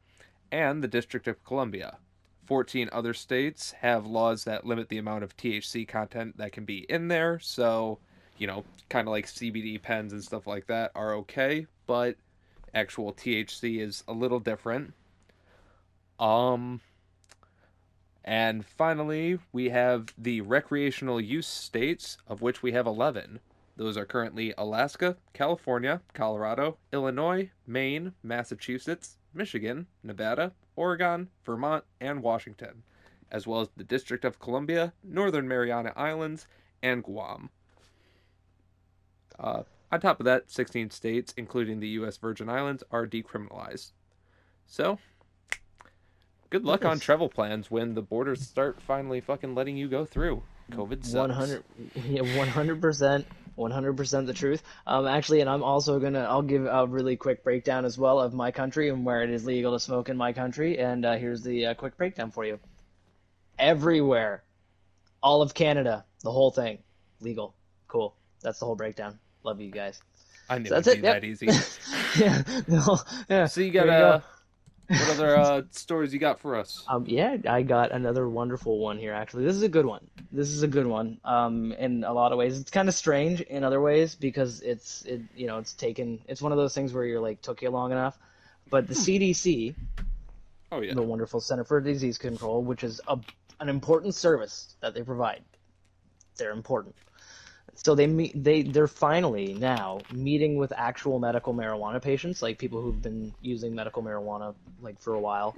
and 0.52 0.82
the 0.82 0.88
District 0.88 1.26
of 1.26 1.42
Columbia. 1.44 1.98
14 2.46 2.88
other 2.92 3.12
states 3.12 3.72
have 3.80 4.06
laws 4.06 4.44
that 4.44 4.64
limit 4.64 4.88
the 4.88 4.98
amount 4.98 5.22
of 5.22 5.36
THC 5.36 5.86
content 5.86 6.38
that 6.38 6.52
can 6.52 6.64
be 6.64 6.86
in 6.88 7.08
there, 7.08 7.38
so, 7.40 7.98
you 8.38 8.46
know, 8.46 8.64
kind 8.88 9.06
of 9.06 9.12
like 9.12 9.26
CBD 9.26 9.80
pens 9.82 10.12
and 10.12 10.24
stuff 10.24 10.46
like 10.46 10.66
that 10.66 10.90
are 10.94 11.12
okay, 11.14 11.66
but 11.86 12.16
actual 12.74 13.12
THC 13.12 13.80
is 13.80 14.02
a 14.08 14.12
little 14.12 14.40
different. 14.40 14.94
Um 16.18 16.80
and 18.24 18.64
finally, 18.64 19.38
we 19.52 19.70
have 19.70 20.12
the 20.18 20.42
recreational 20.42 21.20
use 21.20 21.46
states 21.46 22.18
of 22.26 22.42
which 22.42 22.62
we 22.62 22.72
have 22.72 22.86
11. 22.86 23.40
Those 23.78 23.96
are 23.96 24.04
currently 24.04 24.52
Alaska, 24.58 25.16
California, 25.32 26.02
Colorado, 26.12 26.78
Illinois, 26.92 27.52
Maine, 27.64 28.12
Massachusetts, 28.24 29.18
Michigan, 29.32 29.86
Nevada, 30.02 30.52
Oregon, 30.74 31.28
Vermont, 31.44 31.84
and 32.00 32.20
Washington, 32.20 32.82
as 33.30 33.46
well 33.46 33.60
as 33.60 33.68
the 33.76 33.84
District 33.84 34.24
of 34.24 34.40
Columbia, 34.40 34.92
Northern 35.04 35.46
Mariana 35.46 35.92
Islands, 35.94 36.48
and 36.82 37.04
Guam. 37.04 37.50
Uh, 39.38 39.62
on 39.92 40.00
top 40.00 40.18
of 40.18 40.24
that, 40.24 40.50
16 40.50 40.90
states, 40.90 41.32
including 41.36 41.78
the 41.78 41.88
U.S. 41.90 42.16
Virgin 42.16 42.48
Islands, 42.48 42.82
are 42.90 43.06
decriminalized. 43.06 43.92
So, 44.66 44.98
good 46.50 46.64
luck 46.64 46.84
on 46.84 46.98
travel 46.98 47.28
plans 47.28 47.70
when 47.70 47.94
the 47.94 48.02
borders 48.02 48.40
start 48.40 48.80
finally 48.82 49.20
fucking 49.20 49.54
letting 49.54 49.76
you 49.76 49.86
go 49.86 50.04
through. 50.04 50.42
COVID 50.72 51.04
sucks. 51.04 51.14
One 51.14 51.30
hundred, 51.30 51.62
yeah, 51.94 52.36
one 52.36 52.48
hundred 53.58 53.96
percent, 53.96 54.26
one 54.26 54.26
hundred 54.26 54.26
percent 54.26 54.26
the 54.26 54.34
truth. 54.34 54.62
Um, 54.86 55.06
actually, 55.06 55.40
and 55.40 55.50
I'm 55.50 55.62
also 55.62 55.98
gonna, 55.98 56.24
I'll 56.24 56.42
give 56.42 56.66
a 56.66 56.86
really 56.86 57.16
quick 57.16 57.42
breakdown 57.42 57.84
as 57.84 57.98
well 57.98 58.20
of 58.20 58.34
my 58.34 58.50
country 58.50 58.88
and 58.88 59.04
where 59.04 59.22
it 59.22 59.30
is 59.30 59.44
legal 59.44 59.72
to 59.72 59.80
smoke 59.80 60.08
in 60.08 60.16
my 60.16 60.32
country. 60.32 60.78
And 60.78 61.04
uh, 61.04 61.16
here's 61.16 61.42
the 61.42 61.66
uh, 61.66 61.74
quick 61.74 61.96
breakdown 61.96 62.30
for 62.30 62.44
you. 62.44 62.58
Everywhere, 63.58 64.42
all 65.22 65.42
of 65.42 65.54
Canada, 65.54 66.04
the 66.22 66.30
whole 66.30 66.50
thing, 66.50 66.78
legal. 67.20 67.54
Cool. 67.88 68.14
That's 68.42 68.58
the 68.60 68.66
whole 68.66 68.76
breakdown. 68.76 69.18
Love 69.42 69.60
you 69.60 69.70
guys. 69.70 70.00
I 70.48 70.58
knew 70.58 70.68
So 70.68 70.74
that's 70.76 70.86
be 70.86 70.92
it, 70.94 71.04
yep. 71.04 71.22
that 71.22 71.24
easy. 71.26 71.46
yeah. 72.18 72.42
No. 72.68 72.98
Yeah. 73.28 73.46
So 73.46 73.60
you 73.60 73.70
got 73.72 73.84
you 73.84 73.90
go. 73.90 74.22
What 74.88 75.10
other 75.10 75.36
uh, 75.36 75.62
stories 75.70 76.12
you 76.12 76.18
got 76.18 76.40
for 76.40 76.56
us? 76.56 76.84
Um, 76.88 77.04
yeah, 77.06 77.36
I 77.48 77.62
got 77.62 77.92
another 77.92 78.28
wonderful 78.28 78.78
one 78.78 78.98
here. 78.98 79.12
Actually, 79.12 79.44
this 79.44 79.54
is 79.54 79.62
a 79.62 79.68
good 79.68 79.86
one. 79.86 80.06
This 80.32 80.48
is 80.48 80.62
a 80.62 80.68
good 80.68 80.86
one. 80.86 81.18
Um, 81.24 81.72
in 81.72 82.04
a 82.04 82.12
lot 82.12 82.32
of 82.32 82.38
ways, 82.38 82.58
it's 82.58 82.70
kind 82.70 82.88
of 82.88 82.94
strange 82.94 83.40
in 83.42 83.64
other 83.64 83.80
ways 83.80 84.14
because 84.14 84.60
it's 84.62 85.02
it 85.02 85.20
you 85.36 85.46
know 85.46 85.58
it's 85.58 85.74
taken. 85.74 86.20
It's 86.26 86.40
one 86.42 86.52
of 86.52 86.58
those 86.58 86.74
things 86.74 86.92
where 86.92 87.04
you're 87.04 87.20
like 87.20 87.42
took 87.42 87.62
you 87.62 87.70
long 87.70 87.92
enough, 87.92 88.18
but 88.70 88.88
the 88.88 88.94
CDC, 88.94 89.74
Oh 90.72 90.80
yeah. 90.80 90.94
the 90.94 91.02
wonderful 91.02 91.40
Center 91.40 91.64
for 91.64 91.80
Disease 91.80 92.18
Control, 92.18 92.62
which 92.62 92.82
is 92.84 93.00
a 93.08 93.18
an 93.60 93.68
important 93.68 94.14
service 94.14 94.74
that 94.80 94.94
they 94.94 95.02
provide. 95.02 95.42
They're 96.36 96.52
important. 96.52 96.94
So 97.84 97.94
they 97.94 98.06
meet 98.08 98.42
they 98.42 98.62
they're 98.62 98.88
finally 98.88 99.54
now 99.54 100.00
meeting 100.10 100.56
with 100.56 100.72
actual 100.76 101.20
medical 101.20 101.54
marijuana 101.54 102.02
patients, 102.02 102.42
like 102.42 102.58
people 102.58 102.82
who've 102.82 103.00
been 103.02 103.32
using 103.40 103.74
medical 103.74 104.02
marijuana 104.02 104.54
like 104.80 105.00
for 105.00 105.14
a 105.14 105.20
while, 105.20 105.56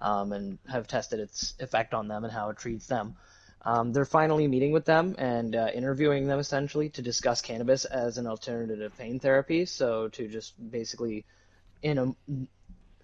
um, 0.00 0.32
and 0.32 0.58
have 0.68 0.88
tested 0.88 1.20
its 1.20 1.54
effect 1.60 1.94
on 1.94 2.08
them 2.08 2.24
and 2.24 2.32
how 2.32 2.48
it 2.50 2.56
treats 2.58 2.86
them. 2.86 3.16
Um, 3.64 3.92
they're 3.92 4.06
finally 4.06 4.48
meeting 4.48 4.72
with 4.72 4.86
them 4.86 5.14
and 5.18 5.54
uh, 5.54 5.68
interviewing 5.74 6.26
them 6.26 6.38
essentially 6.38 6.88
to 6.90 7.02
discuss 7.02 7.42
cannabis 7.42 7.84
as 7.84 8.16
an 8.16 8.26
alternative 8.26 8.96
pain 8.96 9.20
therapy. 9.20 9.66
So 9.66 10.08
to 10.08 10.28
just 10.28 10.54
basically, 10.70 11.26
in 11.82 11.98
a 11.98 12.14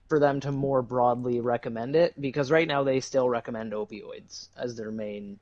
for 0.09 0.18
them 0.18 0.40
to 0.40 0.53
more 0.53 0.83
broadly 0.83 1.40
recommend 1.40 1.96
it 1.96 2.18
because 2.20 2.50
right 2.50 2.68
now 2.68 2.83
they 2.83 3.00
still 3.00 3.29
recommend 3.29 3.72
opioids 3.72 4.48
as 4.57 4.77
their 4.77 4.90
main 4.90 5.38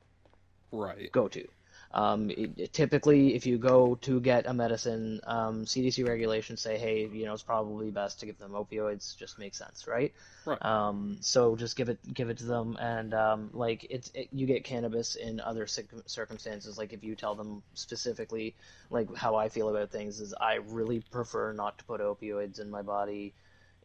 Right. 0.73 1.13
go 1.13 1.29
to. 1.29 1.47
Um, 1.95 2.31
it, 2.31 2.73
typically, 2.73 3.35
if 3.35 3.45
you 3.45 3.59
go 3.59 3.97
to 3.97 4.21
get 4.21 4.47
a 4.47 4.55
medicine, 4.55 5.21
um, 5.25 5.65
CDC 5.67 6.07
regulations 6.07 6.61
say, 6.63 6.79
hey, 6.79 7.07
you 7.13 7.27
know, 7.27 7.35
it's 7.35 7.43
probably 7.43 7.91
best 7.91 8.21
to 8.21 8.27
give 8.27 8.39
them 8.39 8.53
opioids. 8.53 9.17
Just 9.17 9.39
makes 9.39 9.59
sense, 9.59 9.87
right? 9.87 10.13
Right. 10.47 10.65
Um, 10.65 11.19
so 11.21 11.55
just 11.55 11.77
give 11.77 11.91
it, 11.91 11.99
give 12.15 12.31
it 12.31 12.39
to 12.39 12.45
them, 12.45 12.79
and 12.81 13.13
um, 13.13 13.51
like 13.53 13.87
it's, 13.91 14.11
it, 14.15 14.29
you 14.33 14.47
get 14.47 14.65
cannabis 14.65 15.17
in 15.17 15.39
other 15.41 15.67
circumstances. 15.67 16.79
Like 16.79 16.95
if 16.95 17.05
you 17.05 17.15
tell 17.15 17.35
them 17.35 17.63
specifically, 17.75 18.57
like 18.89 19.15
how 19.15 19.37
I 19.37 19.51
feel 19.51 19.69
about 19.69 19.91
things 19.91 20.21
is, 20.21 20.35
I 20.41 20.55
really 20.67 21.01
prefer 21.11 21.53
not 21.53 21.77
to 21.79 21.85
put 21.85 22.01
opioids 22.01 22.59
in 22.59 22.71
my 22.71 22.83
body, 22.83 23.35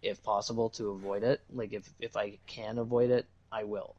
if 0.01 0.23
possible, 0.23 0.69
to 0.71 0.91
avoid 0.91 1.23
it. 1.23 1.41
Like 1.53 1.73
if 1.73 1.89
if 1.99 2.15
I 2.15 2.37
can 2.47 2.77
avoid 2.77 3.09
it, 3.09 3.25
I 3.51 3.65
will. 3.65 3.95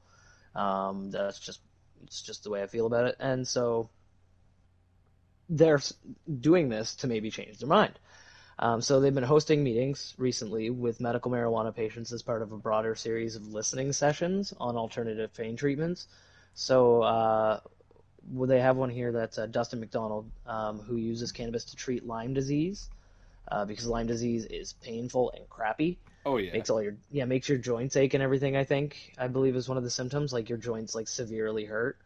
Um, 0.54 1.10
that's 1.10 1.38
just 1.38 1.60
it's 2.04 2.22
just 2.22 2.44
the 2.44 2.50
way 2.50 2.62
I 2.62 2.66
feel 2.66 2.86
about 2.86 3.06
it. 3.06 3.16
And 3.20 3.46
so 3.46 3.90
they're 5.48 5.80
doing 6.40 6.68
this 6.68 6.94
to 6.96 7.06
maybe 7.06 7.30
change 7.30 7.58
their 7.58 7.68
mind. 7.68 7.98
Um, 8.58 8.80
so 8.80 9.00
they've 9.00 9.14
been 9.14 9.24
hosting 9.24 9.62
meetings 9.62 10.14
recently 10.18 10.70
with 10.70 11.00
medical 11.00 11.30
marijuana 11.30 11.74
patients 11.74 12.12
as 12.12 12.22
part 12.22 12.42
of 12.42 12.52
a 12.52 12.58
broader 12.58 12.94
series 12.94 13.36
of 13.36 13.46
listening 13.46 13.92
sessions 13.92 14.52
on 14.58 14.76
alternative 14.76 15.32
pain 15.34 15.56
treatments. 15.56 16.08
So 16.54 17.02
uh, 17.02 17.60
well, 18.30 18.48
they 18.48 18.60
have 18.60 18.76
one 18.76 18.90
here 18.90 19.12
that's 19.12 19.38
uh, 19.38 19.46
Dustin 19.46 19.80
McDonald, 19.80 20.30
um, 20.46 20.80
who 20.80 20.96
uses 20.96 21.32
cannabis 21.32 21.64
to 21.66 21.76
treat 21.76 22.06
Lyme 22.06 22.34
disease, 22.34 22.90
uh, 23.50 23.64
because 23.64 23.86
Lyme 23.86 24.06
disease 24.06 24.44
is 24.46 24.72
painful 24.74 25.32
and 25.36 25.48
crappy 25.48 26.00
Oh 26.24 26.36
yeah. 26.36 26.52
makes 26.52 26.70
all 26.70 26.82
your 26.82 26.96
yeah 27.10 27.24
makes 27.24 27.48
your 27.48 27.58
joints 27.58 27.96
ache 27.96 28.14
and 28.14 28.22
everything 28.22 28.56
i 28.56 28.64
think 28.64 29.12
i 29.18 29.28
believe 29.28 29.54
is 29.54 29.68
one 29.68 29.76
of 29.76 29.84
the 29.84 29.90
symptoms 29.90 30.32
like 30.32 30.48
your 30.48 30.58
joints 30.58 30.94
like 30.94 31.06
severely 31.08 31.64
hurt 31.66 31.98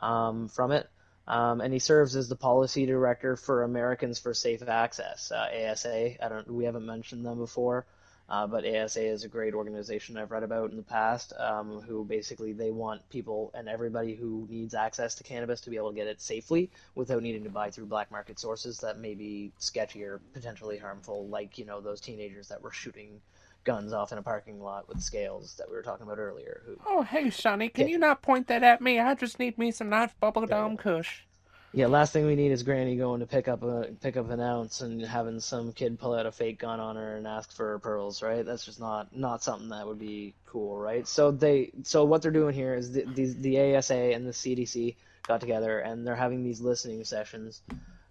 um, 0.00 0.48
from 0.48 0.70
it 0.72 0.88
um, 1.30 1.60
and 1.60 1.72
he 1.72 1.78
serves 1.78 2.16
as 2.16 2.28
the 2.28 2.36
policy 2.36 2.84
director 2.86 3.36
for 3.36 3.62
americans 3.62 4.18
for 4.18 4.34
safe 4.34 4.62
access 4.68 5.30
uh, 5.32 5.48
asa 5.70 6.16
i 6.24 6.28
don't 6.28 6.50
we 6.50 6.64
haven't 6.64 6.84
mentioned 6.84 7.24
them 7.24 7.38
before 7.38 7.86
uh, 8.28 8.46
but 8.46 8.64
asa 8.64 9.02
is 9.02 9.24
a 9.24 9.28
great 9.28 9.54
organization 9.54 10.16
i've 10.16 10.30
read 10.30 10.42
about 10.42 10.70
in 10.70 10.76
the 10.76 10.82
past 10.82 11.32
um, 11.38 11.80
who 11.82 12.04
basically 12.04 12.52
they 12.52 12.70
want 12.70 13.08
people 13.10 13.50
and 13.54 13.68
everybody 13.68 14.14
who 14.14 14.46
needs 14.50 14.74
access 14.74 15.14
to 15.14 15.22
cannabis 15.24 15.60
to 15.60 15.70
be 15.70 15.76
able 15.76 15.90
to 15.90 15.96
get 15.96 16.06
it 16.06 16.20
safely 16.20 16.70
without 16.94 17.22
needing 17.22 17.44
to 17.44 17.50
buy 17.50 17.70
through 17.70 17.86
black 17.86 18.10
market 18.10 18.38
sources 18.38 18.78
that 18.78 18.98
may 18.98 19.14
be 19.14 19.52
sketchy 19.58 20.02
or 20.04 20.20
potentially 20.32 20.78
harmful 20.78 21.26
like 21.28 21.58
you 21.58 21.64
know 21.64 21.80
those 21.80 22.00
teenagers 22.00 22.48
that 22.48 22.60
were 22.62 22.72
shooting 22.72 23.20
guns 23.64 23.92
off 23.92 24.12
in 24.12 24.18
a 24.18 24.22
parking 24.22 24.62
lot 24.62 24.88
with 24.88 25.00
scales 25.00 25.54
that 25.58 25.68
we 25.68 25.76
were 25.76 25.82
talking 25.82 26.04
about 26.06 26.18
earlier. 26.18 26.62
Who, 26.66 26.76
Oh, 26.86 27.02
hey, 27.02 27.30
Sonny, 27.30 27.68
can 27.68 27.88
Yeah. 27.88 27.92
you 27.92 27.98
not 27.98 28.22
point 28.22 28.46
that 28.48 28.62
at 28.62 28.80
me? 28.80 28.98
I 28.98 29.14
just 29.14 29.38
need 29.38 29.58
me 29.58 29.70
some 29.70 29.90
nice 29.90 30.10
bubblegum 30.22 30.78
kush. 30.78 31.24
Yeah, 31.72 31.86
last 31.86 32.12
thing 32.12 32.26
we 32.26 32.34
need 32.34 32.50
is 32.50 32.64
Granny 32.64 32.96
going 32.96 33.20
to 33.20 33.26
pick 33.26 33.46
up 33.46 33.62
a 33.62 33.90
pick 34.00 34.16
up 34.16 34.28
an 34.30 34.40
ounce 34.40 34.80
and 34.80 35.00
having 35.00 35.38
some 35.38 35.72
kid 35.72 36.00
pull 36.00 36.14
out 36.14 36.26
a 36.26 36.32
fake 36.32 36.58
gun 36.58 36.80
on 36.80 36.96
her 36.96 37.16
and 37.16 37.28
ask 37.28 37.52
for 37.52 37.78
pearls, 37.78 38.22
right? 38.22 38.44
That's 38.44 38.64
just 38.64 38.80
not 38.80 39.14
not 39.16 39.44
something 39.44 39.68
that 39.68 39.86
would 39.86 39.98
be 39.98 40.34
cool, 40.46 40.76
right? 40.76 41.06
So 41.06 41.30
they 41.30 41.70
so 41.84 42.04
what 42.04 42.22
they're 42.22 42.32
doing 42.32 42.54
here 42.54 42.74
is 42.74 42.90
the 42.90 43.04
the, 43.04 43.26
the 43.26 43.76
ASA 43.76 43.94
and 43.94 44.26
the 44.26 44.32
CDC 44.32 44.96
got 45.28 45.40
together 45.40 45.78
and 45.78 46.04
they're 46.04 46.16
having 46.16 46.42
these 46.42 46.60
listening 46.60 47.04
sessions. 47.04 47.62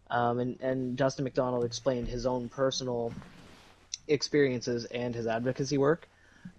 Um, 0.10 0.39
and 0.39 0.62
and 0.62 0.97
Justin 0.97 1.26
McDonald 1.26 1.66
explained 1.66 2.07
his 2.07 2.26
own 2.26 2.47
personal 2.47 3.14
experiences 4.07 4.86
and 4.86 5.14
his 5.14 5.28
advocacy 5.28 5.78
work. 5.78 6.07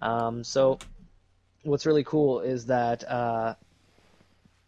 Um, 0.03 0.43
so 0.43 0.77
what's 1.63 1.87
really 1.87 2.03
cool 2.03 2.41
is 2.41 2.67
that 2.67 3.09
uh, 3.09 3.55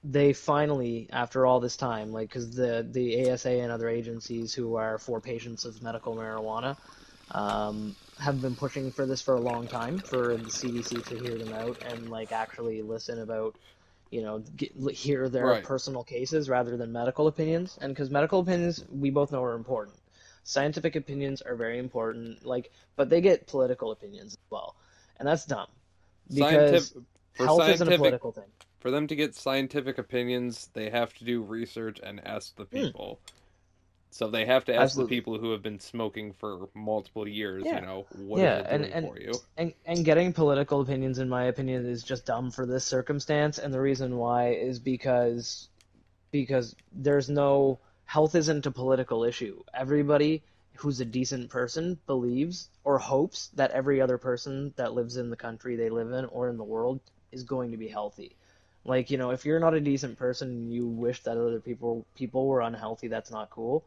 they 0.04 0.34
finally, 0.34 1.10
after 1.12 1.46
all 1.46 1.60
this 1.60 1.78
time, 1.78 2.12
like 2.12 2.30
because 2.30 2.56
the 2.56 2.88
the 2.90 3.32
ASA 3.32 3.52
and 3.52 3.72
other 3.72 3.90
agencies 3.90 4.54
who 4.54 4.76
are 4.76 4.98
for 4.98 5.22
patients 5.22 5.66
of 5.66 5.82
medical 5.82 6.16
marijuana 6.16 6.78
um, 7.32 7.96
have 8.20 8.42
been 8.42 8.56
pushing 8.56 8.92
for 8.92 9.06
this 9.06 9.22
for 9.22 9.36
a 9.36 9.42
long 9.42 9.68
time 9.68 10.02
for 10.02 10.38
the 10.38 10.52
CDC 10.52 11.02
to 11.04 11.18
hear 11.18 11.38
them 11.38 11.54
out 11.54 11.80
and 11.82 12.10
like 12.10 12.32
actually 12.32 12.82
listen 12.82 13.20
about 13.20 13.56
you 14.12 14.22
know 14.22 14.40
get, 14.56 14.72
hear 14.92 15.30
their 15.30 15.56
Right. 15.56 15.58
personal 15.58 16.04
cases 16.04 16.50
rather 16.50 16.78
than 16.78 16.92
medical 16.92 17.28
opinions. 17.28 17.78
And 17.82 17.94
because 17.94 18.10
medical 18.10 18.40
opinions 18.42 18.84
we 18.92 19.10
both 19.10 19.32
know 19.32 19.44
are 19.44 19.56
important. 19.56 19.98
Scientific 20.44 20.96
opinions 20.96 21.42
are 21.42 21.56
very 21.56 21.80
important 21.80 22.46
like 22.46 22.72
but 22.98 23.10
they 23.10 23.22
get 23.22 23.48
political 23.48 23.92
opinions 23.92 24.34
as 24.34 24.40
well. 24.52 24.76
And 25.18 25.28
that's 25.28 25.46
dumb. 25.46 25.68
Because 26.34 26.94
health 27.34 27.68
isn't 27.70 27.88
a 27.88 27.94
political 27.94 28.32
thing 28.32 28.52
for 28.84 28.92
them 28.92 29.08
to 29.08 29.16
get 29.16 29.34
scientific 29.34 29.98
opinions, 29.98 30.70
they 30.74 30.90
have 30.90 31.14
to 31.14 31.24
do 31.24 31.42
research 31.42 32.02
and 32.04 32.20
ask 32.28 32.54
the 32.58 32.66
people. 32.66 33.18
So 34.12 34.30
they 34.30 34.46
have 34.46 34.66
to 34.66 34.74
ask 34.74 34.78
Hmm. 34.78 34.84
Absolutely. 34.84 35.16
the 35.16 35.22
people 35.22 35.40
who 35.40 35.52
have 35.52 35.64
been 35.64 35.80
smoking 35.80 36.34
for 36.34 36.68
multiple 36.76 37.26
years, 37.26 37.64
Yeah. 37.66 37.80
you 37.80 37.86
know, 37.86 38.06
what 38.18 38.42
Yeah, 38.42 38.58
is 38.60 38.66
it 38.66 38.68
and- 38.72 38.84
doing 38.84 38.94
and- 38.94 39.08
for 39.08 39.20
you? 39.22 39.34
and 39.58 39.74
and 39.86 40.04
getting 40.06 40.34
political 40.34 40.82
opinions 40.82 41.18
in 41.18 41.30
my 41.30 41.46
opinion 41.46 41.86
is 41.86 42.04
just 42.04 42.26
dumb 42.26 42.52
for 42.52 42.66
this 42.66 42.84
circumstance 42.84 43.58
and 43.58 43.74
the 43.74 43.80
reason 43.80 44.18
why 44.18 44.50
is 44.50 44.80
because 44.80 45.70
because 46.32 46.76
there's 46.92 47.30
no 47.30 47.80
health 48.06 48.36
isn't 48.36 48.66
a 48.66 48.72
political 48.72 49.24
issue 49.24 49.64
everybody 49.74 50.44
who's 50.76 51.00
a 51.00 51.06
decent 51.06 51.50
person 51.50 51.98
believes 52.06 52.70
or 52.84 52.98
hopes 53.00 53.48
that 53.56 53.72
every 53.72 54.02
other 54.02 54.18
person 54.18 54.74
that 54.76 54.94
lives 54.94 55.16
in 55.18 55.30
the 55.30 55.36
country 55.38 55.76
they 55.78 55.90
live 55.90 56.12
in 56.12 56.26
or 56.26 56.50
in 56.50 56.58
the 56.58 56.64
world 56.64 57.00
is 57.32 57.44
going 57.44 57.72
to 57.72 57.78
be 57.78 57.88
healthy 57.88 58.36
like 58.86 59.10
you 59.10 59.18
know 59.18 59.32
if 59.32 59.46
you're 59.46 59.60
not 59.60 59.74
a 59.74 59.80
decent 59.80 60.18
person 60.18 60.50
and 60.50 60.74
you 60.74 60.86
wish 60.88 61.22
that 61.24 61.38
other 61.38 61.60
people 61.60 62.06
people 62.16 62.48
were 62.48 62.62
unhealthy 62.62 63.08
that's 63.08 63.32
not 63.32 63.50
cool 63.50 63.84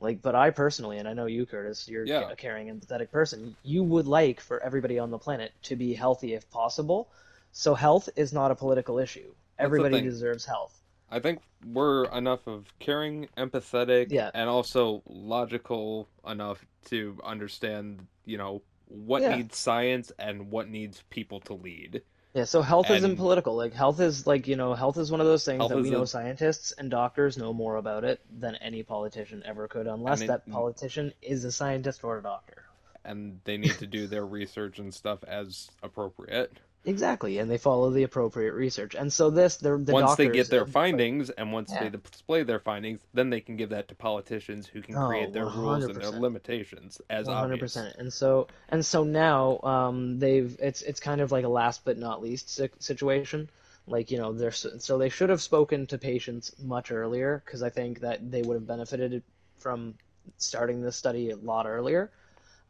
like 0.00 0.22
but 0.22 0.34
i 0.34 0.50
personally 0.50 0.98
and 0.98 1.08
i 1.08 1.12
know 1.12 1.26
you 1.26 1.44
curtis 1.46 1.88
you're 1.88 2.04
Yeah. 2.04 2.30
a 2.30 2.36
caring 2.36 2.68
empathetic 2.68 3.10
person 3.10 3.56
you 3.62 3.82
would 3.82 4.06
like 4.06 4.40
for 4.40 4.62
everybody 4.62 4.98
on 4.98 5.10
the 5.10 5.18
planet 5.18 5.52
to 5.64 5.76
be 5.76 5.94
healthy 5.94 6.34
if 6.34 6.48
possible 6.50 7.08
so 7.52 7.74
health 7.74 8.08
is 8.16 8.32
not 8.32 8.50
a 8.50 8.54
political 8.54 8.98
issue 8.98 9.32
the 9.56 9.62
everybody 9.64 10.00
deserves 10.00 10.44
health 10.44 10.80
I 11.10 11.20
think 11.20 11.40
we're 11.64 12.04
enough 12.06 12.46
of 12.46 12.66
caring, 12.78 13.28
empathetic, 13.38 14.08
Yeah. 14.10 14.30
and 14.34 14.48
also 14.48 15.02
logical 15.06 16.08
enough 16.26 16.66
to 16.86 17.18
understand, 17.24 18.06
you 18.26 18.36
know, 18.36 18.62
what 18.86 19.22
Yeah. 19.22 19.36
needs 19.36 19.56
science 19.56 20.12
and 20.18 20.50
what 20.50 20.68
needs 20.68 21.02
people 21.08 21.40
to 21.40 21.54
lead. 21.54 22.02
Yeah 22.34 22.44
so 22.44 22.62
health 22.62 22.90
isn't 22.90 23.16
political 23.16 23.56
like 23.56 23.72
health 23.72 24.00
is 24.00 24.26
like 24.26 24.46
you 24.46 24.56
know 24.56 24.74
health 24.74 24.96
is 24.98 25.10
one 25.10 25.20
of 25.20 25.26
those 25.26 25.44
things 25.44 25.66
that 25.68 25.76
we 25.76 25.90
know 25.90 26.02
a- 26.02 26.06
scientists 26.06 26.72
and 26.72 26.90
doctors 26.90 27.36
know 27.38 27.52
more 27.52 27.76
about 27.76 28.04
it 28.04 28.20
than 28.38 28.54
any 28.56 28.82
politician 28.82 29.42
ever 29.46 29.66
could 29.68 29.86
unless 29.86 30.20
it- 30.20 30.26
that 30.28 30.48
politician 30.50 31.12
is 31.22 31.44
a 31.44 31.52
scientist 31.52 32.04
or 32.04 32.18
a 32.18 32.22
doctor 32.22 32.64
And 33.04 33.40
they 33.44 33.56
need 33.56 33.78
to 33.78 33.86
do 33.86 34.06
their 34.06 34.26
research 34.26 34.78
and 34.78 34.92
stuff 34.92 35.24
as 35.24 35.70
appropriate. 35.82 36.58
Exactly, 36.84 37.38
and 37.38 37.48
they 37.48 37.56
follow 37.58 37.90
the 37.90 38.02
appropriate 38.02 38.52
research. 38.52 38.96
And 38.96 39.12
so 39.12 39.30
this, 39.30 39.56
they're 39.58 39.78
the, 39.78 39.94
the 39.94 39.94
once 39.94 40.14
they 40.14 40.28
get 40.28 40.50
their 40.50 40.64
findings 40.64 41.30
and 41.30 41.52
once 41.52 41.72
Yeah. 41.72 41.76
they 41.76 41.88
display 41.88 42.42
their 42.42 42.60
findings, 42.60 43.00
then 43.12 43.30
they 43.30 43.40
can 43.40 43.56
give 43.56 43.70
that 43.70 43.88
to 43.88 43.94
politicians 43.94 44.66
who 44.68 44.82
can 44.82 44.96
Oh, 44.96 44.98
create 44.98 45.32
their 45.32 45.48
rules 45.48 45.88
and 45.88 46.00
their 46.00 46.10
limitations 46.12 47.00
as 47.10 47.28
One 47.28 47.36
hundred 47.38 47.58
obvious. 47.58 47.60
percent. 47.60 47.96
And 47.98 48.12
so 48.12 48.48
and 48.68 48.84
so 48.84 49.04
now, 49.04 49.60
um, 49.62 50.18
they've 50.18 50.56
it's 50.60 50.82
it's 50.82 51.00
kind 51.00 51.20
of 51.20 51.30
like 51.32 51.44
a 51.44 51.48
last 51.48 51.84
but 51.84 51.98
not 51.98 52.22
least 52.22 52.48
situation. 52.82 53.50
Like 53.86 54.10
you 54.10 54.18
know, 54.18 54.32
they're 54.32 54.50
so 54.52 54.98
they 54.98 55.08
should 55.08 55.30
have 55.30 55.42
spoken 55.42 55.86
to 55.88 55.98
patients 55.98 56.54
much 56.58 56.90
earlier 56.92 57.42
because 57.44 57.62
I 57.62 57.70
think 57.70 58.00
that 58.00 58.30
they 58.30 58.42
would 58.42 58.54
have 58.54 58.66
benefited 58.66 59.22
from 59.58 59.94
starting 60.38 60.80
this 60.82 60.96
study 60.96 61.30
a 61.30 61.36
lot 61.36 61.66
earlier. 61.66 62.10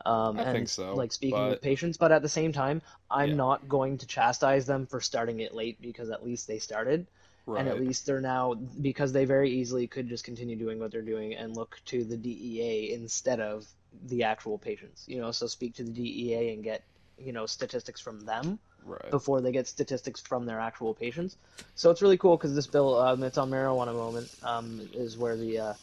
Um, 0.07 0.39
I 0.39 0.43
and 0.45 0.53
think 0.53 0.69
so, 0.69 0.95
like 0.95 1.13
speaking 1.13 1.43
with 1.45 1.55
but- 1.55 1.63
patients, 1.63 1.97
but 1.97 2.13
at 2.13 2.23
the 2.23 2.29
same 2.29 2.53
time, 2.53 2.83
I'm 3.11 3.31
Yeah. 3.31 3.37
not 3.37 3.69
going 3.69 3.99
to 3.99 4.07
chastise 4.07 4.67
them 4.67 4.87
for 4.87 5.01
starting 5.01 5.41
it 5.41 5.55
late 5.55 5.81
because 5.81 6.11
at 6.11 6.25
least 6.25 6.47
they 6.47 6.59
started. 6.59 7.07
Right. 7.47 7.61
and 7.61 7.69
at 7.71 7.81
least 7.81 8.05
they're 8.05 8.21
now 8.21 8.53
because 8.83 9.11
they 9.11 9.25
very 9.25 9.51
easily 9.51 9.87
could 9.87 10.07
just 10.07 10.23
continue 10.23 10.55
doing 10.55 10.79
what 10.79 10.93
they're 10.93 11.01
doing 11.01 11.35
and 11.35 11.57
look 11.57 11.81
to 11.87 12.05
the 12.05 12.19
DEA 12.19 12.93
instead 12.93 13.41
of 13.41 13.67
the 14.09 14.23
actual 14.25 14.59
patients. 14.59 15.05
You 15.09 15.19
know, 15.23 15.31
so 15.31 15.47
speak 15.47 15.75
to 15.77 15.83
the 15.83 15.91
DEA 15.91 16.53
and 16.53 16.63
get 16.63 16.83
you 17.17 17.33
know 17.33 17.47
statistics 17.47 18.03
from 18.03 18.21
them 18.21 18.59
right. 18.85 19.11
before 19.11 19.41
they 19.41 19.51
get 19.51 19.67
statistics 19.67 20.21
from 20.21 20.45
their 20.45 20.61
actual 20.61 20.93
patients. 20.93 21.39
So 21.75 21.91
it's 21.91 22.03
really 22.03 22.19
cool 22.19 22.37
because 22.37 22.55
this 22.55 22.67
bill, 22.67 22.99
um, 22.99 23.23
it's 23.23 23.39
on 23.39 23.51
marijuana 23.51 23.95
moment, 23.95 24.29
um, 24.43 24.87
is 24.93 25.17
where 25.17 25.37
the 25.37 25.59
uh, 25.59 25.75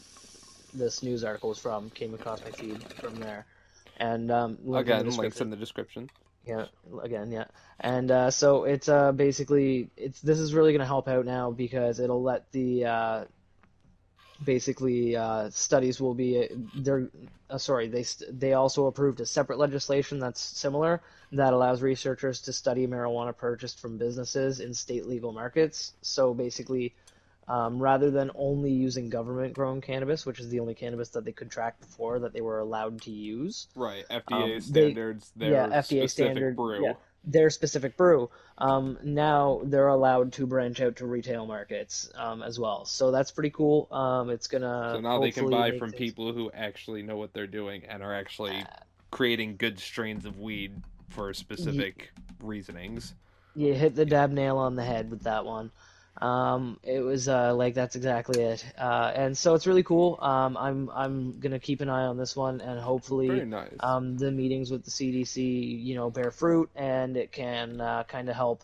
this 0.76 1.02
news 1.02 1.24
article 1.24 1.52
is 1.52 1.58
from. 1.58 1.90
Came 1.90 2.14
across 2.14 2.44
my 2.44 2.52
feed 2.52 2.80
from 3.02 3.16
there, 3.16 3.48
and 3.98 4.32
um, 4.32 4.58
link 4.64 4.88
in 4.88 4.94
Again, 4.94 5.18
links 5.18 5.42
in 5.42 5.50
the 5.50 5.56
description. 5.56 6.10
Yeah, 6.46 6.66
again, 7.02 7.32
yeah. 7.32 7.46
And 7.80 8.12
uh, 8.12 8.32
so 8.32 8.66
it's 8.66 8.88
uh, 8.88 9.12
basically 9.12 9.90
it's 9.98 10.22
this 10.22 10.38
is 10.38 10.54
really 10.54 10.72
going 10.72 10.82
to 10.82 10.86
help 10.86 11.08
out 11.08 11.26
now 11.26 11.52
because 11.52 12.00
it'll 12.00 12.22
let 12.22 12.52
the 12.52 12.86
uh, 12.86 13.26
basically 14.44 15.16
uh, 15.16 15.50
studies 15.50 16.00
will 16.00 16.14
be 16.14 16.48
they're 16.76 17.10
uh, 17.50 17.58
sorry 17.58 17.88
they 17.88 18.06
they 18.30 18.54
also 18.54 18.86
approved 18.86 19.22
a 19.22 19.26
separate 19.26 19.58
legislation 19.58 20.20
that's 20.20 20.40
similar 20.40 21.02
that 21.32 21.54
allows 21.54 21.82
researchers 21.82 22.42
to 22.42 22.54
study 22.54 22.86
marijuana 22.86 23.36
purchased 23.36 23.80
from 23.80 23.98
businesses 23.98 24.60
in 24.60 24.74
state 24.74 25.08
legal 25.08 25.32
markets. 25.32 25.94
So 26.02 26.34
basically. 26.34 26.94
Um, 27.48 27.78
rather 27.80 28.10
than 28.10 28.32
only 28.34 28.72
using 28.72 29.08
government 29.10 29.54
grown 29.54 29.80
cannabis, 29.80 30.26
which 30.26 30.40
is 30.40 30.50
the 30.50 30.60
only 30.60 30.74
cannabis 30.74 31.10
that 31.10 31.26
they 31.26 31.32
could 31.32 31.52
track 31.52 31.80
before 31.80 32.18
that 32.20 32.34
they 32.34 32.42
were 32.42 32.58
allowed 32.58 33.02
to 33.04 33.12
use, 33.12 33.68
Right. 33.76 34.04
Um, 34.10 34.22
FDA 34.22 34.54
they- 34.56 34.60
standards, 34.62 35.32
their 35.36 35.52
yeah, 35.52 35.68
FDA 35.68 36.08
specific 36.08 36.10
standard, 36.10 36.56
brew. 36.56 36.84
yeah. 36.84 36.94
their 37.28 37.50
specific 37.52 37.98
brew. 37.98 38.30
Um, 38.60 38.98
now 39.04 39.62
they're 39.64 39.88
allowed 39.90 40.32
to 40.34 40.46
branch 40.48 40.80
out 40.82 40.96
to 40.98 41.06
retail 41.08 41.46
markets 41.48 42.10
um, 42.16 42.42
as 42.44 42.60
well. 42.60 42.86
So 42.86 43.10
that's 43.12 43.30
pretty 43.32 43.50
cool. 43.52 43.88
Um, 43.92 44.30
it's 44.32 44.48
gonna 44.48 44.92
So 44.96 45.02
now 45.02 45.20
they 45.20 45.32
can 45.32 45.50
buy 45.50 45.78
from 45.78 45.90
things- 45.92 46.00
people 46.00 46.34
who 46.34 46.50
actually 46.52 47.02
know 47.04 47.18
what 47.18 47.34
they're 47.34 47.46
doing 47.48 47.84
and 47.86 48.02
are 48.04 48.14
actually 48.14 48.64
creating 49.12 49.58
good 49.58 49.80
strains 49.80 50.26
of 50.26 50.40
weed 50.40 50.72
for 51.10 51.32
specific 51.34 52.12
reasonings. 52.42 53.14
You 53.56 53.74
hit 53.74 53.96
the 53.96 54.06
dab 54.06 54.32
nail 54.32 54.58
on 54.58 54.76
the 54.76 54.84
head 54.84 55.10
with 55.12 55.22
that 55.24 55.46
one. 55.46 55.72
Um, 56.22 56.80
it 56.84 57.02
was 57.02 57.28
uh, 57.28 57.54
like 57.54 57.74
that's 57.74 57.96
exactly 57.96 58.42
it. 58.42 58.66
Uh, 58.78 59.12
and 59.16 59.38
so 59.38 59.54
it's 59.54 59.68
really 59.68 59.84
cool. 59.84 60.18
Um, 60.22 60.56
I'm 60.58 60.90
I'm 60.92 61.40
gonna 61.40 61.60
keep 61.60 61.82
an 61.82 61.90
eye 61.90 62.06
on 62.06 62.18
this 62.18 62.36
one 62.36 62.62
and 62.62 62.80
hopefully 62.80 63.44
nice. 63.44 63.74
um, 63.82 64.18
the 64.18 64.32
meetings 64.32 64.72
with 64.72 64.86
the 64.86 64.92
CDC, 64.92 65.84
you 65.84 65.96
know, 65.96 66.10
bear 66.10 66.32
fruit, 66.32 66.70
and 66.76 67.18
it 67.18 67.32
can 67.32 67.82
uh, 67.82 68.04
kind 68.04 68.30
of 68.30 68.36
help 68.36 68.64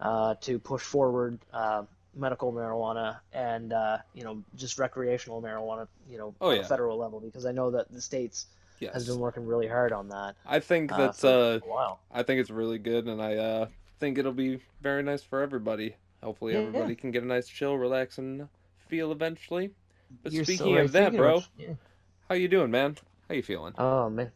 uh, 0.00 0.34
to 0.42 0.58
push 0.58 0.82
forward 0.82 1.38
uh, 1.52 1.84
medical 2.14 2.52
marijuana 2.52 3.18
and 3.32 3.72
uh, 3.72 3.98
you 4.14 4.24
know 4.24 4.42
just 4.56 4.78
recreational 4.78 5.40
marijuana, 5.40 5.88
you 6.10 6.18
know, 6.18 6.34
Oh, 6.42 6.50
on 6.50 6.56
yeah. 6.56 6.62
a 6.62 6.64
federal 6.64 6.98
level 6.98 7.20
because 7.20 7.46
I 7.46 7.52
know 7.52 7.70
that 7.70 7.90
the 7.90 8.02
states 8.02 8.46
has 8.92 9.06
been 9.06 9.18
working 9.18 9.46
really 9.46 9.68
hard 9.68 9.92
on 9.92 10.08
that. 10.08 10.34
I 10.44 10.58
think 10.60 10.90
that's 10.90 11.24
uh. 11.24 11.60
I 12.12 12.22
think 12.22 12.40
it's 12.40 12.50
really 12.50 12.78
good 12.78 13.06
and 13.06 13.22
I 13.22 13.36
uh 13.36 13.66
think 13.98 14.18
it'll 14.18 14.32
be 14.32 14.60
very 14.82 15.02
nice 15.02 15.22
for 15.22 15.40
everybody. 15.40 15.94
Hopefully 16.22 16.52
Yeah. 16.54 16.60
everybody 16.60 16.94
can 16.94 17.10
get 17.10 17.22
a 17.22 17.26
nice 17.26 17.48
chill, 17.48 17.76
relax 17.76 18.18
and 18.18 18.48
feel 18.88 19.12
eventually. 19.12 19.70
But 20.22 20.32
You're 20.32 20.44
so 20.44 20.52
speaking 20.54 20.74
right. 20.74 20.84
of 20.84 20.92
that, 20.92 21.14
bro, 21.16 21.36
which- 21.36 21.48
yeah. 21.56 21.74
how 22.28 22.34
you 22.34 22.48
doing, 22.48 22.70
man? 22.70 22.96
How 23.28 23.34
you 23.34 23.42
feeling? 23.42 23.72
Oh 23.78 24.10
man, 24.10 24.30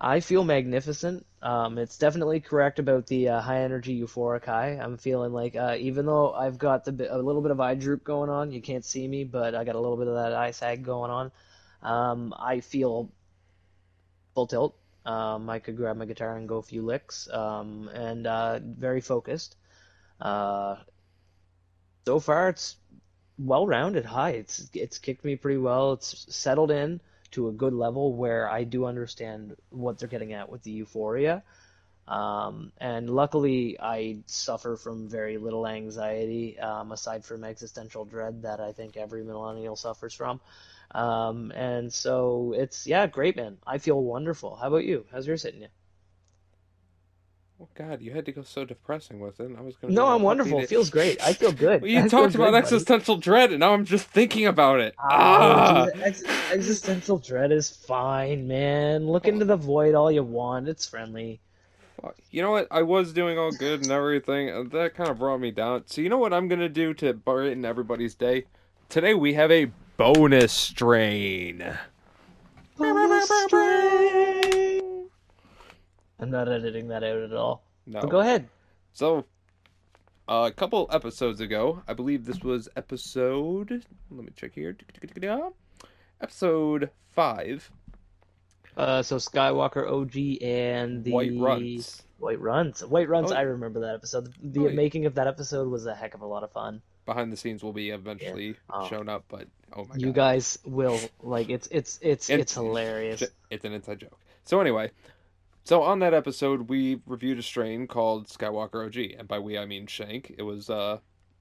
I 0.00 0.20
feel 0.20 0.44
magnificent. 0.44 1.26
Um, 1.42 1.78
it's 1.78 1.98
definitely 1.98 2.40
correct 2.40 2.78
about 2.78 3.06
the 3.06 3.28
uh, 3.28 3.40
high 3.40 3.60
energy 3.62 4.00
euphoric 4.00 4.44
high. 4.46 4.78
I'm 4.80 4.96
feeling 4.96 5.32
like 5.32 5.56
uh, 5.56 5.76
even 5.78 6.06
though 6.06 6.32
I've 6.32 6.58
got 6.58 6.84
the 6.84 7.14
a 7.14 7.18
little 7.18 7.42
bit 7.42 7.50
of 7.50 7.60
eye 7.60 7.74
droop 7.74 8.02
going 8.04 8.30
on, 8.30 8.50
you 8.50 8.62
can't 8.62 8.84
see 8.84 9.06
me, 9.06 9.24
but 9.24 9.54
I 9.54 9.64
got 9.64 9.74
a 9.74 9.80
little 9.80 9.96
bit 9.96 10.08
of 10.08 10.14
that 10.14 10.32
eye 10.32 10.50
sag 10.52 10.84
going 10.84 11.10
on. 11.10 11.32
Um, 11.82 12.34
I 12.38 12.60
feel 12.60 13.10
full 14.34 14.46
tilt. 14.46 14.76
Um, 15.04 15.48
I 15.48 15.58
could 15.60 15.76
grab 15.76 15.96
my 15.96 16.04
guitar 16.04 16.36
and 16.36 16.48
go 16.48 16.56
a 16.58 16.62
few 16.62 16.82
licks, 16.82 17.28
um, 17.30 17.88
and 17.88 18.26
uh, 18.26 18.58
very 18.62 19.00
focused. 19.00 19.56
Uh, 20.20 20.76
so 22.06 22.20
far, 22.20 22.48
it's 22.48 22.76
well-rounded 23.38 24.04
high. 24.04 24.30
It's 24.32 24.70
it's 24.74 24.98
kicked 24.98 25.24
me 25.24 25.36
pretty 25.36 25.58
well. 25.58 25.94
It's 25.94 26.26
settled 26.34 26.70
in 26.70 27.00
to 27.32 27.48
a 27.48 27.52
good 27.52 27.72
level 27.72 28.14
where 28.14 28.50
I 28.50 28.64
do 28.64 28.84
understand 28.86 29.56
what 29.70 29.98
they're 29.98 30.08
getting 30.08 30.32
at 30.32 30.50
with 30.50 30.62
the 30.62 30.72
euphoria. 30.72 31.42
Um, 32.08 32.72
and 32.78 33.08
luckily, 33.08 33.78
I 33.80 34.18
suffer 34.26 34.76
from 34.76 35.08
very 35.08 35.38
little 35.38 35.66
anxiety, 35.66 36.58
um, 36.58 36.90
aside 36.90 37.24
from 37.24 37.44
existential 37.44 38.04
dread 38.04 38.42
that 38.42 38.60
I 38.60 38.72
think 38.72 38.96
every 38.96 39.22
millennial 39.22 39.76
suffers 39.76 40.12
from. 40.12 40.40
Um, 40.90 41.52
and 41.52 41.92
so 41.92 42.52
it's, 42.56 42.84
yeah, 42.86 43.06
great, 43.06 43.36
man. 43.36 43.58
I 43.64 43.78
feel 43.78 44.02
wonderful. 44.02 44.56
How 44.56 44.66
about 44.68 44.84
you? 44.84 45.06
How's 45.12 45.26
yours 45.26 45.44
hitting 45.44 45.62
you? 45.62 45.68
Oh 47.62 47.68
God, 47.74 48.00
you 48.00 48.12
had 48.12 48.24
to 48.24 48.32
go 48.32 48.42
so 48.42 48.64
depressing 48.64 49.20
with 49.20 49.38
it. 49.38 49.50
I 49.56 49.60
was 49.60 49.76
gonna. 49.76 49.92
No, 49.92 50.06
I'm 50.06 50.22
wonderful. 50.22 50.60
upbeat 50.60 50.64
It 50.64 50.68
feels 50.70 50.88
great. 50.88 51.22
I 51.22 51.34
feel 51.34 51.52
good. 51.52 51.82
Well, 51.82 51.90
you 51.90 51.98
I 51.98 52.08
talked 52.08 52.32
good, 52.32 52.36
about 52.40 52.52
buddy. 52.52 52.64
existential 52.64 53.16
dread, 53.18 53.50
and 53.50 53.60
now 53.60 53.74
I'm 53.74 53.84
just 53.84 54.06
thinking 54.06 54.46
about 54.46 54.80
it. 54.80 54.94
Oh, 54.98 55.04
Ah! 55.10 55.86
ex- 56.02 56.24
existential 56.50 57.18
dread 57.18 57.52
is 57.52 57.68
fine, 57.68 58.48
man. 58.48 59.06
Look 59.06 59.28
into 59.28 59.44
the 59.44 59.56
void 59.56 59.94
all 59.94 60.10
you 60.10 60.22
want. 60.22 60.68
It's 60.68 60.86
friendly. 60.86 61.40
You 62.30 62.40
know 62.40 62.50
what? 62.50 62.66
I 62.70 62.80
was 62.80 63.12
doing 63.12 63.38
all 63.38 63.50
good 63.52 63.82
and 63.82 63.90
everything, 63.90 64.48
and 64.48 64.70
that 64.70 64.94
kind 64.94 65.10
of 65.10 65.18
brought 65.18 65.38
me 65.40 65.50
down. 65.50 65.82
So 65.84 66.00
you 66.00 66.08
know 66.08 66.16
what 66.16 66.32
I'm 66.32 66.48
gonna 66.48 66.70
do 66.70 66.94
to 66.94 67.12
brighten 67.12 67.66
everybody's 67.66 68.14
day? 68.14 68.46
Today 68.88 69.12
we 69.12 69.34
have 69.34 69.50
a 69.50 69.66
bonus 69.98 70.50
strain. 70.50 71.76
I'm 76.20 76.30
not 76.30 76.48
editing 76.48 76.88
that 76.88 77.02
out 77.02 77.18
at 77.18 77.32
all. 77.32 77.62
No. 77.86 78.00
But 78.00 78.10
go 78.10 78.20
ahead. 78.20 78.48
So, 78.92 79.24
uh, 80.28 80.48
a 80.50 80.52
couple 80.52 80.88
episodes 80.92 81.40
ago, 81.40 81.82
I 81.88 81.94
believe 81.94 82.24
this 82.26 82.40
was 82.42 82.68
episode. 82.76 83.84
Let 84.10 84.24
me 84.24 84.32
check 84.36 84.54
here. 84.54 84.76
Episode 86.20 86.90
five, 87.12 87.70
Uh, 88.76 89.02
so 89.02 89.16
Skywalker 89.16 89.86
OG 89.90 90.42
and 90.46 91.02
the 91.04 91.10
White 91.12 91.32
Runtz. 91.32 92.02
White 92.18 92.38
Runtz. 92.40 92.86
White 92.86 93.08
Runtz. 93.08 93.30
Oh. 93.30 93.34
I 93.34 93.40
remember 93.42 93.80
that 93.80 93.94
episode. 93.94 94.32
The 94.42 94.60
Oh, 94.60 94.68
yeah. 94.68 94.74
making 94.74 95.06
of 95.06 95.14
that 95.16 95.26
episode 95.26 95.68
was 95.68 95.86
a 95.86 95.94
heck 95.94 96.14
of 96.14 96.20
a 96.20 96.26
lot 96.26 96.44
of 96.44 96.52
fun. 96.52 96.80
Behind 97.06 97.32
the 97.32 97.36
scenes 97.36 97.64
will 97.64 97.72
be 97.72 97.90
eventually 97.90 98.48
Yeah. 98.48 98.54
Oh. 98.70 98.88
shown 98.88 99.08
up, 99.08 99.24
but 99.28 99.48
oh 99.74 99.84
my 99.84 99.94
god, 99.96 100.00
you 100.02 100.12
guys 100.12 100.58
will 100.64 101.00
like 101.20 101.48
it's 101.50 101.66
it's 101.72 101.98
it's 102.02 102.30
It- 102.30 102.40
it's 102.40 102.54
hilarious. 102.54 103.22
it's 103.50 103.64
an 103.64 103.72
inside 103.72 104.00
joke. 104.00 104.16
So 104.44 104.60
anyway, 104.60 104.90
so 105.64 105.82
on 105.82 105.98
that 106.00 106.14
episode, 106.14 106.68
we 106.68 107.00
reviewed 107.06 107.38
a 107.38 107.42
strain 107.42 107.86
called 107.86 108.26
Skywalker 108.28 108.86
OG, 108.86 109.18
and 109.18 109.28
by 109.28 109.38
we 109.38 109.58
I 109.58 109.66
mean 109.66 109.86
Shank. 109.86 110.34
It 110.36 110.42
was 110.42 110.70
uh 110.70 110.98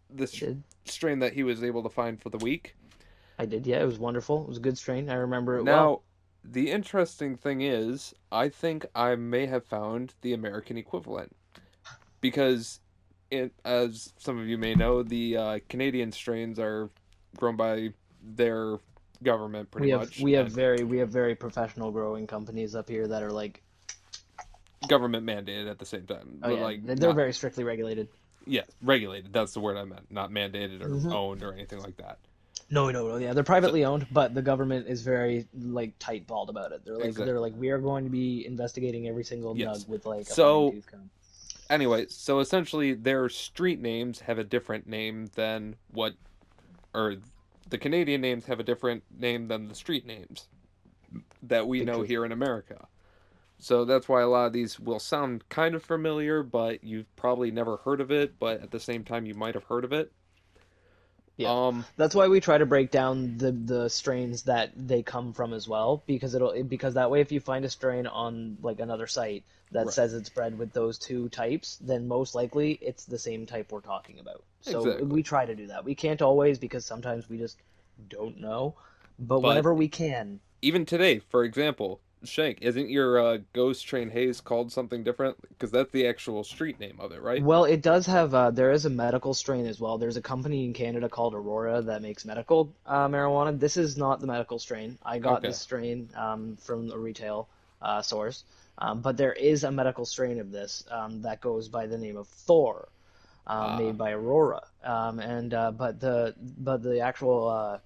this 0.10 0.44
strain 0.86 1.20
that 1.20 1.34
he 1.34 1.44
was 1.44 1.64
able 1.64 1.84
to 1.84 1.90
find 1.90 2.22
for 2.22 2.30
the 2.30 2.38
week. 2.38 2.76
I 3.38 3.46
did. 3.46 3.66
Yeah, 3.66 3.82
it 3.82 3.86
was 3.86 4.00
wonderful. 4.00 4.42
It 4.44 4.48
was 4.50 4.58
a 4.58 4.62
good 4.62 4.78
strain. 4.78 5.10
I 5.10 5.16
remember 5.16 5.58
it 5.58 5.64
Now, 5.64 5.88
well. 5.88 6.04
the 6.44 6.72
interesting 6.72 7.36
thing 7.38 7.62
is, 7.62 8.14
I 8.32 8.50
think 8.50 8.86
I 8.96 9.16
may 9.16 9.46
have 9.46 9.66
found 9.66 10.16
the 10.22 10.34
American 10.34 10.78
equivalent 10.78 11.36
because, 12.22 12.82
it, 13.32 13.54
as 13.66 14.14
some 14.18 14.40
of 14.40 14.48
you 14.48 14.58
may 14.58 14.76
know, 14.76 15.04
the 15.04 15.38
uh, 15.38 15.60
Canadian 15.70 16.12
strains 16.12 16.60
are 16.60 16.90
grown 17.38 17.56
by 17.56 17.94
their 18.22 18.78
government 19.24 19.72
pretty 19.72 19.86
We 19.86 19.92
have 19.92 20.02
much. 20.02 20.20
we 20.20 20.34
have 20.34 20.50
very 20.52 20.84
we 20.84 20.98
have 20.98 21.10
very 21.10 21.36
professional 21.36 21.92
growing 21.92 22.28
companies 22.28 22.76
up 22.76 22.90
here 22.90 23.08
that 23.08 23.24
are 23.24 23.32
like 23.32 23.62
government 24.88 25.26
mandated 25.26 25.70
at 25.70 25.80
the 25.80 25.86
same 25.86 26.06
time. 26.06 26.40
oh 26.44 26.50
but 26.50 26.56
yeah 26.58 26.64
like 26.64 26.86
they're 26.86 26.96
not- 26.96 27.16
very 27.16 27.34
strictly 27.34 27.64
regulated. 27.64 28.08
yeah 28.48 28.62
regulated. 28.82 29.34
That's 29.34 29.54
the 29.54 29.60
word 29.60 29.78
I 29.78 29.84
meant, 29.84 30.10
not 30.12 30.32
mandated 30.32 30.82
or 30.82 30.90
Mhm. 30.90 31.14
owned 31.14 31.44
or 31.44 31.54
anything 31.54 31.80
like 31.80 31.98
that. 31.98 32.18
No, 32.72 32.92
no, 32.92 33.08
no. 33.08 33.18
Yeah, 33.18 33.34
they're 33.34 33.44
privately 33.44 33.84
owned, 33.84 34.06
but 34.12 34.36
the 34.36 34.44
government 34.44 34.88
is 34.88 35.02
very 35.02 35.48
like 35.60 35.94
tight-balled 35.98 36.50
about 36.52 36.72
it. 36.72 36.86
They're 36.86 36.96
like 36.98 37.06
Exactly. 37.06 37.26
they're 37.26 37.40
like 37.40 37.54
we 37.58 37.70
are 37.70 37.80
going 37.80 38.04
to 38.04 38.10
be 38.12 38.46
investigating 38.46 39.08
every 39.08 39.24
single 39.24 39.58
Yes. 39.58 39.84
nug 39.86 39.88
with 39.90 40.06
like 40.06 40.22
a 40.22 40.26
So-. 40.34 40.76
Anyway, 41.70 42.06
so 42.10 42.40
essentially 42.40 42.94
their 42.94 43.30
street 43.30 43.80
names 43.80 44.22
have 44.22 44.40
a 44.40 44.44
different 44.44 44.88
name 44.88 45.30
than 45.36 45.76
what 45.92 46.14
or 46.96 47.18
the 47.70 47.78
Canadian 47.78 48.22
names 48.22 48.46
have 48.46 48.60
a 48.60 48.64
different 48.64 49.04
name 49.16 49.48
than 49.48 49.68
the 49.68 49.76
street 49.76 50.06
names 50.06 50.48
that 51.44 51.68
we 51.68 51.84
know 51.86 52.02
here 52.02 52.26
in 52.26 52.32
America. 52.32 52.88
So 53.60 53.84
that's 53.86 54.08
why 54.08 54.22
a 54.22 54.28
lot 54.28 54.46
of 54.48 54.54
these 54.54 54.80
will 54.80 55.00
sound 55.00 55.48
kind 55.50 55.76
of 55.76 55.84
familiar, 55.84 56.44
but 56.44 56.84
you've 56.84 57.14
probably 57.18 57.52
never 57.52 57.78
heard 57.78 58.00
of 58.02 58.10
it, 58.12 58.40
but 58.40 58.62
at 58.62 58.72
the 58.72 58.80
same 58.80 59.04
time 59.04 59.26
you 59.26 59.34
might 59.36 59.54
have 59.54 59.66
heard 59.66 59.84
of 59.84 59.92
it. 59.94 60.12
Yeah. 61.36 61.52
Um 61.68 61.86
That's 61.96 62.16
why 62.16 62.28
we 62.28 62.40
try 62.42 62.58
to 62.58 62.66
break 62.66 62.92
down 62.92 63.38
the 63.38 63.52
the 63.52 63.90
strains 63.90 64.44
that 64.44 64.72
they 64.76 65.04
come 65.04 65.32
from 65.34 65.54
as 65.54 65.68
well, 65.68 66.04
because 66.06 66.36
it'll 66.36 66.64
because 66.64 66.96
that 66.96 67.10
way 67.12 67.22
if 67.22 67.32
you 67.32 67.40
find 67.40 67.64
a 67.66 67.70
strain 67.70 68.08
on 68.08 68.58
like 68.62 68.80
another 68.80 69.08
site 69.08 69.44
that 69.72 69.86
Right. 69.86 69.94
says 69.94 70.14
it's 70.14 70.30
bred 70.30 70.58
with 70.58 70.74
those 70.74 70.98
two 70.98 71.30
types, 71.30 71.78
then 71.78 72.08
most 72.08 72.36
likely 72.36 72.74
it's 72.82 73.06
the 73.06 73.20
same 73.20 73.46
type 73.46 73.72
we're 73.72 73.82
talking 73.82 74.20
about. 74.20 74.44
So 74.62 74.80
Exactly. 74.82 75.08
we 75.08 75.24
try 75.24 75.46
to 75.46 75.56
do 75.56 75.68
that. 75.68 75.86
We 75.86 75.96
can't 75.96 76.22
always 76.22 76.60
because 76.60 76.86
sometimes 76.86 77.30
we 77.30 77.38
just 77.38 77.58
don't 78.10 78.40
know, 78.40 78.76
but, 79.20 79.42
But- 79.42 79.48
whenever 79.50 79.74
we 79.74 79.88
can, 79.88 80.40
even 80.62 80.86
today, 80.86 81.20
for 81.20 81.44
example, 81.46 82.02
Shank, 82.24 82.60
isn't 82.62 82.90
your 82.90 83.20
uh, 83.20 83.38
Ghost 83.54 83.88
Train 83.88 84.10
Haze 84.10 84.42
called 84.42 84.72
something 84.72 85.04
different? 85.04 85.38
Because 85.48 85.72
that's 85.72 85.92
the 85.92 86.08
actual 86.08 86.44
street 86.44 86.80
name 86.80 86.98
of 87.00 87.12
it, 87.12 87.22
right? 87.22 87.42
Well, 87.42 87.64
it 87.64 87.82
does 87.82 88.06
have. 88.08 88.34
Uh, 88.34 88.52
there 88.52 88.72
is 88.72 88.86
a 88.86 88.90
medical 88.90 89.34
strain 89.34 89.66
as 89.66 89.80
well. 89.80 89.98
There's 89.98 90.18
a 90.18 90.22
company 90.22 90.66
in 90.66 90.74
Canada 90.74 91.08
called 91.08 91.34
Aurora 91.34 91.82
that 91.84 92.02
makes 92.02 92.26
medical 92.26 92.74
uh, 92.86 93.08
marijuana. 93.08 93.58
This 93.58 93.78
is 93.78 93.98
not 93.98 94.20
the 94.20 94.28
medical 94.28 94.60
strain. 94.60 94.98
I 95.04 95.20
got 95.20 95.38
Okay. 95.40 95.48
this 95.48 95.60
strain 95.60 96.10
um, 96.16 96.58
from 96.58 96.92
a 96.92 96.98
retail 96.98 97.48
uh, 97.82 98.02
source, 98.02 98.44
um, 98.78 99.02
but 99.02 99.16
there 99.16 99.34
is 99.34 99.64
a 99.64 99.72
medical 99.72 100.06
strain 100.06 100.40
of 100.40 100.52
this 100.52 100.84
um, 100.92 101.22
that 101.22 101.40
goes 101.40 101.70
by 101.70 101.88
the 101.88 101.98
name 101.98 102.18
of 102.18 102.28
Thor, 102.28 102.90
um, 103.48 103.58
Ah. 103.58 103.78
made 103.78 103.98
by 103.98 104.12
Aurora. 104.12 104.62
Um, 104.84 105.20
and 105.20 105.54
uh, 105.54 105.72
but 105.72 106.02
the 106.02 106.36
but 106.38 106.84
the 106.84 107.00
actual 107.00 107.48
uh, 107.48 107.78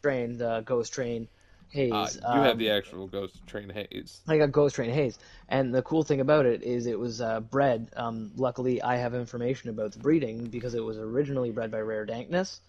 strain, 0.00 0.36
the 0.36 0.60
Ghost 0.60 0.92
Train 0.92 1.28
Haze. 1.70 1.92
Uh, 1.92 2.32
you 2.34 2.40
have 2.40 2.52
um, 2.52 2.58
the 2.58 2.70
actual 2.70 3.06
Ghost 3.06 3.46
Train 3.46 3.68
Haze. 3.68 4.20
I 4.26 4.38
got 4.38 4.52
Ghost 4.52 4.76
Train 4.76 4.90
Haze, 4.90 5.18
and 5.48 5.74
the 5.74 5.82
cool 5.82 6.02
thing 6.02 6.20
about 6.20 6.46
it 6.46 6.62
is 6.62 6.86
it 6.86 6.98
was 6.98 7.20
uh, 7.20 7.40
bred. 7.40 7.90
Um, 7.96 8.32
luckily, 8.36 8.80
I 8.80 8.96
have 8.96 9.14
information 9.14 9.70
about 9.70 9.92
the 9.92 9.98
breeding 9.98 10.46
because 10.46 10.74
it 10.74 10.82
was 10.82 10.98
originally 10.98 11.50
bred 11.50 11.70
by 11.70 11.80
Rare 11.80 12.06
Dankness. 12.06 12.60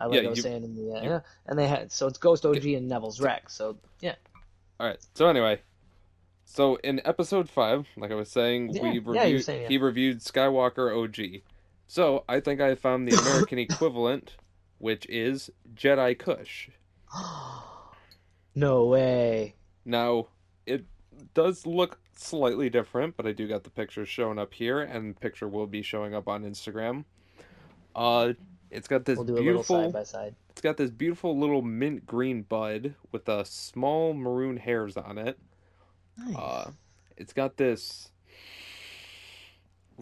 Uh, 0.00 0.08
like 0.08 0.22
Yeah, 0.22 0.26
I 0.26 0.30
was 0.30 0.38
you- 0.38 0.42
saying 0.42 0.64
in 0.64 0.74
the 0.74 0.94
uh, 0.94 1.02
yeah, 1.02 1.20
and 1.46 1.58
they 1.58 1.66
had 1.68 1.92
so 1.92 2.06
it's 2.06 2.18
Ghost 2.18 2.46
OG 2.46 2.64
and 2.64 2.88
Neville's 2.88 3.20
Wreck. 3.20 3.50
So 3.50 3.76
yeah, 4.00 4.14
All 4.80 4.86
right. 4.86 4.98
So 5.14 5.28
anyway, 5.28 5.60
so 6.44 6.76
in 6.76 7.00
episode 7.04 7.50
five, 7.50 7.86
like 7.96 8.10
I 8.10 8.14
was 8.14 8.30
saying, 8.30 8.70
Yeah, 8.72 8.82
we 8.82 8.98
reviewed. 8.98 9.44
saying, 9.44 9.62
yeah. 9.62 9.68
He 9.68 9.78
reviewed 9.78 10.20
Skywalker 10.20 10.96
OG. 11.02 11.42
So 11.88 12.24
I 12.28 12.40
think 12.40 12.60
I 12.60 12.74
found 12.74 13.06
the 13.06 13.16
American 13.20 13.58
equivalent, 13.58 14.36
which 14.78 15.06
is 15.08 15.50
Jedi 15.74 16.18
Kush. 16.18 16.70
no 18.56 18.86
way. 18.86 19.54
Now 19.84 20.26
it 20.66 20.84
does 21.34 21.64
look 21.66 21.98
slightly 22.16 22.68
different, 22.68 23.16
but 23.16 23.26
I 23.26 23.32
do 23.32 23.46
got 23.46 23.62
the 23.62 23.70
pictures 23.70 24.08
showing 24.08 24.38
up 24.38 24.52
here, 24.52 24.80
and 24.80 25.18
picture 25.20 25.46
will 25.46 25.66
be 25.68 25.82
showing 25.82 26.14
up 26.14 26.26
on 26.26 26.42
Instagram. 26.42 27.04
Uh, 27.94 28.32
it's 28.70 28.88
got 28.88 29.04
this 29.04 29.16
We'll 29.16 29.26
do 29.26 29.34
a 29.34 29.36
little 29.36 29.52
beautiful. 29.52 29.84
side 29.84 29.92
by 29.92 30.02
side. 30.02 30.34
It's 30.50 30.60
got 30.60 30.76
this 30.76 30.90
beautiful 30.90 31.38
little 31.38 31.62
mint 31.62 32.06
green 32.06 32.42
bud 32.42 32.94
with 33.12 33.28
a 33.28 33.44
small 33.44 34.14
maroon 34.14 34.56
hairs 34.56 34.96
on 34.96 35.18
it. 35.18 35.38
Nice. 36.18 36.36
Uh, 36.36 36.70
it's 37.16 37.32
got 37.32 37.56
this 37.58 38.10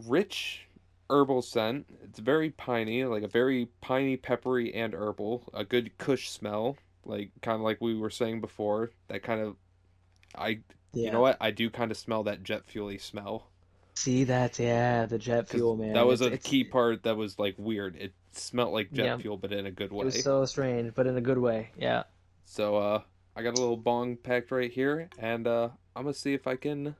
rich 0.07 0.67
herbal 1.11 1.43
scent. 1.43 1.87
It's 2.05 2.19
very 2.19 2.51
piney, 2.51 3.05
like 3.05 3.23
a 3.23 3.29
very 3.29 3.69
piney, 3.81 4.17
peppery, 4.17 4.73
and 4.73 4.95
herbal. 4.95 5.45
A 5.53 5.65
good 5.65 5.97
Kush 5.99 6.29
smell, 6.29 6.77
like 7.07 7.31
kind 7.43 7.57
of 7.57 7.63
like 7.63 7.81
we 7.81 7.97
were 7.97 8.11
saying 8.11 8.41
before. 8.41 8.91
That 9.09 9.23
kind 9.23 9.41
of, 9.41 9.57
I 10.37 10.61
yeah. 10.93 11.07
you 11.07 11.11
know 11.11 11.21
what? 11.21 11.37
I 11.41 11.51
do 11.51 11.71
kind 11.71 11.91
of 11.91 11.97
smell 11.97 12.23
that 12.25 12.43
jet 12.43 12.65
fuely 12.67 12.99
smell. 12.99 13.49
See 13.97 14.25
that? 14.25 14.59
Yeah, 14.59 15.07
the 15.07 15.19
jet 15.19 15.49
fuel 15.49 15.77
man. 15.77 15.93
That 15.93 16.07
was 16.07 16.21
a 16.21 16.25
It's- 16.27 16.39
it's- 16.41 16.51
key 16.51 16.65
part 16.65 17.05
that 17.05 17.17
was 17.17 17.39
like 17.39 17.55
weird. 17.59 17.95
It 17.97 18.13
smelled 18.33 18.73
like 18.73 18.93
jet 18.93 19.05
Yeah. 19.05 19.19
fuel, 19.19 19.37
but 19.37 19.53
in 19.53 19.67
a 19.67 19.71
good 19.71 19.93
way. 19.93 20.03
It 20.03 20.05
was 20.07 20.23
so 20.25 20.45
strange, 20.47 20.95
but 20.95 21.07
in 21.07 21.17
a 21.17 21.21
good 21.21 21.39
way. 21.39 21.71
Yeah. 21.79 22.03
So 22.45 22.77
uh 22.77 23.03
I 23.37 23.43
got 23.43 23.57
a 23.57 23.61
little 23.61 23.77
bong 23.77 24.17
packed 24.17 24.51
right 24.51 24.71
here 24.73 25.09
and 25.19 25.47
uh 25.47 25.69
I'm 25.95 26.03
gonna 26.03 26.15
see 26.15 26.35
if 26.35 26.47
I 26.49 26.57
can 26.57 26.97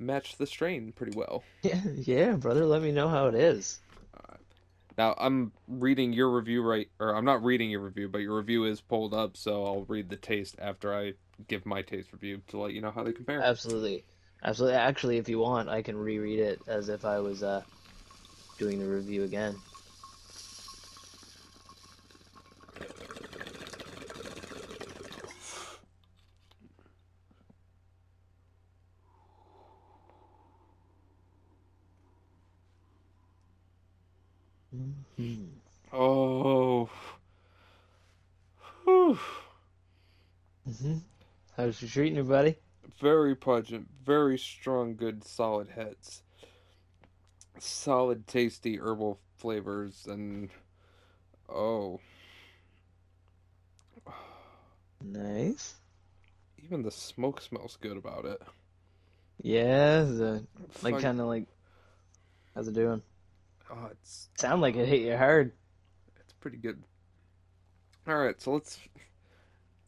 match 0.00 0.36
the 0.36 0.46
strain 0.46 0.92
pretty 0.92 1.16
well. 1.16 1.44
Yeah, 1.62 1.80
yeah, 1.94 2.32
brother. 2.32 2.64
Let 2.66 2.82
me 2.82 2.90
know 2.92 3.08
how 3.08 3.26
it 3.26 3.34
is. 3.34 3.80
Now 4.98 5.14
I'm 5.16 5.52
reading 5.68 6.12
your 6.12 6.28
review 6.28 6.60
right 6.60 6.88
or 6.98 7.14
I'm 7.14 7.24
not 7.24 7.44
reading 7.44 7.70
your 7.70 7.80
review, 7.80 8.08
but 8.08 8.18
your 8.18 8.36
review 8.36 8.64
is 8.64 8.80
pulled 8.80 9.14
up, 9.14 9.36
so 9.36 9.64
I'll 9.64 9.84
read 9.84 10.10
the 10.10 10.16
taste 10.16 10.56
after 10.58 10.92
I 10.92 11.12
give 11.46 11.64
my 11.64 11.82
taste 11.82 12.12
review 12.12 12.42
to 12.48 12.58
let 12.58 12.72
you 12.72 12.80
know 12.80 12.90
how 12.90 13.04
they 13.04 13.12
compare. 13.12 13.40
Absolutely. 13.40 14.04
Absolutely. 14.42 14.76
Actually, 14.76 15.18
if 15.18 15.28
you 15.28 15.38
want, 15.38 15.68
I 15.68 15.82
can 15.82 15.96
reread 15.96 16.40
it 16.40 16.60
as 16.66 16.88
if 16.88 17.04
I 17.04 17.20
was 17.20 17.44
uh, 17.44 17.62
doing 18.58 18.80
the 18.80 18.86
review 18.86 19.22
again. 19.22 19.56
Hmm. 35.16 35.44
Oh. 35.92 36.88
Whew. 38.84 39.18
hmm 40.66 40.98
How's 41.58 41.76
she 41.76 41.88
treating 41.88 42.16
you, 42.16 42.22
buddy? 42.22 42.54
Very 43.00 43.34
pungent, 43.34 43.88
very 44.06 44.38
strong, 44.38 44.94
good, 44.94 45.24
solid 45.24 45.68
heads. 45.68 46.22
Solid, 47.58 48.28
tasty 48.28 48.78
herbal 48.78 49.18
flavors, 49.36 50.06
and 50.08 50.50
oh, 51.48 51.98
Nice. 55.02 55.74
even 56.62 56.82
the 56.82 56.92
smoke 56.92 57.40
smells 57.40 57.76
good 57.80 57.96
about 57.96 58.24
it. 58.24 58.40
Yeah, 59.42 60.02
the, 60.04 60.44
like 60.82 60.94
Fuck- 60.94 61.02
kind 61.02 61.20
of 61.20 61.26
like. 61.26 61.46
How's 62.54 62.68
it 62.68 62.74
doing? 62.74 63.02
oh, 63.70 63.88
it's 63.90 64.28
Sound 64.38 64.62
like 64.62 64.76
it 64.76 64.82
um, 64.82 64.86
hit 64.86 65.00
you 65.02 65.16
hard. 65.16 65.50
it's 66.20 66.32
pretty 66.34 66.56
good. 66.58 66.80
All 68.06 68.16
right, 68.16 68.40
so 68.40 68.52
let's. 68.52 68.78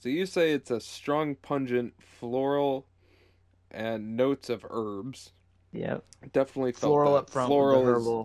So 0.00 0.08
you 0.08 0.24
say 0.26 0.52
it's 0.52 0.70
a 0.70 0.80
strong, 0.80 1.34
pungent, 1.36 1.92
floral, 2.00 2.86
and 3.70 4.16
notes 4.16 4.48
of 4.48 4.64
herbs. 4.68 5.32
Yeah. 5.72 5.98
Definitely 6.32 6.72
felt 6.72 6.90
Floral 6.90 7.12
that. 7.12 7.18
up 7.18 7.30
front 7.30 7.48
Floral 7.48 7.84
with 7.84 7.94
the 7.94 7.96
is 7.96 8.16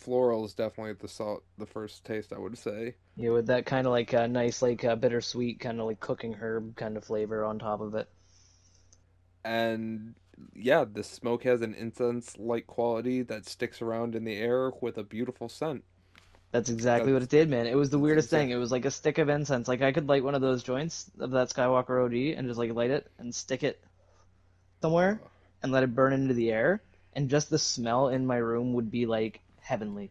floral 0.00 0.44
is 0.44 0.54
definitely 0.54 0.94
the 0.94 1.08
salt, 1.08 1.44
the 1.58 1.66
first 1.66 2.04
taste 2.04 2.32
I 2.32 2.38
would 2.38 2.56
say. 2.56 2.94
Yeah, 3.16 3.30
with 3.30 3.48
that 3.48 3.66
kind 3.66 3.86
of 3.86 3.92
like 3.92 4.12
a 4.12 4.28
nice, 4.28 4.62
like 4.62 4.84
uh, 4.84 4.96
bittersweet, 4.96 5.60
kind 5.60 5.80
of 5.80 5.86
like 5.86 6.00
cooking 6.00 6.34
herb 6.34 6.76
kind 6.76 6.96
of 6.96 7.04
flavor 7.04 7.44
on 7.44 7.58
top 7.58 7.80
of 7.80 7.94
it. 7.94 8.08
And 9.44 10.14
yeah, 10.54 10.84
the 10.90 11.02
smoke 11.02 11.44
has 11.44 11.60
an 11.62 11.74
incense-like 11.74 12.66
quality 12.66 13.22
that 13.22 13.46
sticks 13.46 13.82
around 13.82 14.14
in 14.14 14.24
the 14.24 14.36
air 14.36 14.70
with 14.80 14.96
a 14.98 15.02
beautiful 15.04 15.48
scent. 15.48 15.84
That's 16.52 16.68
exactly 16.68 17.12
what 17.12 17.22
it 17.22 17.28
did, 17.28 17.48
man. 17.48 17.66
It 17.66 17.76
was 17.76 17.90
the 17.90 17.98
weirdest 17.98 18.28
thing. 18.28 18.50
It 18.50 18.56
was 18.56 18.72
like 18.72 18.84
a 18.84 18.90
stick 18.90 19.18
of 19.18 19.28
incense. 19.28 19.68
Like 19.68 19.82
I 19.82 19.92
could 19.92 20.08
light 20.08 20.24
one 20.24 20.34
of 20.34 20.40
those 20.40 20.62
joints 20.64 21.08
of 21.20 21.30
that 21.30 21.48
Skywalker 21.50 22.04
OG 22.04 22.36
and 22.36 22.48
just 22.48 22.58
like 22.58 22.72
light 22.74 22.90
it 22.90 23.08
and 23.18 23.32
stick 23.34 23.62
it 23.62 23.80
somewhere 24.82 25.20
and 25.62 25.70
let 25.70 25.84
it 25.84 25.94
burn 25.94 26.12
into 26.12 26.34
the 26.34 26.50
air, 26.50 26.82
and 27.12 27.28
just 27.28 27.50
the 27.50 27.58
smell 27.58 28.08
in 28.08 28.26
my 28.26 28.36
room 28.38 28.72
would 28.72 28.90
be 28.90 29.06
like 29.06 29.40
heavenly. 29.60 30.10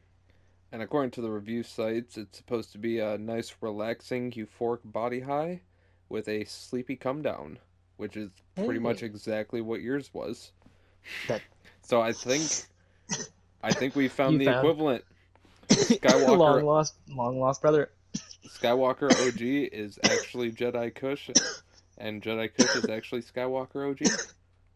And 0.71 0.81
according 0.83 1.11
to 1.11 1.21
the 1.21 1.29
review 1.31 1.63
sites, 1.63 2.17
it's 2.17 2.37
supposed 2.37 2.71
to 2.73 2.77
be 2.77 2.99
a 2.99 3.17
nice, 3.17 3.55
relaxing, 3.59 4.31
euphoric 4.31 4.79
body 4.85 5.21
high 5.21 5.61
with 6.07 6.27
a 6.29 6.43
sleepy 6.45 6.95
come 6.95 7.21
down, 7.23 7.57
which 7.97 8.15
is 8.15 8.29
pretty 8.55 8.73
Hey. 8.73 8.79
much 8.79 9.01
exactly 9.03 9.59
what 9.61 9.81
yours 9.81 10.11
was. 10.13 10.51
That- 11.27 11.41
So 11.81 11.99
I 11.99 12.13
think, 12.13 12.43
I 13.63 13.73
think 13.73 13.95
we 13.95 14.07
found 14.19 14.39
the 14.39 14.45
found- 14.45 14.57
equivalent. 14.59 15.03
Skywalker- 15.69 16.37
long 16.37 16.63
lost, 16.65 16.95
long 17.07 17.39
lost 17.39 17.61
brother. 17.61 17.91
Skywalker 18.47 19.11
OG 19.11 19.41
is 19.71 19.99
actually 20.03 20.51
Jedi 20.51 20.93
Kush, 20.93 21.29
and 21.97 22.21
Jedi 22.21 22.53
Kush 22.53 22.75
is 22.75 22.89
actually 22.89 23.21
Skywalker 23.21 23.89
OG. 23.91 24.07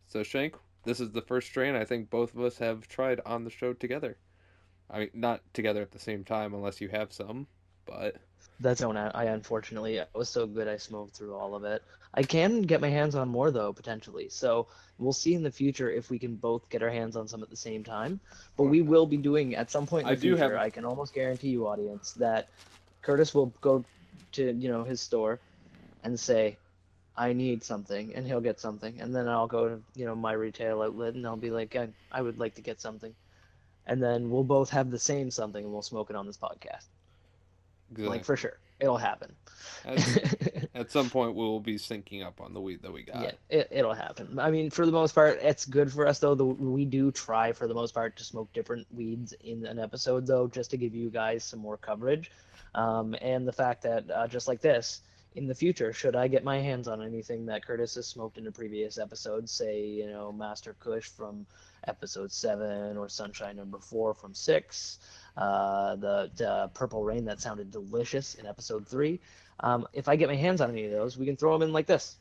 So 0.08 0.24
Shank, 0.24 0.56
this 0.84 1.00
is 1.00 1.12
the 1.12 1.22
first 1.22 1.48
strain 1.48 1.76
I 1.76 1.86
think 1.86 2.10
both 2.10 2.36
of 2.36 2.42
us 2.42 2.58
have 2.60 2.88
tried 2.88 3.20
on 3.26 3.44
the 3.44 3.50
show 3.50 3.74
together. 3.74 4.18
I 4.90 5.00
mean, 5.00 5.10
not 5.14 5.42
together 5.54 5.82
at 5.82 5.92
the 5.92 6.00
same 6.00 6.24
time, 6.24 6.54
unless 6.54 6.80
you 6.80 6.90
have 6.90 7.12
some, 7.12 7.48
but 7.86 8.18
That's 8.64 8.82
one 8.84 8.98
I, 8.98 9.10
I 9.10 9.24
unfortunately 9.26 9.98
it 9.98 10.10
was 10.16 10.30
so 10.30 10.48
good 10.48 10.68
I 10.68 10.78
smoked 10.78 11.16
through 11.16 11.36
all 11.36 11.54
of 11.56 11.64
it. 11.66 11.84
I 12.14 12.24
can 12.24 12.62
get 12.62 12.82
my 12.82 12.90
hands 12.90 13.16
on 13.16 13.28
more 13.30 13.52
though 13.52 13.74
potentially. 13.74 14.30
So 14.30 14.68
we'll 14.98 15.14
see 15.14 15.34
in 15.36 15.44
the 15.44 15.52
future 15.52 15.90
if 15.92 16.10
we 16.10 16.18
can 16.18 16.36
both 16.36 16.70
get 16.70 16.82
our 16.84 16.90
hands 16.90 17.16
on 17.16 17.28
some 17.28 17.44
at 17.44 17.50
the 17.50 17.56
same 17.70 17.84
time. 17.84 18.20
But 18.58 18.66
we 18.66 18.82
will 18.82 19.06
be 19.06 19.18
doing 19.18 19.56
at 19.56 19.70
some 19.70 19.86
point 19.86 20.08
in 20.08 20.12
I 20.12 20.16
the 20.16 20.22
do 20.22 20.28
future. 20.36 20.54
have- 20.56 20.62
I 20.68 20.70
can 20.70 20.86
almost 20.86 21.14
guarantee 21.14 21.50
you, 21.50 21.68
audience, 21.68 22.14
that 22.14 22.50
Curtis 23.02 23.34
will 23.36 23.48
go 23.62 23.84
to 24.34 24.52
you 24.54 24.70
know 24.70 24.84
his 24.84 25.02
store 25.02 25.40
and 26.04 26.20
say, 26.20 26.58
"I 27.18 27.34
need 27.34 27.64
something," 27.64 28.14
and 28.16 28.26
he'll 28.26 28.42
get 28.50 28.60
something, 28.60 29.02
and 29.02 29.14
then 29.16 29.28
I'll 29.28 29.48
go 29.48 29.68
to 29.70 29.82
you 29.96 30.06
know 30.06 30.16
my 30.16 30.34
retail 30.34 30.82
outlet 30.82 31.16
and 31.16 31.26
I'll 31.28 31.36
be 31.36 31.52
like, 31.52 31.76
"I, 31.76 31.90
I 32.12 32.22
would 32.22 32.38
like 32.40 32.56
to 32.56 32.62
get 32.62 32.80
something," 32.80 33.14
and 33.88 34.02
then 34.02 34.30
we'll 34.30 34.44
both 34.58 34.70
have 34.70 34.90
the 34.92 35.00
same 35.00 35.32
something 35.32 35.64
and 35.66 35.74
we'll 35.74 35.82
smoke 35.82 36.10
it 36.12 36.16
on 36.16 36.28
this 36.28 36.38
podcast. 36.38 36.88
Like 37.98 38.26
for 38.26 38.36
sure, 38.36 38.58
it'll 38.80 38.98
happen. 38.98 39.34
at, 39.86 40.68
at 40.76 40.92
some 40.92 41.10
point 41.10 41.36
we 41.36 41.44
will 41.44 41.60
be 41.60 41.76
syncing 41.76 42.26
up 42.26 42.42
on 42.42 42.54
the 42.54 42.62
weed 42.62 42.82
that 42.82 42.92
we 42.92 43.04
got. 43.04 43.22
Yeah, 43.22 43.32
it, 43.50 43.68
it'll 43.72 43.94
happen. 43.94 44.40
I 44.40 44.52
mean, 44.52 44.70
for 44.70 44.86
the 44.86 44.92
most 44.92 45.14
part, 45.16 45.40
it's 45.42 45.66
good 45.66 45.92
for 45.92 46.08
us 46.08 46.20
though. 46.20 46.36
The, 46.36 46.46
we 46.46 46.86
do 46.86 47.12
try 47.12 47.52
for 47.52 47.68
the 47.68 47.74
most 47.74 47.94
part 47.94 48.16
to 48.18 48.24
smoke 48.24 48.52
different 48.54 48.88
weeds 48.92 49.34
in 49.44 49.66
an 49.66 49.80
episode 49.80 50.26
though, 50.28 50.48
just 50.48 50.72
to 50.72 50.78
give 50.78 50.94
you 50.94 51.10
guys 51.10 51.44
some 51.44 51.60
more 51.60 51.78
coverage. 51.78 52.32
Um, 52.76 53.16
and 53.22 53.48
the 53.48 53.54
fact 53.54 53.84
that 53.84 54.10
uh, 54.10 54.28
just 54.28 54.48
like 54.48 54.62
this, 54.62 55.02
in 55.36 55.48
the 55.48 55.56
future, 55.56 55.92
should 55.94 56.16
I 56.16 56.28
get 56.28 56.44
my 56.44 56.60
hands 56.60 56.88
on 56.88 57.02
anything 57.02 57.46
that 57.48 57.66
Curtis 57.66 57.96
has 57.96 58.08
smoked 58.08 58.38
in 58.38 58.46
a 58.48 58.52
previous 58.52 58.98
episode, 58.98 59.50
say 59.50 59.84
you 59.84 60.08
know 60.08 60.32
Master 60.32 60.76
Kush 60.80 61.08
from 61.08 61.46
episode 61.88 62.32
seven 62.32 62.98
or 62.98 63.10
Sunshine 63.10 63.58
number 63.58 63.80
four 63.80 64.14
from 64.14 64.34
six, 64.34 65.00
uh, 65.38 65.96
the, 65.96 66.30
the 66.36 66.70
Purple 66.74 67.04
Rain 67.04 67.26
that 67.26 67.40
sounded 67.42 67.72
delicious 67.72 68.36
in 68.36 68.46
episode 68.46 68.88
three. 68.88 69.20
Um, 69.60 69.88
if 69.94 70.08
I 70.08 70.16
get 70.16 70.30
my 70.30 70.36
hands 70.36 70.62
on 70.62 70.70
any 70.72 70.86
of 70.86 70.92
those, 70.92 71.18
we 71.18 71.26
can 71.26 71.36
throw 71.36 71.54
them 71.58 71.68
in 71.68 71.74
like 71.74 71.86
this. 71.88 72.18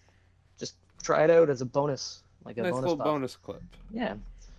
Just 0.58 0.74
try 1.02 1.24
it 1.24 1.30
out 1.30 1.50
as 1.50 1.60
a 1.60 1.66
bonus, 1.66 2.22
like 2.44 2.58
a 2.58 2.62
nice 2.62 2.70
bonus 2.72 2.82
little 2.82 2.96
puff. 2.96 3.06
bonus 3.06 3.36
clip. 3.36 3.62
Yeah, 3.90 4.14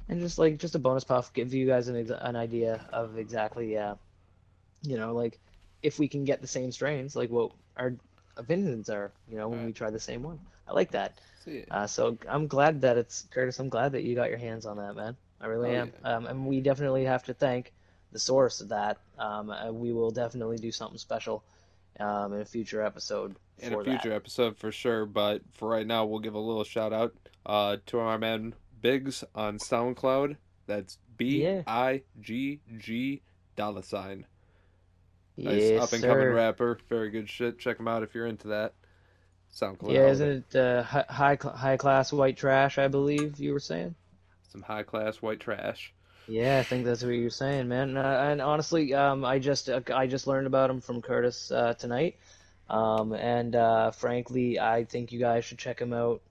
and 0.10 0.20
just 0.20 0.38
like 0.38 0.58
just 0.58 0.76
a 0.76 0.80
bonus 0.80 1.04
puff, 1.04 1.32
give 1.34 1.54
you 1.54 1.66
guys 1.68 1.88
an 1.88 1.96
ex- 1.98 2.12
an 2.12 2.36
idea 2.36 2.86
of 2.92 3.18
exactly, 3.18 3.78
uh, 3.78 3.96
you 4.82 4.98
know, 4.98 5.14
like 5.14 5.40
if 5.82 6.00
we 6.00 6.08
can 6.08 6.24
get 6.26 6.42
the 6.42 6.48
same 6.48 6.72
strains, 6.72 7.16
like 7.16 7.30
what 7.30 7.52
our 7.78 7.94
opinions 8.38 8.90
are, 8.90 9.12
you 9.30 9.38
know, 9.38 9.48
when 9.50 9.66
we 9.66 9.72
try 9.72 9.90
the 9.90 10.00
same 10.00 10.24
one. 10.24 10.40
I 10.68 10.74
like 10.74 10.92
that. 10.92 11.20
See, 11.46 11.66
Uh, 11.70 11.86
so 11.88 12.18
I'm 12.28 12.48
glad 12.48 12.82
that 12.82 12.98
it's 12.98 13.26
Curtis. 13.32 13.60
I'm 13.60 13.70
glad 13.70 13.92
that 13.92 14.04
you 14.04 14.16
got 14.16 14.30
your 14.30 14.38
hands 14.40 14.66
on 14.66 14.78
that, 14.78 14.96
man. 14.96 15.16
I 15.42 15.48
really 15.48 15.72
Oh, 15.72 15.82
am. 15.82 15.94
Um, 16.04 16.26
and 16.26 16.48
we 16.48 16.62
definitely 16.62 17.04
have 17.04 17.24
to 17.26 17.34
thank 17.34 17.74
the 18.14 18.20
source 18.20 18.62
of 18.62 18.70
that. 18.70 18.98
Um, 19.20 19.50
uh, 19.50 19.72
we 19.72 19.92
will 19.92 20.12
definitely 20.12 20.58
do 20.58 20.72
something 20.72 20.98
special 20.98 21.44
um, 22.00 22.34
in 22.34 22.42
a 22.42 22.46
future 22.46 22.82
episode. 22.82 23.36
in 23.60 23.74
a 23.74 23.78
that. 23.78 23.86
future 23.86 24.14
episode 24.14 24.58
for 24.58 24.72
sure. 24.72 25.06
But 25.06 25.42
for 25.54 25.68
right 25.68 25.86
now, 25.86 26.06
we'll 26.06 26.20
give 26.20 26.36
a 26.36 26.40
little 26.40 26.64
shout 26.64 26.94
out 26.94 27.14
uh, 27.46 27.78
to 27.88 28.00
our 28.00 28.18
man 28.18 28.56
Biggs 28.82 29.24
on 29.36 29.58
SoundCloud. 29.58 30.38
That's 30.68 30.98
B. 31.18 31.62
I 31.68 32.04
G 32.22 32.60
G 32.78 33.22
dollar 33.56 33.82
sign. 33.82 34.26
Nice 35.36 35.62
Yes, 35.62 35.84
up 35.84 35.94
and 35.94 36.04
coming 36.04 36.30
rapper. 36.30 36.78
Very 36.90 37.10
good 37.10 37.30
shit. 37.30 37.60
Check 37.60 37.80
him 37.80 37.88
out 37.88 38.04
if 38.04 38.14
you're 38.14 38.28
into 38.28 38.50
that. 38.50 38.74
SoundCloud. 39.56 39.92
Yeah, 39.94 40.08
isn't 40.08 40.46
it 40.54 40.56
uh, 40.56 40.84
high 40.84 41.38
high 41.42 41.78
class 41.78 42.12
white 42.12 42.38
trash? 42.38 42.78
I 42.78 42.88
believe 42.88 43.40
you 43.40 43.54
were 43.54 43.60
saying. 43.60 43.96
Some 44.50 44.62
high 44.62 44.84
class 44.84 45.22
white 45.22 45.40
trash. 45.40 45.94
Yeah, 46.28 46.60
I 46.60 46.64
think 46.64 46.86
that's 46.86 47.04
what 47.04 47.10
you're 47.10 47.30
saying, 47.30 47.68
man. 47.68 47.98
Uh, 47.98 48.28
and 48.30 48.42
honestly, 48.42 48.94
um, 48.94 49.26
I 49.26 49.40
just 49.40 49.70
uh, 49.70 49.82
I 49.94 50.08
just 50.08 50.26
learned 50.26 50.48
about 50.48 50.70
him 50.70 50.80
from 50.80 51.02
Curtis 51.02 51.52
uh, 51.52 51.74
tonight, 51.74 52.18
um, 52.70 53.14
and 53.14 53.56
uh, 53.56 53.92
frankly, 53.92 54.60
I 54.60 54.86
think 54.86 55.12
you 55.12 55.20
guys 55.20 55.44
should 55.46 55.58
check 55.58 55.80
him 55.80 55.94
out. 55.94 56.22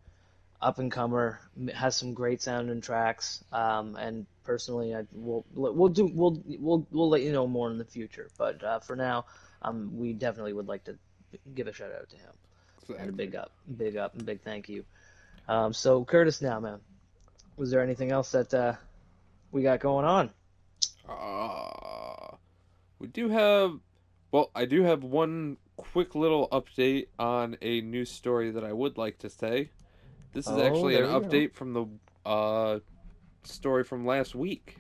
Up 0.63 0.79
and 0.79 0.93
comer 0.93 1.41
has 1.75 1.97
some 1.97 2.15
great 2.15 2.41
sounding 2.41 2.81
tracks, 2.81 3.43
um, 3.53 3.97
and 3.97 4.27
personally, 4.45 4.95
I 4.95 5.03
will 5.13 5.45
we'll 5.55 5.89
do 5.89 6.07
we'll 6.07 6.41
we'll 6.47 6.87
we'll 6.91 7.09
let 7.09 7.23
you 7.23 7.33
know 7.33 7.49
more 7.49 7.69
in 7.69 7.79
the 7.79 7.85
future. 7.85 8.29
But 8.39 8.63
uh, 8.63 8.79
for 8.79 8.95
now, 8.95 9.27
um, 9.61 9.99
we 9.99 10.13
definitely 10.13 10.53
would 10.53 10.69
like 10.69 10.85
to 10.85 10.97
give 11.55 11.67
a 11.67 11.73
shout 11.73 11.91
out 11.93 12.09
to 12.11 12.17
him 12.17 12.97
and 12.99 13.11
a 13.11 13.13
big 13.13 13.35
up, 13.35 13.51
big 13.77 13.97
up, 13.97 14.15
and 14.15 14.25
big 14.25 14.41
thank 14.43 14.69
you. 14.69 14.85
Um, 15.49 15.73
so 15.73 16.05
Curtis, 16.05 16.41
now, 16.41 16.61
man, 16.61 16.79
was 17.57 17.71
there 17.71 17.83
anything 17.83 18.13
else 18.13 18.31
that 18.33 18.55
uh, 18.55 18.75
we 19.53 19.63
got 19.63 19.81
going 19.81 20.05
on? 20.05 20.31
Uh, 21.09 22.37
we 22.99 23.07
do 23.07 23.29
have, 23.29 23.79
well, 24.31 24.51
I 24.55 24.65
do 24.65 24.83
have 24.83 25.05
one 25.05 25.59
quick 25.77 26.15
little 26.15 26.49
update 26.51 27.07
on 27.19 27.57
a 27.63 27.81
news 27.81 28.11
story 28.11 28.51
that 28.51 28.65
I 28.65 28.73
would 28.73 28.99
like 28.99 29.19
to 29.19 29.31
say. 29.31 29.71
This 30.33 30.47
is 30.47 30.53
Oh, 30.53 30.63
actually 30.63 30.97
an 30.97 31.03
there 31.03 31.13
you 31.13 31.21
go. 31.21 31.27
update 31.29 31.55
from 31.55 31.73
the 31.75 31.87
uh, 32.29 32.79
story 33.45 33.85
from 33.85 34.07
last 34.07 34.35
week. 34.35 34.79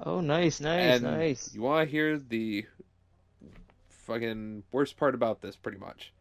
Oh, 0.00 0.20
nice, 0.20 0.60
nice, 0.60 0.96
and 0.96 1.04
nice. 1.04 1.54
you 1.54 1.62
want 1.62 1.86
to 1.86 1.90
hear 1.90 2.18
the 2.18 2.66
fucking 3.88 4.62
worst 4.72 4.96
part 4.96 5.14
about 5.14 5.40
this, 5.40 5.56
pretty 5.56 5.78
much. 5.78 6.12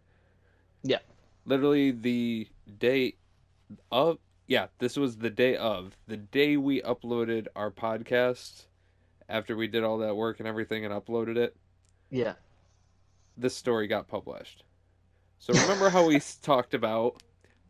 Yeah. 0.84 1.00
Literally 1.46 1.92
the 1.92 2.48
day 2.80 3.16
of, 3.92 4.18
yeah, 4.48 4.68
this 4.80 4.96
was 4.98 5.18
the 5.18 5.30
day 5.30 5.56
of, 5.56 5.98
the 6.08 6.18
day 6.18 6.58
we 6.58 6.82
uploaded 6.82 7.48
our 7.56 7.72
podcast 7.72 8.66
after 9.28 9.56
we 9.56 9.68
did 9.68 9.84
all 9.84 9.98
that 10.00 10.16
work 10.16 10.40
and 10.40 10.48
everything 10.48 10.86
and 10.86 10.94
uploaded 10.94 11.38
it. 11.38 11.56
Yeah. 12.12 12.34
this 13.38 13.56
story 13.56 13.88
got 13.88 14.08
published. 14.08 14.64
So 15.40 15.54
remember 15.54 15.90
how 15.90 16.06
we 16.06 16.20
talked 16.42 16.74
about 16.74 17.22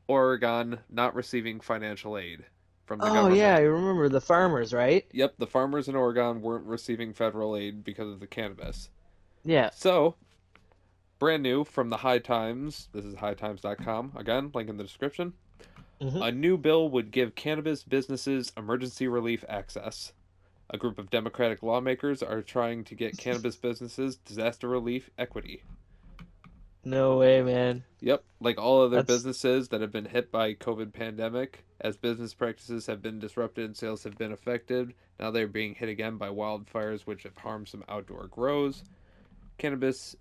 Oregon 0.07 0.79
not 0.89 1.15
receiving 1.15 1.59
financial 1.59 2.17
aid? 2.17 2.45
from 2.85 2.99
the 2.99 3.05
Oh 3.05 3.13
government. 3.13 3.33
Oh 3.33 3.37
yeah, 3.37 3.55
I 3.55 3.61
remember 3.61 4.09
the 4.09 4.21
farmers, 4.21 4.71
right? 4.73 5.05
Yep, 5.11 5.35
the 5.39 5.47
farmers 5.47 5.87
in 5.87 5.95
Oregon 5.95 6.41
weren't 6.41 6.65
receiving 6.65 7.13
federal 7.13 7.55
aid 7.55 7.83
because 7.83 8.07
of 8.11 8.19
the 8.19 8.27
cannabis. 8.27 8.89
Yeah. 9.43 9.71
So, 9.73 10.15
brand 11.17 11.41
new 11.41 11.63
from 11.63 11.89
the 11.89 11.97
High 11.97 12.19
Times. 12.19 12.89
This 12.93 13.03
is 13.05 13.15
hightimes.com. 13.15 14.13
Again, 14.15 14.51
link 14.53 14.69
in 14.69 14.77
the 14.77 14.83
description. 14.83 15.33
Mhm. 16.01 16.27
A 16.27 16.31
new 16.31 16.57
bill 16.57 16.89
would 16.89 17.11
give 17.11 17.35
cannabis 17.35 17.83
businesses 17.83 18.51
emergency 18.57 19.07
relief 19.07 19.43
access. 19.47 20.13
A 20.69 20.77
group 20.77 20.97
of 20.99 21.09
Democratic 21.09 21.61
lawmakers 21.63 22.21
are 22.23 22.41
trying 22.41 22.83
to 22.85 22.95
get 22.95 23.17
cannabis 23.17 23.55
businesses 23.67 24.17
disaster 24.17 24.67
relief 24.67 25.09
equity. 25.17 25.61
No 26.83 27.17
way, 27.17 27.41
man. 27.41 27.83
Yep, 28.01 28.23
like 28.39 28.59
all 28.59 28.81
other 28.83 28.97
That's- 28.97 29.07
businesses 29.07 29.69
that 29.69 29.81
have 29.81 29.91
been 29.91 30.05
hit 30.05 30.31
by 30.31 30.53
COVID 30.53 30.93
pandemic, 30.93 31.65
as 31.81 31.97
business 31.97 32.33
practices 32.33 32.85
have 32.87 33.01
been 33.01 33.17
disrupted 33.19 33.65
and 33.65 33.75
sales 33.75 34.03
have 34.03 34.17
been 34.17 34.31
affected, 34.31 34.93
now 35.19 35.31
they're 35.31 35.47
being 35.47 35.73
hit 35.75 35.89
again 35.89 36.17
by 36.17 36.29
wildfires 36.29 37.01
which 37.01 37.23
have 37.23 37.37
harmed 37.37 37.67
some 37.67 37.83
outdoor 37.89 38.27
grows. 38.27 38.83
Cannabis 39.57 40.15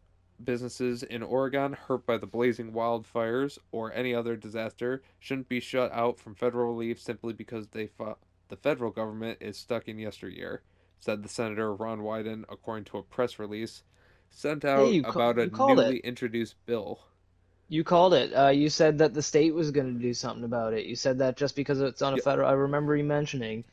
businesses 0.45 1.03
in 1.03 1.22
Oregon 1.22 1.72
hurt 1.74 2.07
by 2.07 2.18
the 2.18 2.26
blazing 2.26 2.72
wildfires 2.72 3.59
or 3.72 3.92
any 3.92 4.14
other 4.14 4.36
disaster 4.36 5.03
shouldn't 5.18 5.49
be 5.49 5.61
shut 5.61 5.92
out 5.92 6.18
from 6.20 6.34
federal 6.34 6.72
relief 6.72 7.01
simply 7.01 7.32
because 7.32 7.68
they 7.68 7.86
fought 7.88 8.18
the 8.49 8.57
federal 8.57 8.90
government 8.90 9.38
is 9.40 9.57
stuck 9.59 9.88
in 9.88 9.99
yesteryear, 9.99 10.62
said 11.01 11.22
the 11.22 11.28
Senator 11.28 11.74
Ron 11.74 12.01
Wyden 12.01 12.45
according 12.51 12.84
to 12.86 12.99
a 12.99 13.03
press 13.03 13.38
release 13.38 13.82
sent 14.30 14.64
out 14.64 14.99
ca- 15.03 15.05
about 15.05 15.38
a 15.38 15.47
newly 15.49 15.99
it. 15.99 15.99
introduced 15.99 16.57
bill. 16.66 17.01
You 17.68 17.84
called 17.84 18.14
it. 18.14 18.32
Uh, 18.32 18.49
you 18.49 18.70
said 18.70 18.97
that 18.99 19.12
the 19.12 19.20
state 19.22 19.53
was 19.55 19.70
going 19.70 19.92
to 19.95 20.01
do 20.01 20.14
something 20.14 20.45
about 20.45 20.72
it. 20.72 20.86
You 20.86 20.97
said 20.97 21.18
that 21.18 21.36
just 21.36 21.55
because 21.57 21.80
it's 21.80 22.01
on 22.03 22.14
a 22.14 22.18
Yep. 22.18 22.18
federal. 22.18 22.49
I 22.49 22.53
remember 22.53 22.97
you 22.97 23.05
mentioning. 23.05 23.64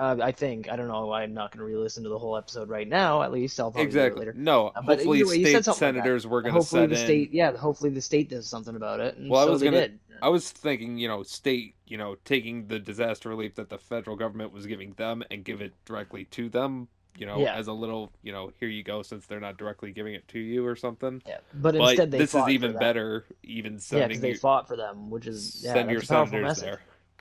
Uh, 0.00 0.16
I 0.22 0.32
think 0.32 0.70
I 0.72 0.76
don't 0.76 0.88
know. 0.88 1.12
I'm 1.12 1.34
not 1.34 1.50
going 1.52 1.58
to 1.58 1.64
re-listen 1.64 2.02
to 2.04 2.08
the 2.08 2.18
whole 2.18 2.34
episode 2.36 2.70
right 2.70 2.88
now. 2.88 3.20
At 3.22 3.32
least 3.32 3.60
I'll 3.60 3.70
probably 3.70 3.84
Exactly. 3.86 4.20
later. 4.20 4.32
No, 4.34 4.68
Uh, 4.68 4.80
but 4.80 4.96
hopefully 4.96 5.18
either 5.20 5.28
way, 5.28 5.36
you 5.36 5.44
said 5.46 5.50
state 5.62 5.64
something 5.66 5.86
like 5.88 5.94
senators 6.04 6.26
were 6.26 6.40
going 6.40 6.54
to 6.54 6.62
set 6.62 6.88
the 6.88 6.96
in. 6.98 7.04
state, 7.04 7.34
yeah, 7.34 7.54
hopefully 7.54 7.90
the 7.90 8.00
state 8.00 8.30
does 8.30 8.46
something 8.46 8.76
about 8.76 9.00
it. 9.00 9.18
And 9.18 9.28
Well, 9.28 9.46
I 9.46 9.50
was 9.50 9.62
gonna- 9.62 9.88
I 10.22 10.28
was 10.30 10.50
thinking, 10.50 10.96
you 10.98 11.06
know, 11.08 11.22
state, 11.22 11.74
you 11.86 11.98
know, 11.98 12.16
taking 12.24 12.66
the 12.66 12.78
disaster 12.78 13.28
relief 13.28 13.54
that 13.56 13.68
the 13.68 13.78
federal 13.78 14.16
government 14.16 14.52
was 14.52 14.66
giving 14.66 14.92
them 14.94 15.22
and 15.30 15.44
give 15.44 15.60
it 15.60 15.72
directly 15.84 16.24
to 16.26 16.48
them, 16.48 16.88
you 17.18 17.26
know, 17.26 17.38
Yeah. 17.38 17.54
as 17.54 17.68
a 17.68 17.72
little, 17.72 18.10
you 18.22 18.32
know, 18.32 18.52
here 18.58 18.68
you 18.68 18.82
go, 18.82 19.02
since 19.02 19.26
they're 19.26 19.40
not 19.40 19.56
directly 19.58 19.92
giving 19.92 20.14
it 20.14 20.26
to 20.28 20.38
you 20.38 20.64
or 20.66 20.76
something. 20.76 21.22
Yeah, 21.26 21.38
but 21.54 21.74
But 21.74 21.88
instead 21.90 22.10
they 22.10 22.18
this 22.18 22.32
fought 22.32 22.40
is 22.40 22.44
for 22.44 22.50
even 22.50 22.72
better, 22.78 23.24
even 23.42 23.78
Yeah, 23.90 24.06
because 24.08 24.20
they 24.22 24.28
you, 24.30 24.36
fought 24.38 24.66
for 24.68 24.76
them, 24.76 25.10
which 25.10 25.26
is 25.26 25.62
yeah, 25.64 25.72
send 25.74 25.90
your 25.90 26.00
senators 26.02 26.42
message. 26.42 26.64
there 26.64 26.80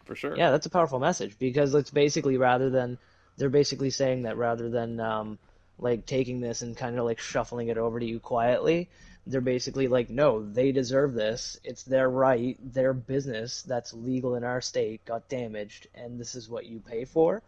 for 0.10 0.16
sure. 0.16 0.36
Yeah, 0.36 0.50
that's 0.50 0.66
a 0.66 0.72
powerful 0.72 1.00
message 1.00 1.38
because 1.38 1.76
it's 1.76 1.92
basically 1.92 2.36
rather 2.36 2.72
than 2.72 2.98
they're 3.38 3.48
basically 3.48 3.92
saying 3.92 4.24
that 4.24 4.38
rather 4.38 4.68
than 4.68 5.00
um, 5.00 5.38
like 5.78 6.08
taking 6.08 6.40
this 6.40 6.64
and 6.64 6.76
kind 6.76 6.98
of 6.98 7.06
like 7.06 7.20
shuffling 7.20 7.68
it 7.68 7.78
over 7.78 8.00
to 8.00 8.06
you 8.06 8.20
quietly, 8.20 8.90
they're 9.28 9.40
basically 9.40 9.88
like, 9.88 10.10
no, 10.10 10.44
they 10.44 10.72
deserve 10.72 11.14
this. 11.14 11.60
It's 11.64 11.84
their 11.84 12.10
right, 12.10 12.58
their 12.74 12.92
business 12.92 13.62
that's 13.62 13.94
legal 13.94 14.34
in 14.34 14.44
our 14.44 14.62
state 14.62 15.06
got 15.06 15.30
damaged, 15.30 15.86
and 15.94 16.20
this 16.20 16.34
is 16.34 16.50
what 16.50 16.66
you 16.66 16.80
pay 16.80 17.06
for. 17.06 17.44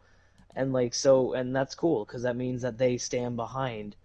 And 0.56 0.72
like 0.72 0.94
so, 0.94 1.34
and 1.34 1.56
that's 1.56 1.74
cool 1.74 2.06
because 2.06 2.22
that 2.22 2.36
means 2.36 2.62
that 2.62 2.78
they 2.78 2.98
stand 2.98 3.38
behind 3.38 3.96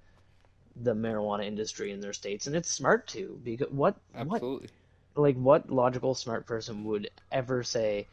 the 0.75 0.95
marijuana 0.95 1.45
industry 1.45 1.93
in 1.93 2.01
their 2.01 2.15
states, 2.15 2.47
and 2.47 2.57
it's 2.57 2.71
smart 2.71 3.07
too. 3.07 3.39
Because 3.45 3.69
what 3.71 3.97
what 4.25 4.43
like 5.15 5.37
what 5.37 5.69
logical 5.71 6.15
smart 6.15 6.47
person 6.47 6.85
would 6.85 7.11
ever 7.31 7.63
say 7.63 8.07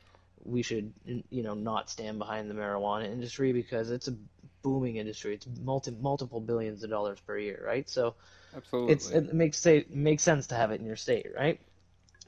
we 0.45 0.61
should 0.61 0.93
you 1.29 1.43
know 1.43 1.53
not 1.53 1.89
stand 1.89 2.19
behind 2.19 2.49
the 2.49 2.55
marijuana 2.55 3.05
industry 3.11 3.53
because 3.53 3.91
it's 3.91 4.07
a 4.07 4.15
booming 4.63 4.97
industry. 4.97 5.35
It's 5.35 5.47
multi 5.61 5.91
multiple 5.91 6.39
billions 6.41 6.83
of 6.83 6.89
dollars 6.89 7.19
per 7.19 7.37
year 7.37 7.61
right? 7.65 7.89
So 7.89 8.15
Absolutely. 8.55 9.17
it 9.17 9.33
makes 9.33 9.59
say 9.59 9.85
makes 9.89 10.23
sense 10.23 10.47
to 10.47 10.55
have 10.55 10.71
it 10.71 10.79
in 10.79 10.85
your 10.85 10.95
state 10.95 11.27
right? 11.37 11.59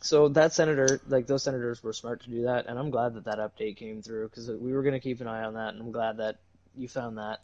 So 0.01 0.30
that 0.30 0.53
senator 0.53 1.01
like 1.07 1.28
those 1.28 1.43
senators 1.43 1.84
were 1.84 1.93
smart 1.93 2.22
to 2.24 2.30
do 2.30 2.43
that 2.43 2.68
and 2.68 2.78
i'm 2.78 2.91
glad 2.91 3.16
that 3.16 3.26
that 3.26 3.39
update 3.39 3.78
came 3.78 4.01
through 4.01 4.30
because 4.30 4.49
we 4.49 4.74
were 4.74 4.84
going 4.84 4.93
to 4.93 4.99
keep 4.99 5.22
an 5.22 5.28
eye 5.28 5.43
on 5.43 5.53
that 5.55 5.74
and 5.74 5.82
i'm 5.82 5.91
glad 5.91 6.18
that 6.18 6.38
you 6.76 6.88
found 6.88 7.18
that 7.18 7.39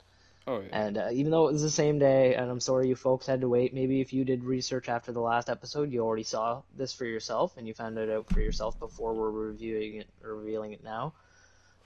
oh 0.48 0.60
yeah. 0.62 0.70
and 0.72 0.98
uh, 0.98 1.10
even 1.12 1.32
though 1.32 1.48
it 1.48 1.54
was 1.54 1.62
the 1.62 1.70
same 1.70 2.00
day, 2.00 2.36
and 2.36 2.50
I'm 2.50 2.60
sorry 2.60 2.88
you 2.88 2.96
folks 2.96 3.26
had 3.26 3.42
to 3.42 3.50
wait, 3.50 3.74
maybe 3.74 4.02
if 4.02 4.14
you 4.14 4.26
did 4.26 4.44
research 4.44 4.90
after 4.90 5.12
the 5.12 5.22
last 5.22 5.50
episode, 5.50 5.92
you 5.92 6.02
already 6.02 6.24
saw 6.24 6.62
this 6.76 6.94
for 6.94 7.06
yourself 7.06 7.58
and 7.58 7.68
you 7.68 7.74
found 7.74 7.98
it 7.98 8.10
out 8.10 8.30
for 8.30 8.40
yourself 8.42 8.80
before 8.80 9.14
we're 9.14 9.32
reviewing 9.32 9.96
it 9.96 10.08
revealing 10.22 10.74
it 10.74 10.84
now. 10.84 11.14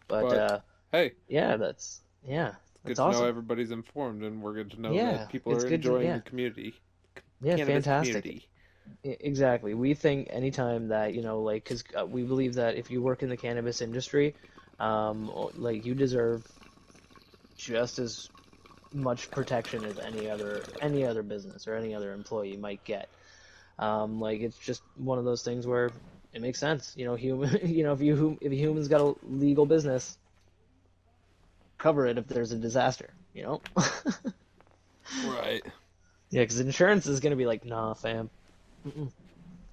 But, 0.07 0.29
But, 0.29 0.37
uh, 0.37 0.59
hey, 0.91 1.13
yeah, 1.27 1.57
that's 1.57 2.01
yeah, 2.23 2.53
good 2.85 2.95
that's 2.95 2.99
to 2.99 3.11
know 3.11 3.25
everybody's 3.25 3.71
informed, 3.71 4.23
and 4.23 4.41
we're 4.41 4.53
good 4.53 4.71
to 4.71 4.81
know 4.81 4.91
Yeah, 4.91 5.11
that 5.13 5.29
people 5.29 5.53
are 5.53 5.55
good 5.55 5.67
to- 5.69 5.73
enjoying 5.75 6.07
yeah. 6.07 6.15
the 6.17 6.21
community. 6.21 6.75
Yeah, 7.41 7.57
cannabis 7.57 7.85
fantastic. 7.85 8.23
Community. 8.23 8.49
Exactly. 9.03 9.73
We 9.73 9.93
think 9.95 10.27
anytime 10.29 10.89
that, 10.89 11.13
you 11.13 11.21
know, 11.23 11.41
like, 11.41 11.63
because 11.63 11.83
uh, 11.99 12.05
we 12.05 12.23
believe 12.23 12.55
that 12.55 12.75
if 12.75 12.91
you 12.91 13.01
work 13.01 13.23
in 13.23 13.29
the 13.29 13.37
cannabis 13.37 13.81
industry, 13.81 14.35
um, 14.79 15.31
like, 15.55 15.85
you 15.85 15.95
deserve 15.95 16.45
just 17.57 17.99
as 17.99 18.29
much 18.95 19.31
protection 19.31 19.85
as 19.85 19.99
any 19.99 20.29
other 20.29 20.75
any 20.81 21.05
other 21.05 21.23
business 21.23 21.67
or 21.67 21.75
any 21.75 21.95
other 21.95 22.13
employee 22.13 22.57
might 22.57 22.83
get. 22.85 23.09
Um, 23.79 24.21
like, 24.21 24.41
it's 24.41 24.57
just 24.57 24.83
one 24.95 25.19
of 25.19 25.25
those 25.25 25.43
things 25.43 25.67
where 25.67 25.91
it 26.33 26.41
makes 26.41 26.59
sense. 26.59 26.93
You 26.97 27.05
know, 27.05 27.15
human. 27.15 27.59
You 27.67 27.83
know, 27.83 27.93
if 27.93 28.01
you 28.01 28.37
if 28.41 28.51
a 28.51 28.55
human's 28.55 28.87
got 28.89 29.01
a 29.01 29.15
legal 29.23 29.65
business, 29.65 30.17
cover 31.77 32.07
it 32.07 32.17
if 32.17 32.27
there's 32.27 32.51
a 32.51 32.57
disaster. 32.57 33.13
You 33.33 33.43
know. 33.43 33.61
Right. 35.25 35.63
yeah, 36.31 36.41
because 36.43 36.59
insurance 36.59 37.07
is 37.07 37.19
gonna 37.19 37.35
be 37.35 37.45
like, 37.45 37.65
nah, 37.65 37.93
fam. 37.93 38.29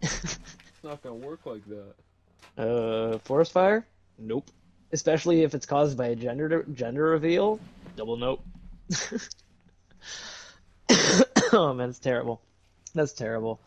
It's 0.02 0.84
not 0.84 1.02
gonna 1.02 1.14
work 1.16 1.46
like 1.46 1.62
that. 1.66 1.94
Uh, 2.62 3.18
forest 3.20 3.52
fire? 3.52 3.86
Nope. 4.18 4.50
Especially 4.92 5.42
if 5.42 5.54
it's 5.54 5.66
caused 5.66 5.96
by 5.96 6.08
a 6.08 6.16
gender 6.16 6.64
gender 6.74 7.04
reveal. 7.04 7.60
Double 7.96 8.16
nope. 8.16 8.44
oh 11.52 11.74
man, 11.74 11.90
it's 11.90 11.98
terrible. 11.98 12.40
That's 12.94 13.12
terrible. 13.12 13.60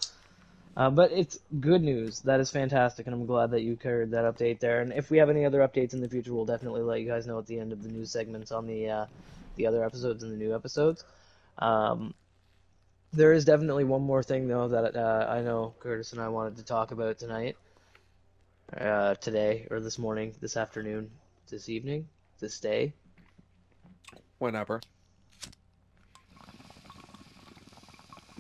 Uh, 0.78 0.89
but 0.89 1.11
it's 1.11 1.39
good 1.59 1.82
news. 1.82 2.19
That 2.21 2.41
is 2.41 2.51
fantastic, 2.51 3.07
and 3.07 3.15
I'm 3.15 3.26
glad 3.26 3.51
that 3.51 3.61
you 3.61 3.78
carried 3.78 4.11
that 4.11 4.26
update 4.26 4.59
there. 4.59 4.82
And 4.82 4.91
if 4.91 5.09
we 5.09 5.17
have 5.19 5.30
any 5.30 5.45
other 5.45 5.59
updates 5.59 5.93
in 5.93 6.01
the 6.01 6.09
future, 6.09 6.34
we'll 6.34 6.45
definitely 6.45 6.82
let 6.82 6.99
you 6.99 7.07
guys 7.07 7.26
know 7.26 7.39
at 7.39 7.47
the 7.47 7.59
end 7.59 7.71
of 7.71 7.82
the 7.82 7.89
news 7.89 8.11
segments 8.11 8.51
on 8.51 8.67
the 8.67 8.89
uh, 8.89 9.05
the 9.55 9.67
other 9.67 9.86
episodes 9.86 10.23
and 10.23 10.32
the 10.32 10.38
new 10.38 10.53
episodes. 10.53 11.05
Um, 11.59 12.13
there 13.13 13.32
is 13.32 13.45
definitely 13.45 13.86
one 13.86 14.01
more 14.01 14.21
thing 14.21 14.49
though 14.49 14.67
that 14.67 14.97
uh, 14.97 15.28
I 15.30 15.41
know 15.41 15.73
Curtis 15.80 16.11
and 16.11 16.21
I 16.21 16.28
wanted 16.28 16.57
to 16.57 16.63
talk 16.63 16.91
about 16.91 17.17
tonight 17.17 17.55
uh, 18.78 19.15
today 19.15 19.67
or 19.71 19.80
this 19.80 19.97
morning, 19.97 20.34
this 20.41 20.57
afternoon, 20.57 21.09
this 21.49 21.69
evening, 21.69 22.07
this 22.39 22.59
day. 22.59 22.93
Whenever. 24.39 24.82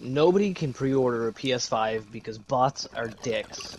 Nobody 0.05 0.53
can 0.53 0.71
pre-order 0.73 1.27
a 1.27 1.33
PS5 1.33 2.11
because 2.11 2.37
bots 2.37 2.85
are 2.95 3.07
dicks. 3.07 3.75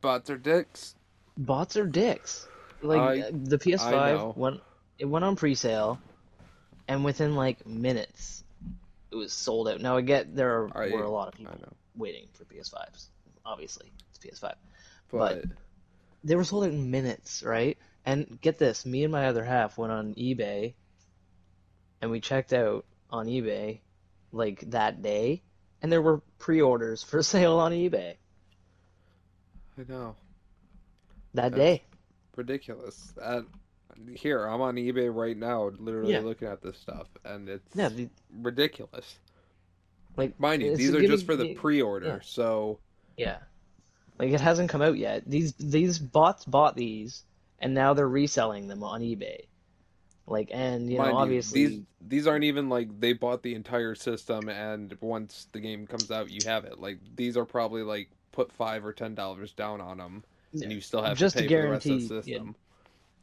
Bots 0.00 0.28
are 0.30 0.36
dicks. 0.36 0.94
Bots 1.36 1.76
are 1.76 1.86
dicks. 1.86 2.48
Like 2.82 3.00
I- 3.00 3.30
the 3.30 3.58
PS5 3.58 4.16
know. 4.16 4.34
went 4.36 4.60
it 4.98 5.04
went 5.04 5.24
on 5.24 5.36
pre-sale, 5.36 6.00
and 6.88 7.04
within 7.04 7.36
like 7.36 7.64
minutes, 7.66 8.42
it 9.10 9.16
was 9.16 9.32
sold 9.32 9.68
out. 9.68 9.80
Now 9.80 9.96
I 9.96 10.00
get 10.00 10.34
there 10.34 10.68
I- 10.76 10.90
were 10.90 11.04
a 11.04 11.10
lot 11.10 11.28
of 11.28 11.34
people 11.34 11.54
waiting 11.96 12.26
for 12.32 12.44
PS5s. 12.44 13.08
Obviously, 13.46 13.90
it's 14.10 14.18
PS5. 14.18 14.54
But, 15.10 15.44
they 16.24 16.36
were 16.36 16.44
sold 16.44 16.64
out 16.64 16.70
in 16.70 16.90
minutes, 16.90 17.42
right? 17.42 17.76
And 18.06 18.40
get 18.40 18.58
this, 18.58 18.86
me 18.86 19.04
and 19.04 19.12
my 19.12 19.26
other 19.26 19.44
half 19.44 19.76
went 19.78 19.92
on 19.92 20.14
eBay 20.14 20.74
and 22.02 22.10
we 22.10 22.20
checked 22.20 22.52
out 22.52 22.84
on 23.08 23.26
eBay 23.26 23.80
like 24.32 24.60
that 24.72 25.00
day 25.02 25.42
and 25.80 25.90
there 25.90 26.02
were 26.02 26.20
pre-orders 26.38 27.02
for 27.02 27.22
sale 27.22 27.58
on 27.58 27.72
eBay 27.72 28.16
I 29.78 29.84
know. 29.88 30.16
that 31.34 31.52
That's- 31.52 31.78
day. 31.78 31.84
Ridiculous. 32.36 33.12
Uh, 33.20 33.42
here, 34.14 34.44
I'm 34.46 34.60
on 34.62 34.76
eBay 34.76 35.14
right 35.14 35.36
now, 35.36 35.70
literally 35.78 36.12
Yeah. 36.12 36.20
looking 36.20 36.48
at 36.48 36.62
this 36.62 36.78
stuff, 36.78 37.06
and 37.26 37.46
it's 37.48 37.76
Yeah, 37.76 37.88
the, 37.90 38.08
ridiculous. 38.34 39.16
like 40.16 40.38
Mind 40.40 40.62
you, 40.62 40.74
these 40.76 40.94
are 40.94 41.00
just 41.06 41.26
for 41.26 41.36
the 41.36 41.54
pre-order, 41.54 42.06
yeah. 42.06 42.18
so 42.22 42.80
Yeah. 43.18 43.38
Like 44.18 44.30
it 44.30 44.40
hasn't 44.40 44.70
come 44.70 44.80
out 44.82 44.96
yet. 44.96 45.24
These 45.28 45.52
these 45.54 45.98
bots 45.98 46.44
bought 46.44 46.74
these 46.76 47.24
and 47.58 47.74
now 47.74 47.92
they're 47.94 48.08
reselling 48.08 48.66
them 48.68 48.82
on 48.82 49.00
eBay. 49.02 49.46
Like 50.26 50.50
and 50.52 50.88
you 50.90 50.98
know 50.98 51.04
mind 51.04 51.14
you, 51.14 51.18
obviously 51.20 51.66
these 51.66 51.80
these 52.06 52.26
aren't 52.26 52.44
even 52.44 52.68
like 52.68 53.00
they 53.00 53.12
bought 53.12 53.42
the 53.42 53.54
entire 53.54 53.94
system, 53.94 54.48
and 54.48 54.96
once 55.00 55.48
the 55.52 55.60
game 55.60 55.86
comes 55.86 56.10
out, 56.10 56.30
you 56.30 56.40
have 56.46 56.64
it. 56.64 56.78
Like 56.78 56.98
these 57.16 57.36
are 57.36 57.44
probably 57.44 57.82
like 57.82 58.08
put 58.30 58.52
five 58.52 58.84
or 58.84 58.92
ten 58.92 59.14
dollars 59.14 59.52
down 59.52 59.80
on 59.80 59.98
them, 59.98 60.22
and 60.52 60.72
you 60.72 60.80
still 60.80 61.02
have 61.02 61.18
Just 61.18 61.36
to 61.36 61.42
to 61.42 61.48
pay 61.48 61.54
for 61.56 61.62
the 61.62 61.70
rest 61.70 61.86
of 61.86 61.90
the 61.90 61.98
guarantee- 61.98 62.30
yeah, 62.30 62.36
system. 62.38 62.56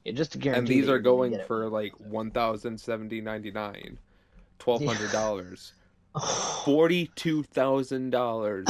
Yeah, 0.03 0.11
just 0.13 0.31
to 0.33 0.37
guarantee. 0.37 0.59
and 0.59 0.67
these 0.67 0.89
are 0.89 0.99
going 0.99 1.39
for 1.47 1.69
like 1.69 1.93
one 1.99 2.31
thousand 2.31 2.79
seventy 2.79 3.21
ninety 3.21 3.51
nine, 3.51 3.97
twelve 4.59 4.83
hundred 4.83 5.11
dollars, 5.11 5.73
forty 6.65 7.09
two 7.15 7.43
thousand 7.43 8.09
dollars. 8.09 8.65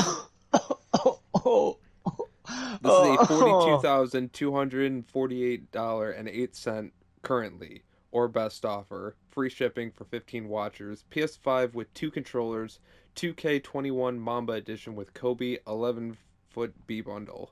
oh, 0.53 1.19
oh, 1.34 1.77
This 2.05 2.13
is 2.13 2.86
a 2.86 3.17
oh. 3.19 3.25
forty-two 3.25 3.82
thousand 3.82 4.34
two 4.34 4.53
hundred 4.53 4.91
and 4.91 5.05
forty-eight 5.07 5.71
dollar 5.71 6.11
and 6.11 6.27
eight 6.30 6.55
cent 6.55 6.93
currently, 7.21 7.84
or 8.12 8.28
best 8.28 8.66
offer. 8.66 9.16
Free 9.32 9.49
shipping 9.49 9.91
for 9.91 10.05
fifteen 10.05 10.47
watchers. 10.49 11.03
PS5 11.12 11.74
with 11.74 11.93
two 11.93 12.12
controllers. 12.12 12.80
2K21 13.16 14.18
Mamba 14.18 14.53
Edition 14.53 14.95
with 14.95 15.14
Kobe 15.14 15.57
11 15.68 16.16
foot 16.51 16.74
B 16.88 17.01
bundle. 17.01 17.51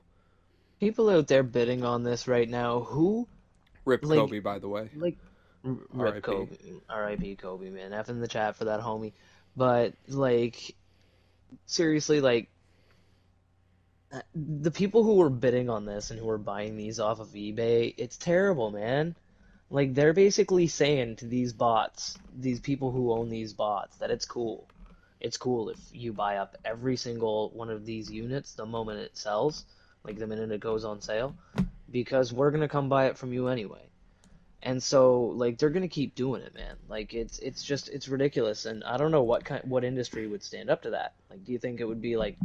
People 0.80 1.10
out 1.10 1.26
there 1.26 1.42
bidding 1.42 1.84
on 1.84 2.04
this 2.04 2.26
right 2.28 2.48
now, 2.48 2.80
who 2.80 3.26
Rip 3.84 4.04
Like- 4.04 4.18
Kobe, 4.18 4.38
by 4.38 4.58
the 4.60 4.68
way. 4.68 4.88
like 4.94 5.18
rip 5.62 5.80
R.I.P.. 5.96 6.20
Kobe, 6.20 6.56
R.I.P. 6.88 7.36
Kobe, 7.36 7.70
man. 7.70 7.92
F 7.92 8.08
in 8.08 8.20
the 8.20 8.28
chat 8.28 8.56
for 8.56 8.66
that 8.66 8.80
homie. 8.80 9.12
But 9.56 9.94
like, 10.06 10.74
seriously, 11.66 12.20
like, 12.20 12.48
uh, 14.12 14.20
the 14.34 14.70
people 14.70 15.02
who 15.02 15.16
were 15.16 15.30
bidding 15.30 15.68
on 15.68 15.84
this 15.84 16.10
and 16.10 16.18
who 16.20 16.26
were 16.26 16.38
buying 16.38 16.76
these 16.76 17.00
off 17.00 17.20
of 17.20 17.28
eBay, 17.28 17.92
it's 17.98 18.16
terrible, 18.16 18.70
man. 18.70 19.16
Like 19.70 19.94
they're 19.94 20.14
basically 20.14 20.66
saying 20.66 21.16
to 21.16 21.26
these 21.26 21.52
bots, 21.52 22.18
these 22.34 22.60
people 22.60 22.90
who 22.90 23.12
own 23.12 23.28
these 23.28 23.52
bots, 23.52 23.96
that 23.98 24.10
it's 24.10 24.24
cool. 24.24 24.66
It's 25.20 25.36
cool 25.36 25.68
if 25.68 25.78
you 25.92 26.12
buy 26.12 26.36
up 26.36 26.56
every 26.64 26.96
single 26.96 27.50
one 27.50 27.70
of 27.70 27.84
these 27.84 28.10
units 28.10 28.54
the 28.54 28.64
moment 28.64 29.00
it 29.00 29.16
sells, 29.16 29.64
like 30.04 30.18
the 30.18 30.26
minute 30.26 30.50
it 30.52 30.60
goes 30.60 30.84
on 30.84 31.00
sale, 31.00 31.34
because 31.90 32.32
we're 32.32 32.50
gonna 32.50 32.68
come 32.68 32.88
buy 32.88 33.06
it 33.06 33.18
from 33.18 33.32
you 33.32 33.48
anyway. 33.48 33.82
And 34.62 34.82
so 34.82 35.22
like 35.22 35.58
they're 35.58 35.70
gonna 35.70 35.88
keep 35.88 36.14
doing 36.14 36.42
it, 36.42 36.54
man. 36.54 36.76
Like 36.88 37.12
it's 37.12 37.38
it's 37.40 37.62
just 37.62 37.88
it's 37.90 38.08
ridiculous, 38.08 38.64
and 38.64 38.82
I 38.84 38.96
don't 38.96 39.10
know 39.10 39.22
what 39.22 39.44
kind 39.44 39.62
what 39.64 39.84
industry 39.84 40.26
would 40.26 40.42
stand 40.42 40.70
up 40.70 40.82
to 40.82 40.90
that. 40.90 41.12
Like, 41.30 41.44
do 41.44 41.52
you 41.52 41.58
think 41.58 41.80
it 41.80 41.84
would 41.84 42.00
be 42.00 42.16
like 42.16 42.36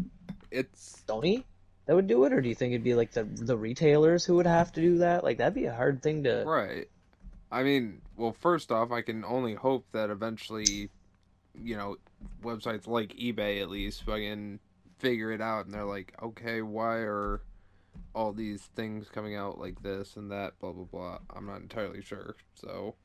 It's 0.52 1.02
Sony 1.08 1.44
that 1.86 1.96
would 1.96 2.08
do 2.08 2.24
it, 2.26 2.34
or 2.34 2.42
do 2.42 2.50
you 2.50 2.56
think 2.56 2.74
it'd 2.74 2.84
be 2.84 2.96
like 2.96 3.12
the 3.12 3.24
the 3.24 3.58
retailers 3.58 4.26
who 4.26 4.36
would 4.36 4.46
have 4.46 4.72
to 4.74 4.82
do 4.82 4.98
that? 5.00 5.24
Like 5.24 5.38
that'd 5.38 5.54
be 5.54 5.66
a 5.66 5.74
hard 5.74 6.02
thing 6.04 6.24
to. 6.26 6.44
right. 6.46 6.88
I 7.54 7.62
mean, 7.62 8.02
well, 8.18 8.36
first 8.40 8.72
off, 8.72 8.92
I 8.92 9.02
can 9.02 9.24
only 9.24 9.54
hope 9.54 9.86
that 9.92 10.10
eventually, 10.10 10.90
you 11.54 11.78
know, 11.78 11.98
websites 12.44 12.88
like 12.88 13.14
eBay 13.14 13.62
at 13.62 13.70
least 13.70 14.04
fucking 14.04 14.60
figure 14.98 15.32
it 15.32 15.40
out 15.40 15.66
and 15.66 15.74
they're 15.74 15.86
like, 15.86 16.14
okay, 16.22 16.64
why 16.64 16.96
are 16.96 17.42
all 18.16 18.34
these 18.34 18.62
things 18.76 19.08
coming 19.10 19.36
out 19.36 19.60
like 19.60 19.82
this 19.84 20.16
and 20.16 20.32
that, 20.32 20.60
blah 20.60 20.72
blah 20.72 20.86
blah. 20.86 21.20
I'm 21.30 21.46
not 21.46 21.62
entirely 21.62 22.02
sure. 22.02 22.36
So 22.56 22.96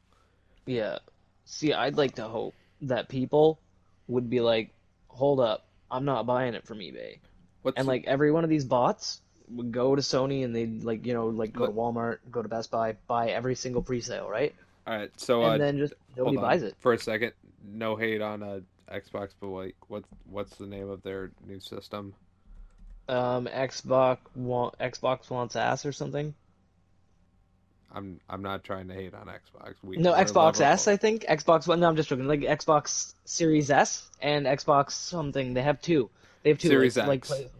Yeah. 0.64 0.98
See, 1.44 1.74
I'd 1.74 1.96
like 1.96 2.14
to 2.14 2.24
hope 2.24 2.54
that 2.82 3.10
people 3.10 3.60
would 4.06 4.30
be 4.30 4.40
like, 4.40 4.70
hold 5.08 5.40
up, 5.40 5.66
I'm 5.90 6.06
not 6.06 6.24
buying 6.24 6.54
it 6.54 6.66
from 6.66 6.78
eBay. 6.78 7.18
what's 7.62 7.76
And 7.76 7.86
like 7.86 8.04
every 8.06 8.30
one 8.30 8.44
of 8.44 8.50
these 8.50 8.64
bots 8.64 9.20
would 9.50 9.72
go 9.72 9.94
to 9.94 10.02
Sony 10.02 10.44
and 10.44 10.54
they'd 10.54 10.84
like, 10.84 11.06
you 11.06 11.14
know, 11.14 11.26
like 11.26 11.52
go 11.52 11.66
to 11.66 11.72
Walmart, 11.72 12.18
go 12.30 12.42
to 12.42 12.48
Best 12.48 12.70
Buy, 12.70 12.96
buy 13.06 13.30
every 13.30 13.54
single 13.54 13.82
pre-sale, 13.82 14.28
right? 14.28 14.54
all 14.88 14.96
right? 14.96 15.10
So 15.16 15.44
uh, 15.44 15.52
And 15.52 15.62
then 15.62 15.78
just 15.78 15.94
nobody 16.16 16.36
buys 16.36 16.62
it. 16.62 16.74
for 16.78 16.92
a 16.92 16.98
second. 16.98 17.32
No 17.64 17.96
hate 17.96 18.22
on 18.22 18.42
uh, 18.42 18.60
Xbox, 18.90 19.30
but 19.40 19.48
like, 19.48 19.76
what's 19.88 20.08
what's 20.30 20.56
the 20.56 20.66
name 20.66 20.88
of 20.88 21.02
their 21.02 21.30
new 21.46 21.60
system? 21.60 22.14
Um, 23.08 23.46
Xbox 23.46 24.18
want 24.34 24.78
Xbox 24.78 25.30
wants 25.30 25.56
ass 25.56 25.84
or 25.84 25.92
something. 25.92 26.34
I'm 27.92 28.20
I'm 28.28 28.42
not 28.42 28.64
trying 28.64 28.88
to 28.88 28.94
hate 28.94 29.14
on 29.14 29.26
Xbox. 29.26 29.74
We, 29.82 29.96
No, 29.96 30.12
Xbox 30.12 30.60
S, 30.60 30.88
I 30.88 30.96
think. 30.96 31.24
Xbox 31.24 31.66
One. 31.66 31.80
No, 31.80 31.88
I'm 31.88 31.96
just 31.96 32.08
joking. 32.08 32.26
Like 32.26 32.40
Xbox 32.40 33.14
Series 33.24 33.70
S 33.70 34.10
and 34.20 34.46
Xbox 34.46 34.92
something. 34.92 35.54
They 35.54 35.62
have 35.62 35.80
two. 35.80 36.10
They 36.42 36.50
have 36.50 36.58
two. 36.58 36.68
Series 36.68 36.96
like, 36.96 37.20
X. 37.20 37.30
Like, 37.30 37.50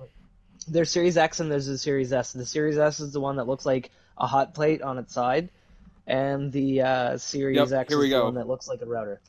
there's 0.69 0.91
Series 0.91 1.17
X 1.17 1.41
and 1.41 1.51
there's 1.51 1.67
the 1.67 1.79
Series 1.79 2.13
S. 2.13 2.33
The 2.33 2.47
Series 2.47 2.79
S 2.79 3.01
is 3.01 3.13
the 3.13 3.21
one 3.21 3.37
that 3.37 3.47
looks 3.47 3.67
like 3.67 3.91
a 4.17 4.27
hot 4.27 4.55
plate 4.55 4.83
on 4.83 4.99
its 4.99 5.13
side, 5.13 5.51
and 6.07 6.53
the 6.53 6.83
uh, 6.83 7.19
Series 7.19 7.57
Yep, 7.57 7.73
X 7.73 7.93
is 7.93 7.99
we 7.99 8.09
the 8.09 8.17
go. 8.17 8.25
one 8.25 8.35
that 8.35 8.49
looks 8.49 8.69
like 8.69 8.83
a 8.83 8.87
router. 8.87 9.21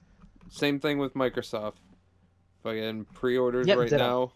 Same 0.49 0.79
thing 0.79 0.97
with 0.97 1.13
Microsoft. 1.13 1.75
Fucking 2.63 3.05
pre-orders 3.13 3.67
Yep, 3.67 3.77
right 3.77 3.91
now 3.91 4.33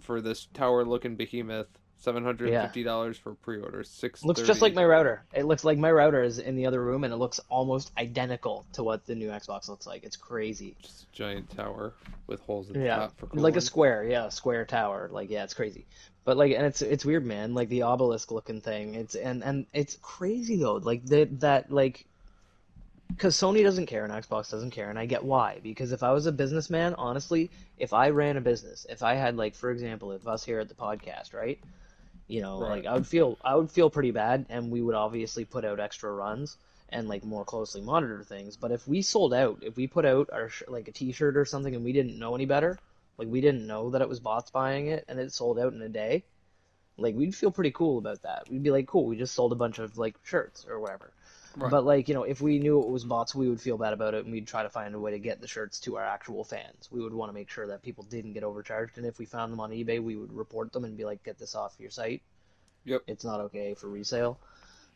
for 0.00 0.20
this 0.20 0.46
tower-looking 0.54 1.16
behemoth. 1.16 1.66
Seven 1.98 2.22
hundred 2.22 2.50
and 2.52 2.62
fifty 2.62 2.82
dollars 2.82 3.16
for 3.16 3.34
pre-orders. 3.34 3.88
Six 3.88 4.22
Looks 4.22 4.42
just 4.42 4.60
like 4.60 4.74
my 4.74 4.84
router. 4.84 5.24
It 5.32 5.44
looks 5.44 5.64
like 5.64 5.78
my 5.78 5.90
router 5.90 6.22
is 6.22 6.38
in 6.38 6.54
the 6.54 6.66
other 6.66 6.80
room, 6.84 7.04
and 7.04 7.12
it 7.12 7.16
looks 7.16 7.40
almost 7.48 7.90
identical 7.96 8.66
to 8.74 8.84
what 8.84 9.06
the 9.06 9.14
new 9.14 9.30
Xbox 9.30 9.68
looks 9.70 9.86
like. 9.86 10.04
It's 10.04 10.14
crazy. 10.14 10.76
Just 10.82 11.04
a 11.04 11.06
giant 11.16 11.48
tower 11.56 11.94
with 12.26 12.40
holes 12.40 12.68
at 12.68 12.74
the 12.74 12.80
Yeah, 12.80 12.96
top 12.96 13.16
for 13.16 13.28
like 13.32 13.56
a 13.56 13.62
square, 13.62 14.04
yeah, 14.04 14.26
a 14.26 14.30
square 14.30 14.66
tower. 14.66 15.08
Like, 15.10 15.30
yeah, 15.30 15.44
it's 15.44 15.54
crazy. 15.54 15.86
But 16.26 16.36
like, 16.36 16.52
and 16.52 16.66
it's 16.66 16.82
it's 16.82 17.06
weird, 17.06 17.24
man. 17.24 17.54
Like 17.54 17.70
the 17.70 17.82
obelisk 17.82 18.32
looking 18.32 18.60
thing. 18.60 18.94
It's 18.96 19.14
and 19.14 19.44
and 19.44 19.66
it's 19.72 19.96
crazy 20.02 20.56
though. 20.56 20.74
Like 20.76 21.06
that 21.06 21.40
that 21.40 21.72
like, 21.72 22.04
because 23.10 23.36
Sony 23.36 23.62
doesn't 23.62 23.86
care 23.86 24.04
and 24.04 24.12
Xbox 24.12 24.50
doesn't 24.50 24.72
care, 24.72 24.90
and 24.90 24.98
I 24.98 25.06
get 25.06 25.24
why. 25.24 25.60
Because 25.62 25.92
if 25.92 26.02
I 26.02 26.12
was 26.12 26.26
a 26.26 26.32
businessman, 26.32 26.94
honestly, 26.98 27.50
if 27.78 27.92
I 27.94 28.10
ran 28.10 28.36
a 28.36 28.40
business, 28.42 28.86
if 28.90 29.02
I 29.04 29.14
had 29.14 29.36
like, 29.36 29.54
for 29.54 29.70
example, 29.70 30.12
if 30.12 30.26
us 30.26 30.44
here 30.44 30.60
at 30.60 30.68
the 30.68 30.74
podcast, 30.74 31.32
right, 31.32 31.60
you 32.28 32.42
know, 32.42 32.60
Right. 32.60 32.70
like 32.70 32.86
I 32.86 32.94
would 32.94 33.06
feel 33.06 33.38
I 33.44 33.54
would 33.54 33.70
feel 33.70 33.90
pretty 33.90 34.10
bad, 34.10 34.46
and 34.48 34.70
we 34.70 34.82
would 34.82 34.96
obviously 34.96 35.44
put 35.44 35.64
out 35.64 35.80
extra 35.80 36.12
runs 36.12 36.58
and 36.90 37.08
like 37.08 37.24
more 37.24 37.44
closely 37.44 37.82
monitor 37.82 38.24
things. 38.24 38.56
But 38.56 38.72
if 38.72 38.88
we 38.88 39.02
sold 39.02 39.32
out, 39.34 39.58
if 39.62 39.76
we 39.76 39.86
put 39.86 40.04
out 40.04 40.30
our 40.32 40.48
sh- 40.48 40.64
like 40.68 40.88
a 40.88 40.92
T-shirt 40.92 41.36
or 41.36 41.44
something, 41.44 41.74
and 41.74 41.84
we 41.84 41.92
didn't 41.92 42.18
know 42.18 42.34
any 42.34 42.46
better, 42.46 42.78
like 43.18 43.28
we 43.28 43.40
didn't 43.40 43.66
know 43.66 43.90
that 43.90 44.02
it 44.02 44.08
was 44.08 44.20
bots 44.20 44.50
buying 44.50 44.88
it, 44.88 45.04
and 45.08 45.18
it 45.18 45.32
sold 45.32 45.58
out 45.58 45.72
in 45.72 45.82
a 45.82 45.88
day, 45.88 46.24
like 46.96 47.14
we'd 47.14 47.34
feel 47.34 47.50
pretty 47.50 47.70
cool 47.70 47.98
about 47.98 48.22
that. 48.22 48.50
We'd 48.50 48.62
be 48.62 48.70
like, 48.70 48.86
cool, 48.86 49.06
we 49.06 49.16
just 49.16 49.34
sold 49.34 49.52
a 49.52 49.56
bunch 49.56 49.78
of 49.78 49.98
like 49.98 50.16
shirts 50.22 50.66
or 50.68 50.80
whatever. 50.80 51.12
Right. 51.56 51.70
But 51.70 51.84
like 51.84 52.08
you 52.08 52.14
know, 52.14 52.24
if 52.24 52.40
we 52.40 52.58
knew 52.58 52.82
it 52.82 52.88
was 52.88 53.04
bots, 53.04 53.34
we 53.34 53.48
would 53.48 53.60
feel 53.60 53.78
bad 53.78 53.92
about 53.92 54.14
it, 54.14 54.24
and 54.24 54.32
we'd 54.32 54.46
try 54.46 54.62
to 54.62 54.68
find 54.68 54.94
a 54.94 55.00
way 55.00 55.12
to 55.12 55.18
get 55.18 55.40
the 55.40 55.48
shirts 55.48 55.80
to 55.80 55.96
our 55.96 56.04
actual 56.04 56.44
fans. 56.44 56.88
We 56.90 57.02
would 57.02 57.14
want 57.14 57.30
to 57.30 57.34
make 57.34 57.48
sure 57.48 57.68
that 57.68 57.82
people 57.82 58.04
didn't 58.04 58.34
get 58.34 58.44
overcharged, 58.44 58.98
and 58.98 59.06
if 59.06 59.18
we 59.18 59.24
found 59.24 59.52
them 59.52 59.60
on 59.60 59.70
eBay, 59.70 60.02
we 60.02 60.16
would 60.16 60.32
report 60.32 60.72
them 60.72 60.84
and 60.84 60.96
be 60.96 61.04
like, 61.04 61.22
get 61.24 61.38
this 61.38 61.54
off 61.54 61.74
your 61.78 61.90
site. 61.90 62.22
Yep. 62.84 63.02
It's 63.06 63.24
not 63.24 63.40
okay 63.40 63.74
for 63.74 63.88
resale. 63.88 64.38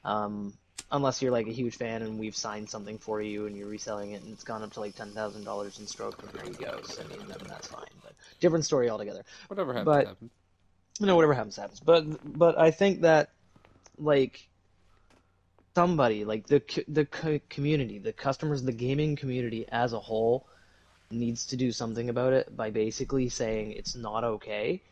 Um, 0.04 0.54
unless 0.92 1.22
you're 1.22 1.32
like 1.32 1.46
a 1.46 1.52
huge 1.52 1.76
fan 1.76 2.02
and 2.02 2.18
we've 2.18 2.36
signed 2.36 2.68
something 2.68 2.98
for 2.98 3.20
you 3.22 3.46
and 3.46 3.56
you're 3.56 3.68
reselling 3.68 4.12
it 4.12 4.22
and 4.22 4.32
it's 4.32 4.44
gone 4.44 4.62
up 4.62 4.72
to 4.72 4.80
like 4.80 4.94
ten 4.94 5.10
thousand 5.12 5.44
dollars 5.44 5.78
in 5.78 5.86
stroke, 5.86 6.20
then 6.20 6.30
there 6.34 6.46
you 6.46 6.54
go. 6.54 6.80
So, 6.82 7.02
I 7.02 7.06
mean, 7.06 7.26
then 7.28 7.38
that's 7.48 7.68
fine. 7.68 7.84
But 8.02 8.12
different 8.40 8.64
story 8.64 8.90
altogether. 8.90 9.24
Whatever 9.48 9.72
happens, 9.72 9.84
but- 9.86 10.06
happens. 10.06 10.30
you 10.98 11.06
know 11.06 11.16
whatever 11.16 11.32
happens 11.34 11.56
happens 11.56 11.80
but 11.80 12.04
but 12.38 12.58
i 12.58 12.70
think 12.70 13.00
that 13.02 13.30
like 13.96 14.48
somebody 15.74 16.24
like 16.24 16.46
the 16.46 16.60
the 16.88 17.06
community 17.48 17.98
the 17.98 18.12
customers 18.12 18.62
the 18.62 18.72
gaming 18.72 19.16
community 19.16 19.64
as 19.70 19.92
a 19.92 19.98
whole 19.98 20.46
needs 21.10 21.46
to 21.46 21.56
do 21.56 21.72
something 21.72 22.08
about 22.08 22.32
it 22.32 22.54
by 22.56 22.70
basically 22.70 23.28
saying 23.28 23.72
it's 23.72 23.94
not 23.94 24.24
okay 24.24 24.82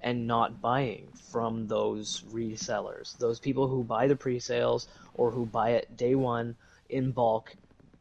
and 0.00 0.26
not 0.26 0.60
buying 0.60 1.08
from 1.30 1.66
those 1.66 2.22
resellers 2.30 3.16
those 3.18 3.38
people 3.40 3.68
who 3.68 3.82
buy 3.82 4.06
the 4.06 4.16
pre-sales 4.16 4.88
or 5.14 5.30
who 5.30 5.46
buy 5.46 5.70
it 5.70 5.96
day 5.96 6.14
one 6.14 6.54
in 6.88 7.10
bulk 7.10 7.54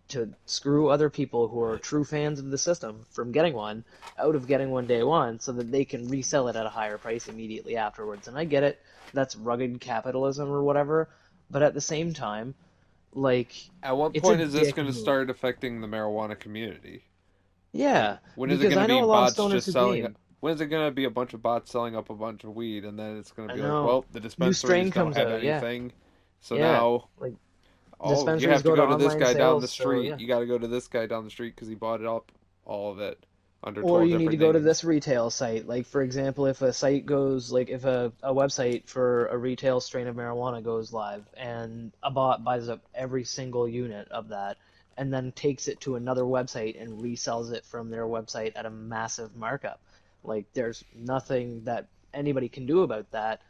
to 0.07 0.31
screw 0.45 0.89
other 0.89 1.09
people 1.09 1.47
who 1.47 1.61
are 1.61 1.77
true 1.77 2.03
fans 2.03 2.39
of 2.39 2.51
the 2.51 2.57
system 2.57 3.05
from 3.09 3.31
getting 3.31 3.53
one 3.53 3.83
out 4.19 4.35
of 4.35 4.47
getting 4.47 4.69
one 4.69 4.85
day 4.85 5.03
one 5.03 5.39
so 5.39 5.51
that 5.51 5.71
they 5.71 5.83
can 5.83 6.07
resell 6.07 6.47
it 6.47 6.55
at 6.55 6.65
a 6.65 6.69
higher 6.69 6.97
price 6.97 7.27
immediately 7.27 7.75
afterwards. 7.75 8.27
And 8.27 8.37
I 8.37 8.45
get 8.45 8.63
it, 8.63 8.79
that's 9.13 9.35
rugged 9.35 9.81
capitalism 9.81 10.49
or 10.51 10.63
whatever, 10.63 11.09
but 11.49 11.63
at 11.63 11.73
the 11.73 11.81
same 11.81 12.13
time, 12.13 12.53
like, 13.13 13.55
At 13.81 13.97
what 13.97 14.15
point 14.15 14.41
is 14.41 14.53
this 14.53 14.73
going 14.73 14.87
to 14.87 14.93
start 14.93 15.29
affecting 15.29 15.81
the 15.81 15.87
marijuana 15.87 16.37
community? 16.39 17.03
yeah. 17.71 18.17
When 18.35 18.51
is 18.51 18.61
it 18.61 18.69
going 18.69 18.87
to 18.87 18.93
be 18.93 18.99
know 18.99 19.03
a 19.03 19.07
lot 19.07 19.29
of 19.31 19.37
bots 19.37 19.53
just 19.53 19.71
selling? 19.71 20.03
game. 20.03 20.15
When 20.45 20.53
is 20.53 20.61
it 20.61 20.67
going 20.67 20.85
to 20.87 20.91
be 20.91 21.05
a 21.05 21.09
bunch 21.09 21.33
of 21.33 21.41
bots 21.41 21.71
selling 21.71 21.95
up 21.95 22.11
a 22.11 22.13
bunch 22.13 22.43
of 22.43 22.55
weed, 22.55 22.85
and 22.85 22.99
then 22.99 23.17
it's 23.17 23.31
going 23.31 23.49
to 23.49 23.55
be 23.55 23.61
like, 23.61 23.71
well, 23.71 24.05
the 24.11 24.19
dispensaries 24.19 24.59
strain 24.59 24.89
don't 24.91 25.17
have 25.17 25.27
out, 25.27 25.41
yeah. 25.41 25.53
anything, 25.53 25.91
so 26.39 26.53
Yeah, 26.53 26.71
now 26.73 27.09
like, 27.17 27.33
oh, 27.99 28.35
you 28.35 28.49
have 28.49 28.61
to 28.61 28.63
go 28.63 28.75
go, 28.75 28.85
to 28.85 28.91
to 28.95 29.03
this 29.03 29.15
guy 29.15 29.33
down 29.33 29.59
the 29.59 29.67
sales, 29.67 29.73
so, 29.73 29.83
street. 29.85 30.07
yeah. 30.09 30.17
You 30.19 30.27
got 30.27 30.41
to 30.41 30.45
go 30.45 30.59
to 30.59 30.67
this 30.67 30.87
guy 30.87 31.07
down 31.07 31.23
the 31.23 31.31
street 31.31 31.55
because 31.55 31.67
he 31.67 31.73
bought 31.73 31.99
it 31.99 32.05
up, 32.05 32.31
all 32.63 32.91
of 32.91 32.99
it 32.99 33.25
under. 33.63 33.81
Or 33.81 34.05
you 34.05 34.19
need 34.19 34.29
to 34.29 34.37
go 34.37 34.51
to 34.51 34.59
this 34.59 34.83
retail 34.83 35.31
site. 35.31 35.67
Like, 35.67 35.87
for 35.87 36.03
example, 36.03 36.45
if 36.45 36.61
a 36.61 36.71
site 36.71 37.07
goes, 37.07 37.51
like, 37.51 37.69
if 37.69 37.83
a, 37.83 38.13
a 38.21 38.31
website 38.31 38.87
for 38.87 39.25
a 39.29 39.37
retail 39.39 39.79
strain 39.79 40.05
of 40.05 40.15
marijuana 40.15 40.63
goes 40.63 40.93
live 40.93 41.27
and 41.35 41.91
a 42.03 42.11
bot 42.11 42.43
buys 42.43 42.69
up 42.69 42.81
every 42.93 43.23
single 43.23 43.67
unit 43.67 44.09
of 44.09 44.27
that 44.27 44.57
and 44.95 45.11
then 45.11 45.31
takes 45.31 45.67
it 45.67 45.79
to 45.79 45.95
another 45.95 46.21
website 46.21 46.79
and 46.79 47.01
resells 47.01 47.51
it 47.51 47.65
from 47.65 47.89
their 47.89 48.05
website 48.05 48.51
at 48.55 48.67
a 48.67 48.69
massive 48.69 49.35
markup. 49.35 49.81
Like, 50.27 50.45
there's 50.53 50.83
nothing 50.95 51.63
that 51.65 51.87
anybody 52.13 52.49
can 52.49 52.65
do 52.65 52.81
about 52.83 53.11
that 53.11 53.41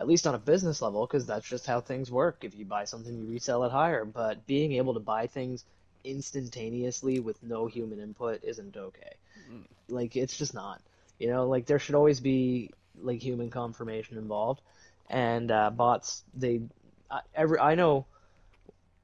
at 0.00 0.08
least 0.08 0.26
on 0.26 0.34
a 0.34 0.38
business 0.38 0.80
level, 0.80 1.06
because 1.06 1.26
that's 1.26 1.46
just 1.46 1.66
how 1.66 1.80
things 1.80 2.10
work. 2.10 2.38
If 2.42 2.56
you 2.56 2.64
buy 2.64 2.84
something, 2.84 3.14
you 3.14 3.26
resell 3.26 3.64
it 3.64 3.70
higher. 3.70 4.06
But 4.06 4.46
being 4.46 4.72
able 4.72 4.94
to 4.94 5.00
buy 5.00 5.26
things 5.26 5.66
instantaneously 6.04 7.20
with 7.20 7.42
no 7.42 7.66
human 7.66 8.00
input 8.00 8.42
isn't 8.42 8.74
okay. 8.74 9.12
Mm. 9.52 9.64
Like 9.90 10.16
it's 10.16 10.38
just 10.38 10.54
not. 10.54 10.80
You 11.18 11.28
know, 11.28 11.46
like 11.46 11.66
there 11.66 11.78
should 11.78 11.94
always 11.94 12.18
be 12.18 12.70
like 12.98 13.20
human 13.20 13.50
confirmation 13.50 14.16
involved, 14.16 14.62
and 15.10 15.50
uh, 15.50 15.68
bots 15.68 16.24
they 16.34 16.62
I, 17.10 17.20
every 17.34 17.58
I 17.58 17.74
know. 17.74 18.06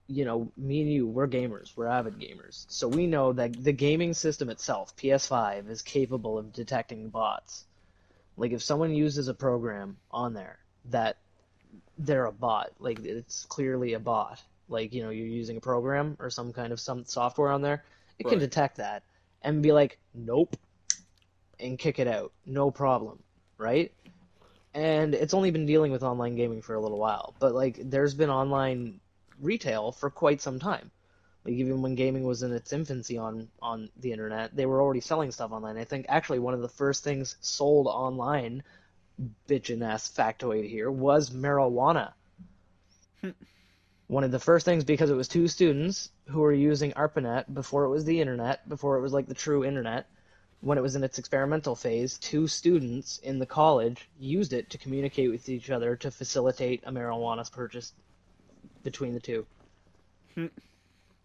You 0.09 0.25
know, 0.25 0.53
me 0.57 0.83
and 0.83 0.93
you, 0.93 1.07
we're 1.07 1.27
gamers. 1.27 1.77
We're 1.77 1.89
avid 1.89 2.19
gamers. 2.19 2.65
So 2.69 2.87
we 2.87 3.07
know 3.07 3.33
that 3.33 3.65
the 3.65 3.73
gaming 3.73 4.15
system 4.15 4.49
itself, 4.51 4.95
PS5, 4.97 5.69
is 5.69 5.83
capable 5.83 6.39
of 6.39 6.53
detecting 6.53 7.09
bots. 7.09 7.65
Like 8.37 8.53
if 8.53 8.63
someone 8.63 8.95
uses 8.95 9.29
a 9.29 9.35
program 9.35 9.97
on 10.11 10.35
there 10.35 10.59
that 10.91 11.17
they're 11.99 12.27
a 12.27 12.33
bot, 12.33 12.71
like 12.79 13.05
it's 13.05 13.45
clearly 13.47 13.95
a 13.95 13.99
bot, 13.99 14.41
like 14.69 14.93
you 14.93 15.03
know 15.03 15.11
you're 15.11 15.27
using 15.27 15.57
a 15.57 15.61
program 15.61 16.17
or 16.21 16.31
some 16.31 16.53
kind 16.53 16.73
of 16.73 16.81
some 16.81 17.05
software 17.05 17.51
on 17.51 17.63
there, 17.63 17.85
it 18.19 18.29
can 18.29 18.39
detect 18.39 18.77
that 18.77 19.03
and 19.43 19.63
be 19.63 19.73
like, 19.73 19.99
nope, 20.15 20.57
and 21.59 21.79
kick 21.79 21.99
it 21.99 22.09
out, 22.09 22.33
no 22.45 22.71
problem, 22.71 23.23
right? 23.59 23.93
And 24.75 25.15
it's 25.15 25.33
only 25.33 25.51
been 25.51 25.67
dealing 25.67 25.93
with 25.93 26.03
online 26.03 26.37
gaming 26.37 26.61
for 26.61 26.75
a 26.75 26.81
little 26.81 26.99
while, 26.99 27.35
but 27.39 27.55
like 27.55 27.79
there's 27.83 28.15
been 28.15 28.31
online 28.31 29.01
retail 29.41 29.93
for 29.93 30.11
quite 30.11 30.41
some 30.41 30.59
time. 30.59 30.91
Like 31.45 31.55
even 31.55 31.81
when 31.81 31.95
gaming 31.95 32.25
was 32.25 32.43
in 32.43 32.53
its 32.53 32.73
infancy 32.73 33.19
on 33.19 33.49
on 33.63 33.89
the 33.97 34.11
internet, 34.11 34.57
they 34.57 34.67
were 34.67 34.83
already 34.83 35.01
selling 35.01 35.31
stuff 35.31 35.53
online. 35.53 35.77
I 35.77 35.85
think 35.85 36.07
actually 36.09 36.41
one 36.41 36.55
of 36.55 36.61
the 36.61 36.69
first 36.69 37.05
things 37.05 37.37
sold 37.41 37.87
online, 37.87 38.65
bitchin' 39.49 39.83
ass 39.83 40.13
factoid 40.13 40.69
here, 40.69 40.91
was 40.91 41.31
marijuana. 41.31 42.15
one 44.09 44.25
of 44.25 44.33
the 44.33 44.41
first 44.41 44.65
things 44.65 44.83
because 44.83 45.11
it 45.11 45.17
was 45.17 45.29
two 45.29 45.47
students 45.47 46.11
who 46.27 46.41
were 46.41 46.53
using 46.53 46.93
ARPANET 46.93 47.53
before 47.53 47.85
it 47.85 47.91
was 47.91 48.05
the 48.05 48.21
internet, 48.21 48.69
before 48.69 48.97
it 48.97 49.01
was 49.01 49.13
like 49.13 49.27
the 49.27 49.35
true 49.35 49.65
internet. 49.65 50.07
When 50.61 50.79
it 50.79 50.83
was 50.83 50.97
in 50.97 51.05
its 51.05 51.19
experimental 51.19 51.77
phase, 51.77 52.19
two 52.19 52.49
students 52.49 53.19
in 53.19 53.39
the 53.39 53.47
college 53.47 54.09
used 54.19 54.53
it 54.53 54.71
to 54.71 54.79
communicate 54.79 55.31
with 55.31 55.49
each 55.49 55.71
other 55.71 55.95
to 55.97 56.11
facilitate 56.11 56.83
a 56.85 56.91
marijuana 56.91 57.49
purchase 57.53 57.93
between 58.87 59.13
the 59.13 59.21
two. 59.21 59.47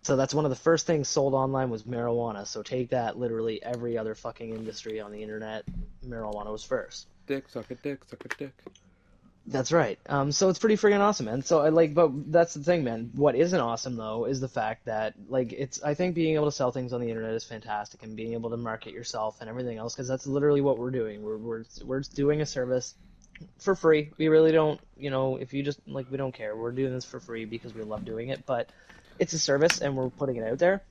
So 0.01 0.15
that's 0.15 0.33
one 0.33 0.45
of 0.45 0.49
the 0.49 0.57
first 0.57 0.87
things 0.87 1.07
sold 1.07 1.35
online 1.35 1.69
was 1.69 1.83
marijuana. 1.83 2.47
So 2.47 2.63
take 2.63 2.89
that 2.89 3.19
literally 3.19 3.61
every 3.61 3.97
other 3.97 4.15
fucking 4.15 4.49
industry 4.55 4.99
on 4.99 5.11
the 5.11 5.21
internet, 5.21 5.63
marijuana 6.05 6.51
was 6.51 6.63
first. 6.63 7.07
Dick, 7.27 7.47
suck 7.47 7.69
a 7.69 7.75
dick, 7.75 8.03
suck 8.05 8.25
a 8.25 8.29
dick. 8.29 8.53
That's 9.45 9.71
right. 9.71 9.99
Um, 10.07 10.31
so 10.31 10.49
it's 10.49 10.59
pretty 10.59 10.75
freaking 10.75 10.99
awesome, 10.99 11.27
man. 11.27 11.43
So 11.43 11.61
I 11.61 11.69
like, 11.69 11.93
but 11.93 12.31
that's 12.31 12.55
the 12.55 12.63
thing, 12.63 12.83
man. 12.83 13.11
What 13.13 13.35
isn't 13.35 13.59
awesome 13.59 13.95
though 13.95 14.25
is 14.25 14.39
the 14.39 14.47
fact 14.47 14.85
that 14.85 15.13
like 15.27 15.53
it's. 15.53 15.81
I 15.83 15.93
think 15.93 16.15
being 16.15 16.35
able 16.35 16.45
to 16.45 16.51
sell 16.51 16.71
things 16.71 16.93
on 16.93 17.01
the 17.01 17.09
internet 17.09 17.33
is 17.33 17.43
fantastic, 17.43 18.03
and 18.03 18.15
being 18.15 18.33
able 18.33 18.51
to 18.51 18.57
market 18.57 18.93
yourself 18.93 19.41
and 19.41 19.49
everything 19.49 19.77
else, 19.77 19.95
because 19.95 20.07
that's 20.07 20.27
literally 20.27 20.61
what 20.61 20.77
we're 20.77 20.91
doing. 20.91 21.23
We're 21.23 21.37
we're 21.37 21.63
we're 21.83 22.01
doing 22.01 22.41
a 22.41 22.45
service 22.45 22.93
for 23.59 23.75
free. 23.75 24.11
We 24.17 24.27
really 24.27 24.51
don't, 24.51 24.79
you 24.97 25.09
know, 25.09 25.37
if 25.37 25.53
you 25.53 25.63
just 25.63 25.79
like, 25.87 26.09
we 26.11 26.17
don't 26.17 26.33
care. 26.33 26.55
We're 26.55 26.71
doing 26.71 26.93
this 26.93 27.05
for 27.05 27.19
free 27.19 27.45
because 27.45 27.73
we 27.73 27.83
love 27.83 28.05
doing 28.05 28.29
it, 28.29 28.45
but 28.45 28.69
it's 29.19 29.33
a 29.33 29.39
service 29.39 29.81
and 29.81 29.95
we're 29.95 30.09
putting 30.09 30.37
it 30.37 30.51
out 30.51 30.59
there. 30.59 30.81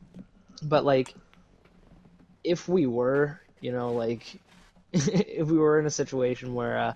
But 0.62 0.84
like, 0.84 1.14
if 2.44 2.68
we 2.68 2.86
were, 2.86 3.40
you 3.60 3.72
know, 3.72 3.92
like, 3.92 4.40
if 4.92 5.48
we 5.48 5.58
were 5.58 5.78
in 5.78 5.86
a 5.86 5.90
situation 5.90 6.54
where, 6.54 6.78
uh, 6.78 6.94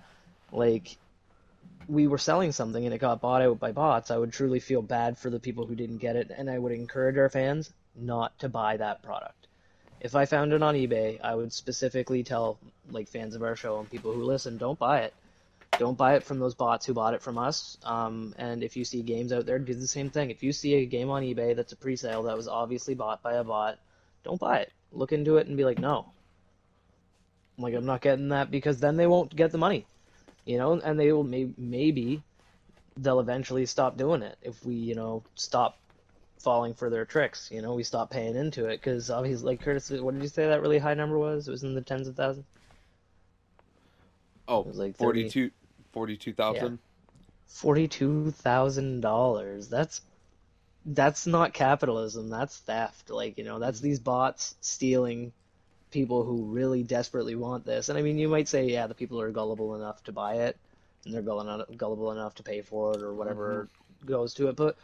like, 0.51 0.97
we 1.87 2.07
were 2.07 2.17
selling 2.17 2.51
something 2.51 2.83
and 2.83 2.93
it 2.93 2.99
got 2.99 3.21
bought 3.21 3.41
out 3.41 3.59
by 3.59 3.71
bots, 3.71 4.11
I 4.11 4.17
would 4.17 4.33
truly 4.33 4.59
feel 4.59 4.81
bad 4.81 5.17
for 5.17 5.29
the 5.29 5.39
people 5.39 5.65
who 5.65 5.75
didn't 5.75 5.97
get 5.97 6.15
it, 6.15 6.31
and 6.35 6.49
I 6.49 6.57
would 6.57 6.71
encourage 6.71 7.17
our 7.17 7.29
fans 7.29 7.71
not 7.95 8.37
to 8.39 8.49
buy 8.49 8.77
that 8.77 9.03
product. 9.03 9.47
If 9.99 10.15
I 10.15 10.25
found 10.25 10.53
it 10.53 10.61
on 10.61 10.75
eBay, 10.75 11.19
I 11.23 11.35
would 11.35 11.53
specifically 11.53 12.23
tell 12.23 12.59
like 12.89 13.07
fans 13.07 13.35
of 13.35 13.43
our 13.43 13.55
show 13.55 13.79
and 13.79 13.89
people 13.89 14.13
who 14.13 14.23
listen, 14.23 14.57
don't 14.57 14.77
buy 14.77 15.01
it. 15.01 15.13
Don't 15.77 15.97
buy 15.97 16.15
it 16.15 16.23
from 16.23 16.39
those 16.39 16.55
bots 16.55 16.85
who 16.85 16.93
bought 16.93 17.13
it 17.13 17.21
from 17.21 17.37
us. 17.37 17.77
Um, 17.83 18.33
and 18.37 18.63
if 18.63 18.77
you 18.77 18.85
see 18.85 19.01
games 19.01 19.33
out 19.33 19.45
there, 19.45 19.59
do 19.59 19.73
the 19.73 19.87
same 19.87 20.09
thing. 20.09 20.31
If 20.31 20.43
you 20.43 20.53
see 20.53 20.75
a 20.75 20.85
game 20.85 21.09
on 21.09 21.23
eBay 21.23 21.55
that's 21.55 21.73
a 21.73 21.77
pre-sale 21.77 22.23
that 22.23 22.37
was 22.37 22.47
obviously 22.47 22.95
bought 22.95 23.21
by 23.21 23.33
a 23.33 23.43
bot, 23.43 23.77
don't 24.23 24.39
buy 24.39 24.59
it. 24.59 24.71
Look 24.91 25.11
into 25.11 25.37
it 25.37 25.47
and 25.47 25.57
be 25.57 25.65
like, 25.65 25.79
no. 25.79 26.11
I'm 27.57 27.63
like, 27.63 27.73
I'm 27.73 27.85
not 27.85 28.01
getting 28.01 28.29
that 28.29 28.51
because 28.51 28.79
then 28.79 28.95
they 28.97 29.07
won't 29.07 29.35
get 29.35 29.51
the 29.51 29.57
money, 29.57 29.85
you 30.45 30.57
know. 30.57 30.73
And 30.73 30.99
they 30.99 31.11
will 31.11 31.23
may- 31.23 31.53
maybe 31.57 32.23
they'll 32.97 33.19
eventually 33.19 33.65
stop 33.65 33.97
doing 33.97 34.21
it 34.21 34.37
if 34.41 34.65
we, 34.65 34.75
you 34.75 34.95
know, 34.95 35.23
stop 35.35 35.77
falling 36.39 36.73
for 36.73 36.89
their 36.89 37.05
tricks. 37.05 37.49
You 37.51 37.61
know, 37.61 37.73
we 37.73 37.83
stop 37.83 38.09
paying 38.11 38.35
into 38.35 38.65
it 38.65 38.77
because 38.77 39.09
obviously, 39.09 39.45
like 39.45 39.61
Curtis, 39.61 39.89
what 39.89 40.13
did 40.13 40.23
you 40.23 40.29
say 40.29 40.47
that 40.47 40.61
really 40.61 40.79
high 40.79 40.93
number 40.93 41.17
was? 41.17 41.47
It 41.47 41.51
was 41.51 41.63
in 41.63 41.75
the 41.75 41.81
tens 41.81 42.07
of 42.07 42.15
thousands. 42.15 42.45
Oh, 44.47 44.61
like 44.73 44.95
42, 44.97 45.49
Forty-two 45.95 46.33
thousand. 46.33 46.79
Forty-two 47.47 48.31
thousand 48.31 48.99
dollars. 48.99 49.69
That's 49.69 50.01
that's 50.85 51.25
not 51.25 51.53
capitalism. 51.53 52.29
That's 52.29 52.57
theft. 52.57 53.09
Like 53.09 53.37
you 53.37 53.45
know, 53.45 53.59
that's 53.59 53.79
these 53.79 54.01
bots 54.01 54.55
stealing 54.59 55.31
people 55.91 56.25
who 56.25 56.43
really 56.43 56.83
desperately 56.83 57.35
want 57.35 57.65
this. 57.65 57.87
And 57.87 57.97
I 57.97 58.01
mean, 58.01 58.17
you 58.17 58.27
might 58.27 58.49
say, 58.49 58.65
yeah, 58.65 58.87
the 58.87 58.93
people 58.93 59.21
are 59.21 59.31
gullible 59.31 59.73
enough 59.75 60.03
to 60.03 60.11
buy 60.11 60.39
it, 60.39 60.57
and 61.05 61.13
they're 61.13 61.21
gullible 61.21 61.65
gullible 61.77 62.11
enough 62.11 62.35
to 62.35 62.43
pay 62.43 62.61
for 62.61 62.93
it 62.93 63.01
or 63.01 63.13
whatever 63.13 63.69
mm-hmm. 63.69 64.11
goes 64.11 64.33
to 64.33 64.49
it. 64.49 64.57
But 64.57 64.75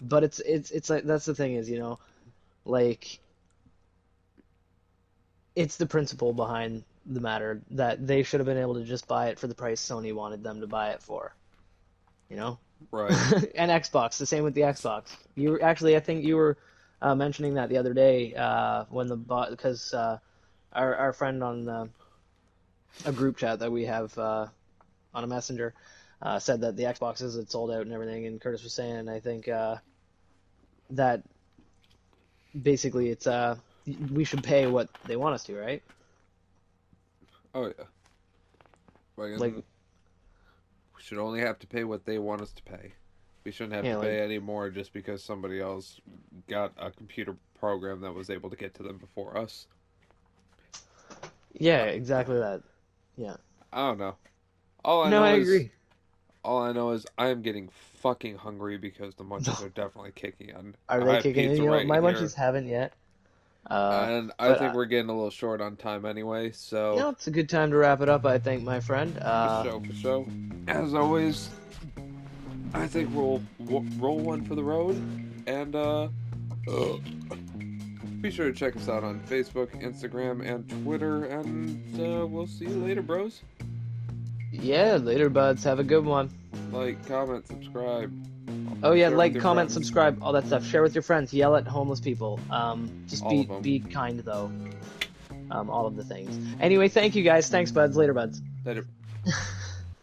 but 0.00 0.22
it's 0.22 0.38
it's 0.38 0.70
it's 0.70 0.88
like 0.88 1.02
that's 1.02 1.24
the 1.24 1.34
thing 1.34 1.54
is 1.54 1.68
you 1.68 1.80
know, 1.80 1.98
like 2.64 3.18
it's 5.56 5.78
the 5.78 5.86
principle 5.86 6.32
behind 6.32 6.84
the 7.10 7.20
matter 7.20 7.60
that 7.72 8.06
they 8.06 8.22
should 8.22 8.40
have 8.40 8.46
been 8.46 8.56
able 8.56 8.74
to 8.74 8.84
just 8.84 9.06
buy 9.06 9.28
it 9.28 9.38
for 9.38 9.46
the 9.46 9.54
price 9.54 9.86
Sony 9.86 10.14
wanted 10.14 10.42
them 10.42 10.60
to 10.60 10.66
buy 10.66 10.90
it 10.90 11.02
for. 11.02 11.34
You 12.28 12.36
know, 12.36 12.58
Right. 12.90 13.12
and 13.54 13.70
Xbox. 13.70 14.18
The 14.18 14.26
same 14.26 14.44
with 14.44 14.54
the 14.54 14.62
Xbox. 14.62 15.16
You 15.34 15.52
were, 15.52 15.62
actually, 15.62 15.96
I 15.96 16.00
think 16.00 16.24
you 16.24 16.36
were 16.36 16.56
uh, 17.02 17.14
mentioning 17.14 17.54
that 17.54 17.68
the 17.68 17.76
other 17.76 17.92
day 17.92 18.34
uh, 18.34 18.84
when 18.88 19.06
the 19.06 19.16
because 19.16 19.92
uh, 19.92 20.18
our 20.72 20.96
our 20.96 21.12
friend 21.12 21.42
on 21.42 21.64
the, 21.64 21.88
a 23.04 23.12
group 23.12 23.36
chat 23.36 23.58
that 23.58 23.70
we 23.70 23.84
have 23.84 24.16
uh, 24.18 24.46
on 25.14 25.24
a 25.24 25.26
messenger 25.26 25.74
uh, 26.22 26.38
said 26.38 26.60
that 26.62 26.76
the 26.76 26.84
Xboxes 26.84 27.36
had 27.36 27.50
sold 27.50 27.70
out 27.70 27.82
and 27.82 27.92
everything, 27.92 28.26
and 28.26 28.40
Curtis 28.40 28.62
was 28.62 28.72
saying 28.72 29.08
I 29.08 29.20
think 29.20 29.48
uh, 29.48 29.76
that 30.90 31.22
basically 32.60 33.10
it's 33.10 33.26
uh 33.28 33.56
we 34.12 34.24
should 34.24 34.42
pay 34.42 34.66
what 34.66 34.88
they 35.06 35.16
want 35.16 35.34
us 35.34 35.44
to, 35.44 35.56
right? 35.56 35.82
Oh 37.54 37.66
yeah. 37.66 37.84
Like, 39.16 39.38
Like- 39.38 39.54
we 39.56 41.02
should 41.02 41.18
only 41.18 41.40
have 41.40 41.58
to 41.60 41.66
pay 41.66 41.84
what 41.84 42.04
they 42.04 42.18
want 42.18 42.40
us 42.42 42.52
to 42.52 42.62
pay. 42.62 42.92
We 43.44 43.50
shouldn't 43.52 43.74
have 43.74 43.84
Yeah, 43.84 43.92
to 43.94 43.98
like- 43.98 44.08
pay 44.08 44.20
any 44.20 44.38
more 44.38 44.70
just 44.70 44.92
because 44.92 45.22
somebody 45.24 45.60
else 45.60 46.00
got 46.48 46.72
a 46.78 46.90
computer 46.90 47.36
program 47.58 48.00
that 48.02 48.12
was 48.12 48.30
able 48.30 48.50
to 48.50 48.56
get 48.56 48.74
to 48.74 48.82
them 48.82 48.98
before 48.98 49.36
us. 49.36 49.66
Yeah, 51.54 51.84
exactly 51.84 52.38
that. 52.38 52.62
Yeah. 53.16 53.36
I 53.72 53.88
don't 53.88 53.98
know. 53.98 54.16
All 54.84 55.02
I 55.04 55.10
no, 55.10 55.20
know 55.20 55.24
I 55.26 55.34
is 55.34 55.48
agree. 55.48 55.72
all 56.44 56.62
I 56.62 56.72
know 56.72 56.90
is 56.90 57.06
I 57.18 57.28
am 57.28 57.42
getting 57.42 57.68
fucking 57.68 58.36
hungry 58.36 58.78
because 58.78 59.14
the 59.14 59.24
munchies 59.24 59.62
are 59.64 59.68
definitely 59.70 60.12
kicking 60.12 60.54
on. 60.54 60.74
Are 60.88 61.04
they 61.04 61.20
kicking 61.20 61.50
in? 61.50 61.56
You 61.56 61.64
know, 61.66 61.72
right 61.72 61.86
my 61.86 62.00
here, 62.00 62.12
munchies 62.12 62.34
haven't 62.34 62.66
yet. 62.66 62.94
Uh, 63.68 64.06
and 64.08 64.32
I 64.38 64.54
think 64.54 64.72
uh, 64.72 64.76
we're 64.76 64.86
getting 64.86 65.10
a 65.10 65.14
little 65.14 65.30
short 65.30 65.60
on 65.60 65.76
time 65.76 66.04
anyway. 66.04 66.50
So 66.52 66.94
you 66.94 67.00
know, 67.00 67.08
it's 67.10 67.26
a 67.26 67.30
good 67.30 67.48
time 67.48 67.70
to 67.70 67.76
wrap 67.76 68.00
it 68.00 68.08
up, 68.08 68.24
I 68.26 68.38
think, 68.38 68.62
my 68.62 68.80
friend. 68.80 69.14
for 69.14 69.20
Uh, 69.22 69.64
show 69.64 69.80
for 69.80 69.92
show. 69.94 70.26
As 70.66 70.94
always, 70.94 71.50
I 72.74 72.86
think 72.86 73.14
we'll 73.14 73.42
roll 73.98 74.18
one 74.18 74.44
for 74.44 74.54
the 74.54 74.64
road, 74.64 74.96
and 75.46 75.76
uh, 75.76 76.08
be 78.20 78.30
sure 78.30 78.46
to 78.46 78.52
check 78.52 78.76
us 78.76 78.88
out 78.88 79.04
on 79.04 79.20
Facebook, 79.20 79.68
Instagram, 79.82 80.44
and 80.44 80.68
Twitter. 80.82 81.24
And 81.24 82.00
uh, 82.00 82.26
we'll 82.26 82.46
see 82.46 82.64
you 82.66 82.84
later, 82.84 83.02
bros. 83.02 83.42
yeah, 84.52 84.96
later, 84.96 85.28
buds. 85.30 85.64
Have 85.64 85.78
a 85.78 85.84
good 85.84 86.04
one. 86.04 86.30
Like, 86.72 87.04
comment, 87.06 87.46
subscribe. 87.46 88.12
Oh 88.82 88.92
yeah, 88.92 89.08
like, 89.08 89.38
comment, 89.38 89.68
friends. 89.68 89.74
subscribe, 89.74 90.22
all 90.22 90.32
that 90.32 90.46
stuff. 90.46 90.64
Share 90.64 90.82
with 90.82 90.94
your 90.94 91.02
friends. 91.02 91.32
Yell 91.32 91.56
at 91.56 91.66
homeless 91.66 92.00
people. 92.00 92.40
Um, 92.50 92.90
just 93.06 93.22
All 93.22 93.60
be 93.60 93.78
be 93.78 93.80
kind 93.80 94.20
though. 94.20 94.50
Um, 95.50 95.68
all 95.68 95.86
of 95.86 95.96
the 95.96 96.04
things. 96.04 96.38
Anyway, 96.60 96.88
thank 96.88 97.14
you 97.14 97.22
guys. 97.22 97.48
Thanks, 97.48 97.70
buds. 97.70 97.96
Later, 97.96 98.14
buds. 98.14 98.40
Later. 98.64 98.86